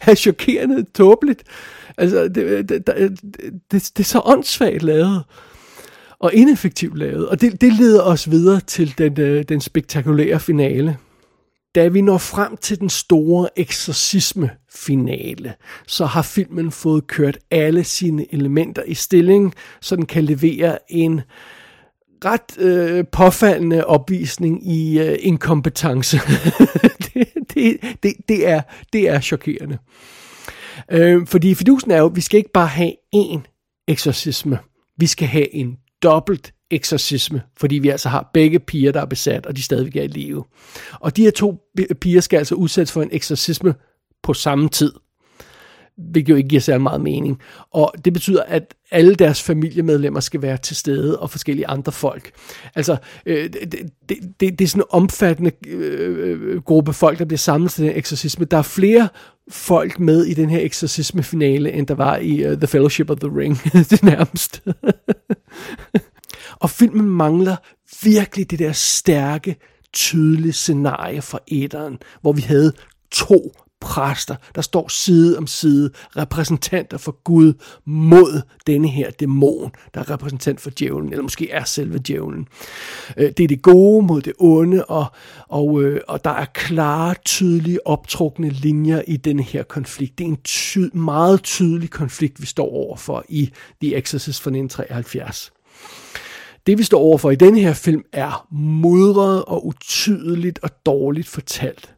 er 0.00 0.14
chokerende 0.14 0.84
tåbeligt. 0.94 1.42
Altså, 1.98 2.28
det, 2.28 2.68
det, 2.68 2.86
det, 2.86 3.20
det, 3.72 3.90
det 3.96 4.00
er 4.00 4.04
så 4.04 4.22
åndssvagt 4.24 4.82
lavet 4.82 5.24
og 6.18 6.34
ineffektivt 6.34 6.98
lavet, 6.98 7.28
og 7.28 7.40
det, 7.40 7.60
det 7.60 7.72
leder 7.72 8.02
os 8.02 8.30
videre 8.30 8.60
til 8.60 8.98
den, 8.98 9.20
øh, 9.20 9.44
den 9.48 9.60
spektakulære 9.60 10.40
finale. 10.40 10.96
Da 11.74 11.88
vi 11.88 12.00
når 12.00 12.18
frem 12.18 12.56
til 12.56 12.80
den 12.80 12.88
store 12.88 13.48
eksorcisme-finale, 13.56 15.54
så 15.86 16.06
har 16.06 16.22
filmen 16.22 16.72
fået 16.72 17.06
kørt 17.06 17.38
alle 17.50 17.84
sine 17.84 18.34
elementer 18.34 18.82
i 18.82 18.94
stilling, 18.94 19.54
så 19.80 19.96
den 19.96 20.06
kan 20.06 20.24
levere 20.24 20.78
en 20.88 21.20
ret 22.24 22.58
øh, 22.58 23.04
påfaldende 23.12 23.86
opvisning 23.86 24.72
i 24.72 25.00
øh, 25.00 25.18
inkompetence. 25.20 26.16
det, 27.14 27.28
det, 27.54 27.76
det, 28.02 28.14
det, 28.28 28.48
er, 28.48 28.62
det 28.92 29.08
er 29.08 29.20
chokerende. 29.20 29.78
Øh, 30.90 31.26
fordi 31.26 31.54
fidusen 31.54 31.90
er 31.90 31.98
jo, 31.98 32.06
at 32.06 32.16
vi 32.16 32.20
skal 32.20 32.38
ikke 32.38 32.52
bare 32.52 32.66
have 32.66 32.92
én 33.16 33.40
eksorcisme. 33.88 34.58
Vi 34.98 35.06
skal 35.06 35.28
have 35.28 35.54
en 35.54 35.76
dobbelt 36.02 36.52
eksorcisme, 36.70 37.42
fordi 37.56 37.78
vi 37.78 37.88
altså 37.88 38.08
har 38.08 38.30
begge 38.34 38.58
piger, 38.58 38.92
der 38.92 39.00
er 39.00 39.06
besat, 39.06 39.46
og 39.46 39.56
de 39.56 39.62
stadigvæk 39.62 39.96
er 39.96 40.02
i 40.02 40.06
live. 40.06 40.44
Og 41.00 41.16
de 41.16 41.22
her 41.22 41.30
to 41.30 41.60
piger 42.00 42.20
skal 42.20 42.38
altså 42.38 42.54
udsættes 42.54 42.92
for 42.92 43.02
en 43.02 43.08
eksorcisme 43.12 43.74
på 44.22 44.34
samme 44.34 44.68
tid 44.68 44.92
hvilket 46.10 46.30
jo 46.30 46.36
ikke 46.36 46.48
giver 46.48 46.60
særlig 46.60 46.82
meget 46.82 47.00
mening. 47.00 47.38
Og 47.70 47.92
det 48.04 48.12
betyder, 48.12 48.42
at 48.42 48.74
alle 48.90 49.14
deres 49.14 49.42
familiemedlemmer 49.42 50.20
skal 50.20 50.42
være 50.42 50.56
til 50.56 50.76
stede, 50.76 51.18
og 51.18 51.30
forskellige 51.30 51.68
andre 51.68 51.92
folk. 51.92 52.30
Altså, 52.74 52.96
øh, 53.26 53.52
det, 53.52 53.72
det, 54.08 54.18
det, 54.40 54.58
det 54.58 54.60
er 54.60 54.68
sådan 54.68 54.80
en 54.80 54.86
omfattende 54.90 55.52
øh, 55.66 56.28
øh, 56.40 56.62
gruppe 56.62 56.92
folk, 56.92 57.18
der 57.18 57.24
bliver 57.24 57.38
samlet 57.38 57.70
til 57.70 57.84
den 57.84 57.96
eksorcisme. 57.96 58.44
Der 58.44 58.56
er 58.56 58.62
flere 58.62 59.08
folk 59.50 60.00
med 60.00 60.24
i 60.24 60.34
den 60.34 60.50
her 60.50 60.60
eksorcisme-finale, 60.60 61.72
end 61.72 61.86
der 61.86 61.94
var 61.94 62.16
i 62.16 62.46
uh, 62.46 62.56
The 62.56 62.66
Fellowship 62.66 63.10
of 63.10 63.18
the 63.18 63.30
Ring. 63.38 63.58
det 63.90 64.02
er 64.02 64.06
nærmest. 64.06 64.62
og 66.62 66.70
filmen 66.70 67.10
mangler 67.10 67.56
virkelig 68.02 68.50
det 68.50 68.58
der 68.58 68.72
stærke, 68.72 69.56
tydelige 69.92 70.52
scenarie 70.52 71.22
fra 71.22 71.38
etteren, 71.48 71.98
hvor 72.20 72.32
vi 72.32 72.40
havde 72.40 72.72
to 73.10 73.52
præster, 73.82 74.36
der 74.54 74.60
står 74.60 74.88
side 74.88 75.38
om 75.38 75.46
side, 75.46 75.90
repræsentanter 76.16 76.98
for 76.98 77.22
Gud 77.24 77.52
mod 77.84 78.42
denne 78.66 78.88
her 78.88 79.10
dæmon, 79.10 79.72
der 79.94 80.00
er 80.00 80.10
repræsentant 80.10 80.60
for 80.60 80.70
djævlen, 80.78 81.10
eller 81.10 81.22
måske 81.22 81.50
er 81.50 81.64
selve 81.64 81.98
djævlen. 81.98 82.48
Øh, 83.16 83.32
det 83.36 83.40
er 83.40 83.48
det 83.48 83.62
gode 83.62 84.06
mod 84.06 84.22
det 84.22 84.32
onde, 84.38 84.84
og, 84.84 85.06
og, 85.48 85.82
øh, 85.82 86.00
og 86.08 86.24
der 86.24 86.30
er 86.30 86.44
klare, 86.44 87.14
tydelige, 87.24 87.86
optrukne 87.86 88.48
linjer 88.48 89.02
i 89.06 89.16
denne 89.16 89.42
her 89.42 89.62
konflikt. 89.62 90.18
Det 90.18 90.24
er 90.24 90.28
en 90.28 90.42
ty- 90.44 90.96
meget 90.96 91.42
tydelig 91.42 91.90
konflikt, 91.90 92.40
vi 92.40 92.46
står 92.46 92.70
overfor 92.70 93.24
i 93.28 93.50
The 93.82 93.96
Exorcist 93.96 94.42
fra 94.42 94.50
1973. 94.50 95.52
Det 96.66 96.78
vi 96.78 96.82
står 96.82 97.00
overfor 97.00 97.30
i 97.30 97.36
denne 97.36 97.60
her 97.60 97.72
film 97.72 98.02
er 98.12 98.46
mudret 98.50 99.44
og 99.44 99.66
utydeligt 99.66 100.58
og 100.62 100.70
dårligt 100.86 101.28
fortalt. 101.28 101.94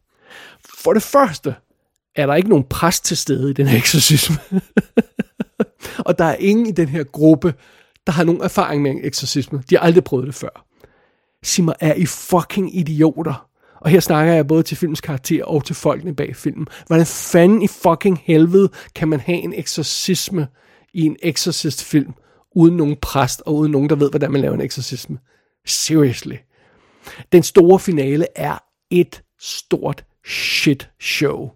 For 0.85 0.93
det 0.93 1.03
første, 1.03 1.55
er 2.17 2.27
der 2.27 2.35
ikke 2.35 2.49
nogen 2.49 2.65
præst 2.71 3.05
til 3.05 3.17
stede 3.17 3.51
i 3.51 3.53
den 3.53 3.67
her 3.67 3.79
eksorcisme. 3.79 4.37
og 6.07 6.19
der 6.19 6.25
er 6.25 6.37
ingen 6.37 6.67
i 6.67 6.73
den 6.73 6.89
her 6.89 7.05
gruppe, 7.05 7.55
der 8.07 8.13
har 8.13 8.25
nogen 8.25 8.43
erfaring 8.43 8.83
med 8.83 8.91
en 8.91 9.01
eksorcisme. 9.03 9.63
De 9.71 9.77
har 9.77 9.83
aldrig 9.83 10.05
prøvet 10.05 10.27
det 10.27 10.35
før. 10.35 10.67
Sig 11.43 11.65
mig, 11.65 11.75
er 11.81 11.95
I 11.95 12.07
fucking 12.07 12.77
idioter? 12.77 13.49
Og 13.81 13.91
her 13.91 14.01
snakker 14.01 14.33
jeg 14.33 14.47
både 14.47 14.63
til 14.63 14.77
filmens 14.77 15.01
karakter 15.01 15.45
og 15.45 15.65
til 15.65 15.75
folkene 15.75 16.17
bag 16.17 16.37
filmen. 16.37 16.67
Hvordan 16.87 17.07
fanden 17.07 17.63
i 17.63 17.69
fucking 17.69 18.21
helvede 18.25 18.71
kan 18.95 19.09
man 19.09 19.21
have 19.21 19.39
en 19.39 19.53
eksorcisme 19.57 20.47
i 20.95 21.03
en 21.03 21.17
exorcist-film, 21.23 22.15
uden 22.55 22.77
nogen 22.77 22.97
præst 23.03 23.43
og 23.47 23.55
uden 23.55 23.73
nogen, 23.73 23.89
der 23.89 23.97
ved, 23.97 24.11
hvordan 24.11 24.33
man 24.33 24.41
laver 24.41 24.55
en 24.55 24.61
eksorcisme? 24.61 25.19
Seriously. 25.67 26.37
Den 27.33 27.43
store 27.43 27.79
finale 27.79 28.27
er 28.37 28.59
et 28.91 29.23
stort 29.41 30.05
shit 30.27 30.91
show 31.01 31.51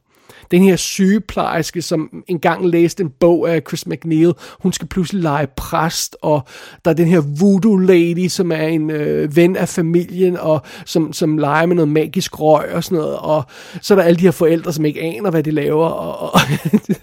den 0.51 0.63
her 0.63 0.77
sygeplejerske, 0.77 1.83
som 1.83 2.25
engang 2.29 2.67
læste 2.67 3.03
en 3.03 3.11
bog 3.21 3.51
af 3.51 3.63
Chris 3.69 3.87
McNeil, 3.87 4.33
hun 4.61 4.73
skal 4.73 4.89
pludselig 4.89 5.23
lege 5.23 5.47
præst, 5.57 6.17
og 6.23 6.41
der 6.85 6.91
er 6.91 6.95
den 6.95 7.07
her 7.07 7.21
voodoo 7.41 7.77
lady, 7.77 8.29
som 8.29 8.53
er 8.53 8.67
en 8.67 8.91
øh, 8.91 9.37
ven 9.37 9.57
af 9.57 9.69
familien, 9.69 10.37
og 10.37 10.63
som, 10.85 11.13
som 11.13 11.39
leger 11.39 11.67
med 11.67 11.77
noget 11.77 11.89
magisk 11.89 12.41
røg 12.41 12.73
og 12.73 12.85
sådan 12.85 12.99
noget, 12.99 13.17
og 13.17 13.43
så 13.83 13.95
er 13.95 13.99
der 13.99 14.03
alle 14.03 14.19
de 14.19 14.25
her 14.25 14.31
forældre, 14.31 14.73
som 14.73 14.85
ikke 14.85 15.01
aner, 15.01 15.31
hvad 15.31 15.43
de 15.43 15.51
laver, 15.51 15.87
og, 15.87 16.35
og, 16.35 16.41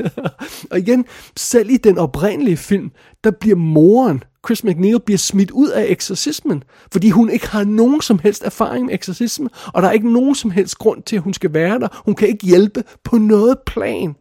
og 0.72 0.80
igen, 0.80 1.06
selv 1.38 1.70
i 1.70 1.78
den 1.78 1.98
oprindelige 1.98 2.58
film, 2.58 2.92
der 3.24 3.32
bliver 3.32 3.56
moren 3.56 4.24
Chris 4.46 4.64
McNeil 4.64 5.00
bliver 5.00 5.18
smidt 5.18 5.52
ud 5.52 5.70
af 5.70 5.86
eksorcismen, 5.90 6.64
fordi 6.92 7.10
hun 7.10 7.30
ikke 7.30 7.48
har 7.48 7.64
nogen 7.64 8.02
som 8.02 8.20
helst 8.20 8.44
erfaring 8.44 8.86
med 8.86 8.94
eksorcismen, 8.94 9.50
og 9.74 9.82
der 9.82 9.88
er 9.88 9.92
ikke 9.92 10.14
nogen 10.14 10.36
som 10.36 10.52
helst 10.52 10.78
grund 10.78 11.04
til, 11.04 11.16
at 11.16 11.22
hun 11.22 11.34
skal 11.34 11.54
være 11.54 11.80
der. 11.80 12.02
Hun 12.06 12.16
kan 12.16 12.28
ikke 12.28 12.46
hjælpe 12.46 12.84
på 13.04 13.18
noget 13.18 13.58
plan. 13.66 14.16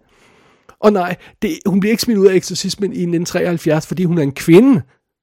Og 0.80 0.92
nej, 0.92 1.16
det, 1.42 1.58
hun 1.66 1.80
bliver 1.80 1.90
ikke 1.90 2.02
smidt 2.02 2.18
ud 2.18 2.26
af 2.26 2.34
eksorcismen 2.34 2.90
i 2.90 3.02
1973, 3.02 3.86
fordi 3.86 4.04
hun 4.04 4.18
er 4.18 4.22
en 4.22 4.32
kvinde, 4.32 4.82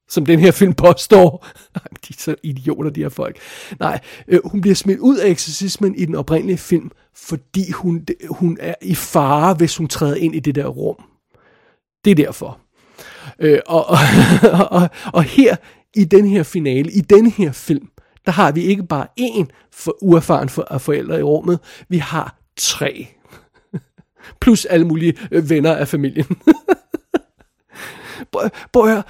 som 0.10 0.26
den 0.26 0.40
her 0.40 0.52
film 0.52 0.74
påstår. 0.74 1.48
de 2.08 2.10
er 2.10 2.18
så 2.18 2.36
idioter, 2.44 2.90
de 2.90 3.02
her 3.02 3.10
folk. 3.10 3.38
Nej, 3.80 4.00
øh, 4.28 4.40
hun 4.46 4.62
bliver 4.62 4.76
smidt 4.76 5.00
ud 5.00 5.18
af 5.18 5.30
eksorcismen 5.30 5.96
i 5.96 6.06
den 6.06 6.16
oprindelige 6.16 6.58
film, 6.58 6.92
fordi 7.16 7.72
hun, 7.72 8.08
hun 8.30 8.58
er 8.60 8.76
i 8.82 8.96
fare, 8.96 9.54
hvis 9.54 9.78
hun 9.78 9.88
træder 9.88 10.16
ind 10.16 10.36
i 10.36 10.40
det 10.40 10.56
der 10.56 10.68
rum. 10.68 10.96
Det 12.06 12.12
er 12.12 12.16
derfor. 12.16 12.60
Øh, 13.41 13.60
og, 13.65 13.86
og, 13.89 13.97
og, 14.82 14.89
og 15.13 15.23
her 15.23 15.56
i 15.95 16.04
den 16.04 16.27
her 16.27 16.43
finale, 16.43 16.91
i 16.91 17.01
den 17.01 17.27
her 17.27 17.51
film, 17.51 17.88
der 18.25 18.32
har 18.32 18.51
vi 18.51 18.62
ikke 18.62 18.84
bare 18.84 19.08
én 19.19 19.45
for 19.71 19.97
uerfaren 20.01 20.49
for, 20.49 20.77
forældre 20.77 21.19
i 21.19 21.23
rummet, 21.23 21.60
vi 21.89 21.97
har 21.97 22.39
tre. 22.58 23.08
Plus 24.41 24.65
alle 24.65 24.88
mulige 24.88 25.13
øh, 25.32 25.49
venner 25.49 25.75
af 25.75 25.88
familien. 25.88 26.25
Prøv 28.73 29.04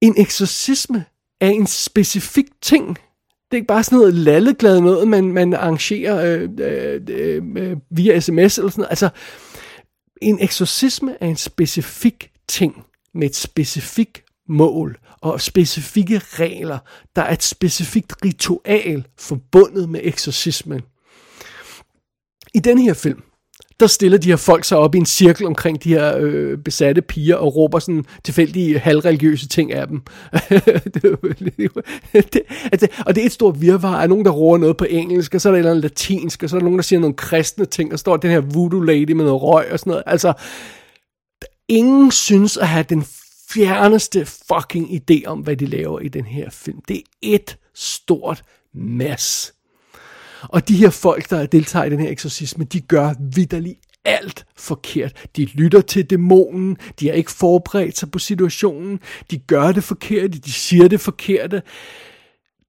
en 0.00 0.14
eksorcisme 0.16 1.04
er 1.40 1.48
en 1.48 1.66
specifik 1.66 2.46
ting. 2.62 2.88
Det 2.88 3.52
er 3.52 3.56
ikke 3.56 3.66
bare 3.66 3.84
sådan 3.84 3.98
noget 3.98 4.14
lalleglad 4.14 4.80
noget, 4.80 5.08
man, 5.08 5.32
man 5.32 5.54
arrangerer 5.54 6.36
øh, 6.36 6.48
øh, 6.58 7.42
øh, 7.56 7.76
via 7.90 8.20
sms 8.20 8.58
eller 8.58 8.70
sådan 8.70 8.72
noget. 8.76 8.90
Altså, 8.90 9.08
en 10.22 10.38
eksorcisme 10.40 11.16
er 11.20 11.26
en 11.26 11.36
specifik 11.36 12.30
ting 12.48 12.84
med 13.14 13.26
et 13.26 13.36
specifikt 13.36 14.24
mål 14.48 14.98
og 15.20 15.40
specifikke 15.40 16.18
regler. 16.18 16.78
Der 17.16 17.22
er 17.22 17.32
et 17.32 17.42
specifikt 17.42 18.12
ritual 18.24 19.06
forbundet 19.18 19.88
med 19.88 20.00
eksorcismen. 20.02 20.80
I 22.54 22.58
den 22.58 22.78
her 22.78 22.94
film, 22.94 23.22
der 23.80 23.86
stiller 23.86 24.18
de 24.18 24.28
her 24.28 24.36
folk 24.36 24.64
sig 24.64 24.78
op 24.78 24.94
i 24.94 24.98
en 24.98 25.06
cirkel 25.06 25.46
omkring 25.46 25.84
de 25.84 25.88
her 25.88 26.16
øh, 26.18 26.58
besatte 26.58 27.02
piger 27.02 27.36
og 27.36 27.56
råber 27.56 27.78
sådan 27.78 28.04
tilfældige 28.24 28.78
halvreligiøse 28.78 29.48
ting 29.48 29.72
af 29.72 29.88
dem. 29.88 30.02
det, 32.32 32.42
altså, 32.72 32.88
og 33.06 33.14
det 33.14 33.22
er 33.22 33.26
et 33.26 33.32
stort 33.32 33.60
virvar 33.60 34.02
af 34.02 34.08
nogen, 34.08 34.24
der 34.24 34.30
råber 34.30 34.58
noget 34.58 34.76
på 34.76 34.86
engelsk, 34.90 35.34
og 35.34 35.40
så 35.40 35.48
er 35.48 35.50
der 35.50 35.56
et 35.56 35.58
eller 35.58 35.70
andet 35.70 35.82
latinsk, 35.82 36.42
og 36.42 36.50
så 36.50 36.56
er 36.56 36.60
der 36.60 36.64
nogen, 36.64 36.78
der 36.78 36.82
siger 36.82 37.00
nogle 37.00 37.16
kristne 37.16 37.64
ting, 37.64 37.92
og 37.92 37.98
står 37.98 38.16
den 38.16 38.30
her 38.30 38.40
voodoo 38.40 38.80
lady 38.80 39.12
med 39.12 39.24
noget 39.24 39.42
røg 39.42 39.72
og 39.72 39.78
sådan 39.78 39.90
noget. 39.90 40.02
Altså, 40.06 40.32
ingen 41.68 42.10
synes 42.10 42.56
at 42.56 42.68
have 42.68 42.84
den 42.88 43.04
fjerneste 43.50 44.26
fucking 44.26 44.90
idé 44.90 45.26
om, 45.26 45.40
hvad 45.40 45.56
de 45.56 45.66
laver 45.66 46.00
i 46.00 46.08
den 46.08 46.24
her 46.24 46.50
film. 46.50 46.80
Det 46.88 46.96
er 46.96 47.02
et 47.22 47.58
stort 47.74 48.42
mas. 48.74 49.54
Og 50.42 50.68
de 50.68 50.76
her 50.76 50.90
folk, 50.90 51.30
der 51.30 51.46
deltager 51.46 51.84
i 51.84 51.90
den 51.90 52.00
her 52.00 52.10
eksorcisme, 52.10 52.64
de 52.64 52.80
gør 52.80 53.14
vidderligt 53.34 53.80
alt 54.04 54.46
forkert. 54.56 55.26
De 55.36 55.44
lytter 55.44 55.80
til 55.80 56.10
dæmonen, 56.10 56.76
de 57.00 57.06
har 57.06 57.14
ikke 57.14 57.32
forberedt 57.32 57.98
sig 57.98 58.10
på 58.10 58.18
situationen, 58.18 59.00
de 59.30 59.38
gør 59.38 59.72
det 59.72 59.84
forkerte, 59.84 60.38
de 60.38 60.52
siger 60.52 60.88
det 60.88 61.00
forkerte. 61.00 61.62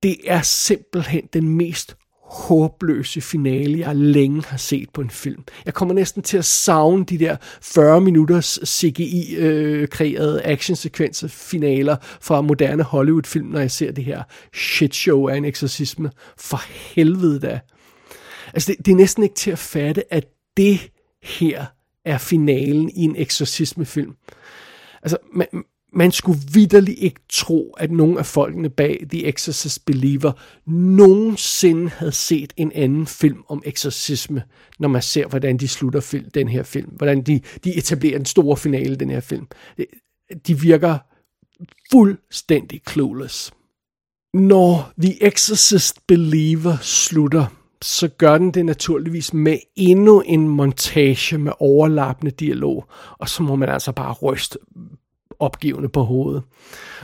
Det 0.04 0.18
er 0.26 0.42
simpelthen 0.42 1.30
den 1.34 1.50
mest 1.50 1.98
håbløse 2.26 3.22
finale, 3.22 3.80
jeg 3.80 3.96
længe 3.96 4.44
har 4.44 4.58
set 4.58 4.90
på 4.94 5.02
en 5.02 5.10
film. 5.10 5.44
Jeg 5.66 5.74
kommer 5.74 5.94
næsten 5.94 6.24
til 6.24 6.38
at 6.38 6.46
savne 6.46 7.06
de 7.06 7.18
der 7.18 7.38
40 7.62 8.02
minutters 8.02 8.60
CGI-kreerede 8.66 10.42
actionsekvenser 10.44 11.28
finaler 11.28 11.96
fra 12.22 12.42
moderne 12.42 12.84
Hollywood-film, 12.84 13.48
når 13.48 13.60
jeg 13.60 13.72
ser 13.72 13.92
det 13.92 14.04
her 14.04 14.24
shitshow 14.54 15.28
af 15.28 15.38
en 15.38 15.46
eksorcisme. 15.46 16.12
For 16.38 16.62
helvede 16.96 17.40
da. 17.40 17.60
Altså, 18.54 18.72
det, 18.72 18.86
det 18.86 18.92
er 18.92 18.96
næsten 18.96 19.24
ikke 19.24 19.36
til 19.36 19.52
at 19.52 19.60
fatte, 19.60 20.14
at 20.14 20.26
det 20.58 20.80
her 21.24 21.66
er 22.06 22.18
finalen 22.18 22.90
i 22.90 23.04
en 23.04 23.16
eksorcismefilm. 23.16 24.14
Altså, 25.04 25.18
man, 25.34 25.48
man 25.94 26.12
skulle 26.12 26.40
vidderligt 26.54 27.00
ikke 27.00 27.20
tro, 27.30 27.76
at 27.78 27.92
nogen 27.92 28.18
af 28.18 28.26
folkene 28.26 28.70
bag 28.70 29.06
The 29.10 29.28
Exorcist 29.28 29.86
Believer 29.86 30.32
nogensinde 30.70 31.90
havde 31.90 32.12
set 32.12 32.54
en 32.58 32.72
anden 32.76 33.08
film 33.08 33.44
om 33.48 33.62
eksorcisme, 33.66 34.44
når 34.80 34.88
man 34.88 35.02
ser, 35.02 35.28
hvordan 35.28 35.58
de 35.58 35.68
slutter 35.68 36.00
film, 36.00 36.30
den 36.30 36.48
her 36.48 36.64
film. 36.64 36.90
Hvordan 36.90 37.22
de, 37.22 37.42
de 37.64 37.78
etablerer 37.78 38.20
en 38.20 38.26
stor 38.26 38.56
finale 38.56 38.96
den 38.96 39.10
her 39.10 39.20
film. 39.20 39.48
De 40.48 40.60
virker 40.60 40.98
fuldstændig 41.92 42.82
clueless. 42.90 43.54
Når 44.34 44.94
The 45.02 45.28
Exorcist 45.28 46.08
Believer 46.08 46.78
slutter, 46.82 47.46
så 47.82 48.08
gør 48.08 48.38
den 48.38 48.52
det 48.52 48.66
naturligvis 48.66 49.34
med 49.34 49.58
endnu 49.76 50.22
en 50.22 50.48
montage 50.48 51.38
med 51.38 51.52
overlappende 51.60 52.32
dialog, 52.32 52.86
og 53.20 53.30
så 53.30 53.44
må 53.44 53.56
man 53.56 53.70
altså 53.70 53.92
bare 53.92 54.14
ryste 54.14 54.60
opgivende 55.40 55.90
på 55.90 56.04
hovedet. 56.04 56.44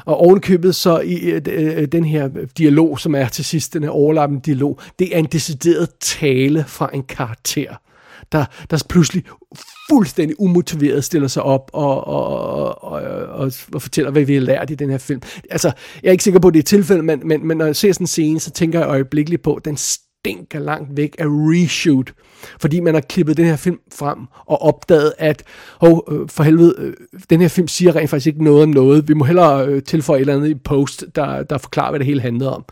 Og 0.05 0.17
ovenkøbet 0.17 0.75
så 0.75 0.99
i 0.99 1.15
øh, 1.15 1.41
øh, 1.49 1.77
øh, 1.77 1.87
den 1.87 2.05
her 2.05 2.29
dialog, 2.57 2.99
som 2.99 3.15
er 3.15 3.27
til 3.27 3.45
sidst, 3.45 3.73
den 3.73 3.83
her 3.83 3.89
overlappende 3.89 4.41
dialog, 4.45 4.79
det 4.99 5.15
er 5.15 5.19
en 5.19 5.25
decideret 5.25 5.89
tale 5.99 6.65
fra 6.67 6.89
en 6.93 7.03
karakter 7.03 7.75
der, 8.31 8.45
der 8.69 8.83
pludselig 8.89 9.23
fuldstændig 9.91 10.39
umotiveret 10.39 11.03
stiller 11.03 11.27
sig 11.27 11.43
op 11.43 11.69
og, 11.73 12.07
og, 12.07 12.27
og, 12.27 12.83
og, 12.83 13.01
og, 13.27 13.51
og 13.73 13.81
fortæller, 13.81 14.11
hvad 14.11 14.25
vi 14.25 14.33
har 14.33 14.41
lært 14.41 14.69
i 14.69 14.75
den 14.75 14.89
her 14.89 14.97
film. 14.97 15.21
Altså, 15.49 15.71
jeg 16.03 16.09
er 16.09 16.11
ikke 16.11 16.23
sikker 16.23 16.39
på, 16.39 16.47
at 16.47 16.53
det 16.53 16.59
er 16.59 16.63
tilfældet, 16.63 17.05
men, 17.05 17.27
men, 17.27 17.47
men 17.47 17.57
når 17.57 17.65
jeg 17.65 17.75
ser 17.75 17.93
sådan 17.93 18.03
en 18.03 18.07
scene, 18.07 18.39
så 18.39 18.51
tænker 18.51 18.79
jeg 18.79 18.87
øjeblikkeligt 18.87 19.41
på, 19.41 19.59
den 19.65 19.77
stinker 20.21 20.59
langt 20.59 20.97
væk 20.97 21.15
af 21.19 21.25
reshoot. 21.25 22.13
Fordi 22.59 22.79
man 22.79 22.93
har 22.93 23.01
klippet 23.01 23.37
den 23.37 23.45
her 23.45 23.55
film 23.55 23.79
frem 23.93 24.19
og 24.45 24.61
opdaget, 24.61 25.13
at 25.17 25.43
oh, 25.79 25.99
øh, 26.11 26.29
for 26.29 26.43
helvede, 26.43 26.75
øh, 26.77 26.93
den 27.29 27.41
her 27.41 27.47
film 27.47 27.67
siger 27.67 27.95
rent 27.95 28.09
faktisk 28.09 28.27
ikke 28.27 28.43
noget 28.43 28.63
om 28.63 28.69
noget. 28.69 29.07
Vi 29.07 29.13
må 29.13 29.23
hellere 29.23 29.67
øh, 29.67 29.83
tilføje 29.83 30.17
et 30.17 30.21
eller 30.21 30.35
andet 30.35 30.49
i 30.49 30.55
post, 30.55 31.05
der, 31.15 31.43
der 31.43 31.57
forklarer, 31.57 31.89
hvad 31.89 31.99
det 31.99 32.07
hele 32.07 32.21
handlede 32.21 32.55
om. 32.55 32.65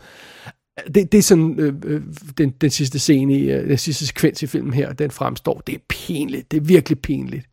Det, 0.94 1.12
det 1.12 1.18
er 1.18 1.22
sådan, 1.22 1.54
øh, 1.58 1.74
øh, 1.84 2.02
den, 2.38 2.50
den 2.50 2.70
sidste 2.70 2.98
scene, 2.98 3.34
i, 3.34 3.50
øh, 3.50 3.68
den 3.68 3.78
sidste 3.78 4.06
sekvens 4.06 4.42
i 4.42 4.46
filmen 4.46 4.74
her, 4.74 4.92
den 4.92 5.10
fremstår. 5.10 5.62
Det 5.66 5.74
er 5.74 5.78
pinligt. 5.88 6.50
Det 6.50 6.56
er 6.56 6.64
virkelig 6.64 6.98
pinligt. 6.98 7.46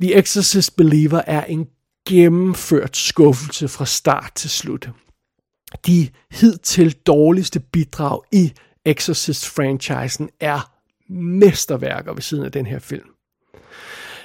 The 0.00 0.18
Exorcist 0.18 0.76
Believer 0.76 1.22
er 1.26 1.44
en 1.44 1.66
gennemført 2.08 2.96
skuffelse 2.96 3.68
fra 3.68 3.86
start 3.86 4.32
til 4.34 4.50
slut. 4.50 4.90
De 5.86 6.08
hidtil 6.30 6.92
dårligste 6.92 7.60
bidrag 7.60 8.20
i 8.32 8.52
Exorcist-franchisen 8.84 10.28
er 10.40 10.72
mesterværker 11.12 12.12
ved 12.14 12.22
siden 12.22 12.44
af 12.44 12.52
den 12.52 12.66
her 12.66 12.78
film. 12.78 13.08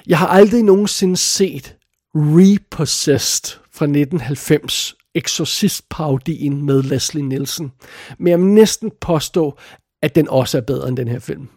Jeg 0.06 0.18
har 0.18 0.26
aldrig 0.26 0.62
nogensinde 0.62 1.16
set 1.16 1.76
Repossessed 2.14 3.58
fra 3.72 3.84
1990, 3.84 4.94
Exorcist-parodien 5.14 6.62
med 6.62 6.82
Leslie 6.82 7.24
Nielsen, 7.24 7.72
men 8.18 8.30
jeg 8.30 8.38
vil 8.38 8.46
næsten 8.46 8.90
påstå, 9.00 9.58
at 10.02 10.14
den 10.14 10.28
også 10.28 10.58
er 10.58 10.62
bedre 10.62 10.88
end 10.88 10.96
den 10.96 11.08
her 11.08 11.18
film. 11.18 11.48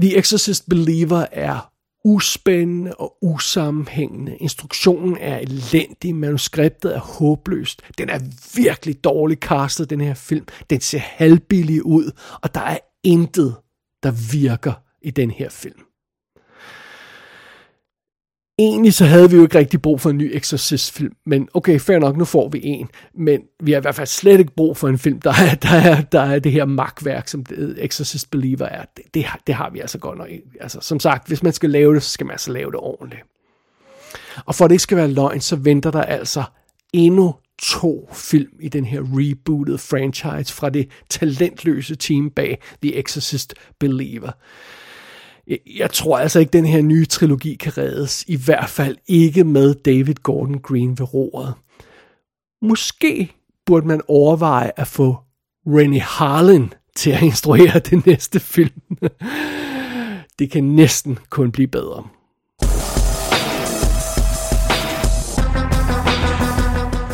The 0.00 0.18
Exorcist 0.18 0.68
Believer 0.68 1.26
er 1.32 1.72
uspændende 2.04 2.94
og 2.94 3.16
usammenhængende. 3.22 4.36
Instruktionen 4.36 5.16
er 5.20 5.38
elendig, 5.38 6.14
manuskriptet 6.14 6.94
er 6.96 7.00
håbløst. 7.00 7.82
Den 7.98 8.08
er 8.08 8.18
virkelig 8.56 9.04
dårligt 9.04 9.40
castet, 9.40 9.90
den 9.90 10.00
her 10.00 10.14
film. 10.14 10.46
Den 10.70 10.80
ser 10.80 10.98
halvbillig 10.98 11.86
ud, 11.86 12.12
og 12.42 12.54
der 12.54 12.60
er 12.60 12.78
intet, 13.04 13.56
der 14.02 14.32
virker 14.32 14.72
i 15.02 15.10
den 15.10 15.30
her 15.30 15.48
film. 15.48 15.80
Egentlig 18.60 18.94
så 18.94 19.04
havde 19.04 19.30
vi 19.30 19.36
jo 19.36 19.42
ikke 19.42 19.58
rigtig 19.58 19.82
brug 19.82 20.00
for 20.00 20.10
en 20.10 20.18
ny 20.18 20.36
Exorcist-film, 20.36 21.12
men 21.26 21.48
okay, 21.54 21.80
fair 21.80 21.98
nok, 21.98 22.16
nu 22.16 22.24
får 22.24 22.48
vi 22.48 22.60
en. 22.62 22.88
Men 23.14 23.40
vi 23.62 23.72
har 23.72 23.78
i 23.78 23.80
hvert 23.80 23.94
fald 23.94 24.06
slet 24.06 24.38
ikke 24.38 24.54
brug 24.56 24.76
for 24.76 24.88
en 24.88 24.98
film, 24.98 25.20
der 25.20 25.30
er, 25.30 25.54
der 25.54 25.70
er, 25.70 26.00
der 26.00 26.20
er 26.20 26.38
det 26.38 26.52
her 26.52 26.64
magtværk, 26.64 27.28
som 27.28 27.44
Exorcist 27.78 28.30
Believer 28.30 28.66
er. 28.66 28.84
Det, 28.96 29.04
det, 29.14 29.26
det 29.46 29.54
har 29.54 29.70
vi 29.70 29.80
altså 29.80 29.98
godt 29.98 30.18
nok 30.18 30.30
ikke. 30.30 30.44
Altså, 30.60 30.78
som 30.80 31.00
sagt, 31.00 31.28
hvis 31.28 31.42
man 31.42 31.52
skal 31.52 31.70
lave 31.70 31.94
det, 31.94 32.02
så 32.02 32.10
skal 32.10 32.26
man 32.26 32.32
altså 32.32 32.52
lave 32.52 32.70
det 32.70 32.80
ordentligt. 32.80 33.22
Og 34.46 34.54
for 34.54 34.64
at 34.64 34.68
det 34.68 34.74
ikke 34.74 34.82
skal 34.82 34.96
være 34.96 35.10
løgn, 35.10 35.40
så 35.40 35.56
venter 35.56 35.90
der 35.90 36.02
altså 36.02 36.42
endnu 36.92 37.34
to 37.62 38.08
film 38.12 38.52
i 38.60 38.68
den 38.68 38.84
her 38.84 39.00
rebooted 39.00 39.78
franchise 39.78 40.54
fra 40.54 40.70
det 40.70 40.88
talentløse 41.08 41.94
team 41.94 42.30
bag 42.30 42.62
The 42.82 42.96
Exorcist 42.96 43.54
Believer. 43.78 44.30
Jeg, 45.78 45.90
tror 45.90 46.18
altså 46.18 46.38
ikke, 46.38 46.50
den 46.50 46.66
her 46.66 46.82
nye 46.82 47.04
trilogi 47.04 47.54
kan 47.54 47.78
reddes. 47.78 48.24
I 48.28 48.36
hvert 48.36 48.70
fald 48.70 48.96
ikke 49.06 49.44
med 49.44 49.74
David 49.74 50.14
Gordon 50.14 50.58
Green 50.58 50.98
ved 50.98 51.14
roret. 51.14 51.54
Måske 52.62 53.32
burde 53.66 53.86
man 53.86 54.00
overveje 54.08 54.72
at 54.76 54.86
få 54.86 55.16
Rennie 55.66 56.00
Harlan 56.00 56.72
til 56.96 57.10
at 57.10 57.22
instruere 57.22 57.78
den 57.90 58.02
næste 58.06 58.40
film. 58.40 58.82
det 60.38 60.50
kan 60.50 60.64
næsten 60.64 61.18
kun 61.30 61.52
blive 61.52 61.68
bedre. 61.68 62.08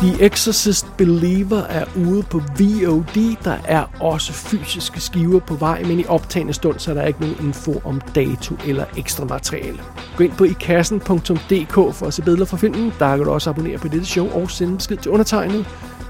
The 0.01 0.25
Exorcist 0.25 0.97
Believer 0.97 1.61
er 1.61 1.85
ude 1.95 2.23
på 2.23 2.37
VOD. 2.37 3.43
Der 3.43 3.57
er 3.65 3.83
også 3.99 4.33
fysiske 4.33 5.01
skiver 5.01 5.39
på 5.39 5.53
vej, 5.53 5.83
men 5.83 5.99
i 5.99 6.05
optagende 6.05 6.53
stund, 6.53 6.79
så 6.79 6.91
er 6.91 6.95
der 6.95 7.03
ikke 7.05 7.21
nogen 7.21 7.35
info 7.39 7.81
om 7.85 8.01
dato 8.15 8.55
eller 8.67 8.85
ekstra 8.97 9.25
materiale. 9.25 9.79
Gå 10.17 10.23
ind 10.23 10.31
på 10.31 10.43
ikassen.dk 10.43 11.73
for 11.73 12.05
at 12.05 12.13
se 12.13 12.21
billeder 12.21 12.45
fra 12.45 12.57
filmen. 12.57 12.93
Der 12.99 13.17
kan 13.17 13.25
du 13.25 13.31
også 13.31 13.49
abonnere 13.49 13.77
på 13.77 13.87
dette 13.87 14.05
show 14.05 14.29
og 14.29 14.51
sende 14.51 14.75
besked 14.77 14.97
til 14.97 15.11
undertegnet. 15.11 15.65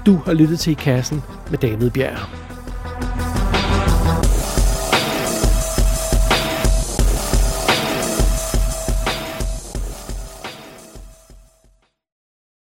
Du 0.06 0.16
har 0.16 0.32
lyttet 0.32 0.58
til 0.58 0.70
I 0.70 0.74
Kassen 0.74 1.22
med 1.50 1.58
David 1.58 1.90
Bjerg. 1.90 3.37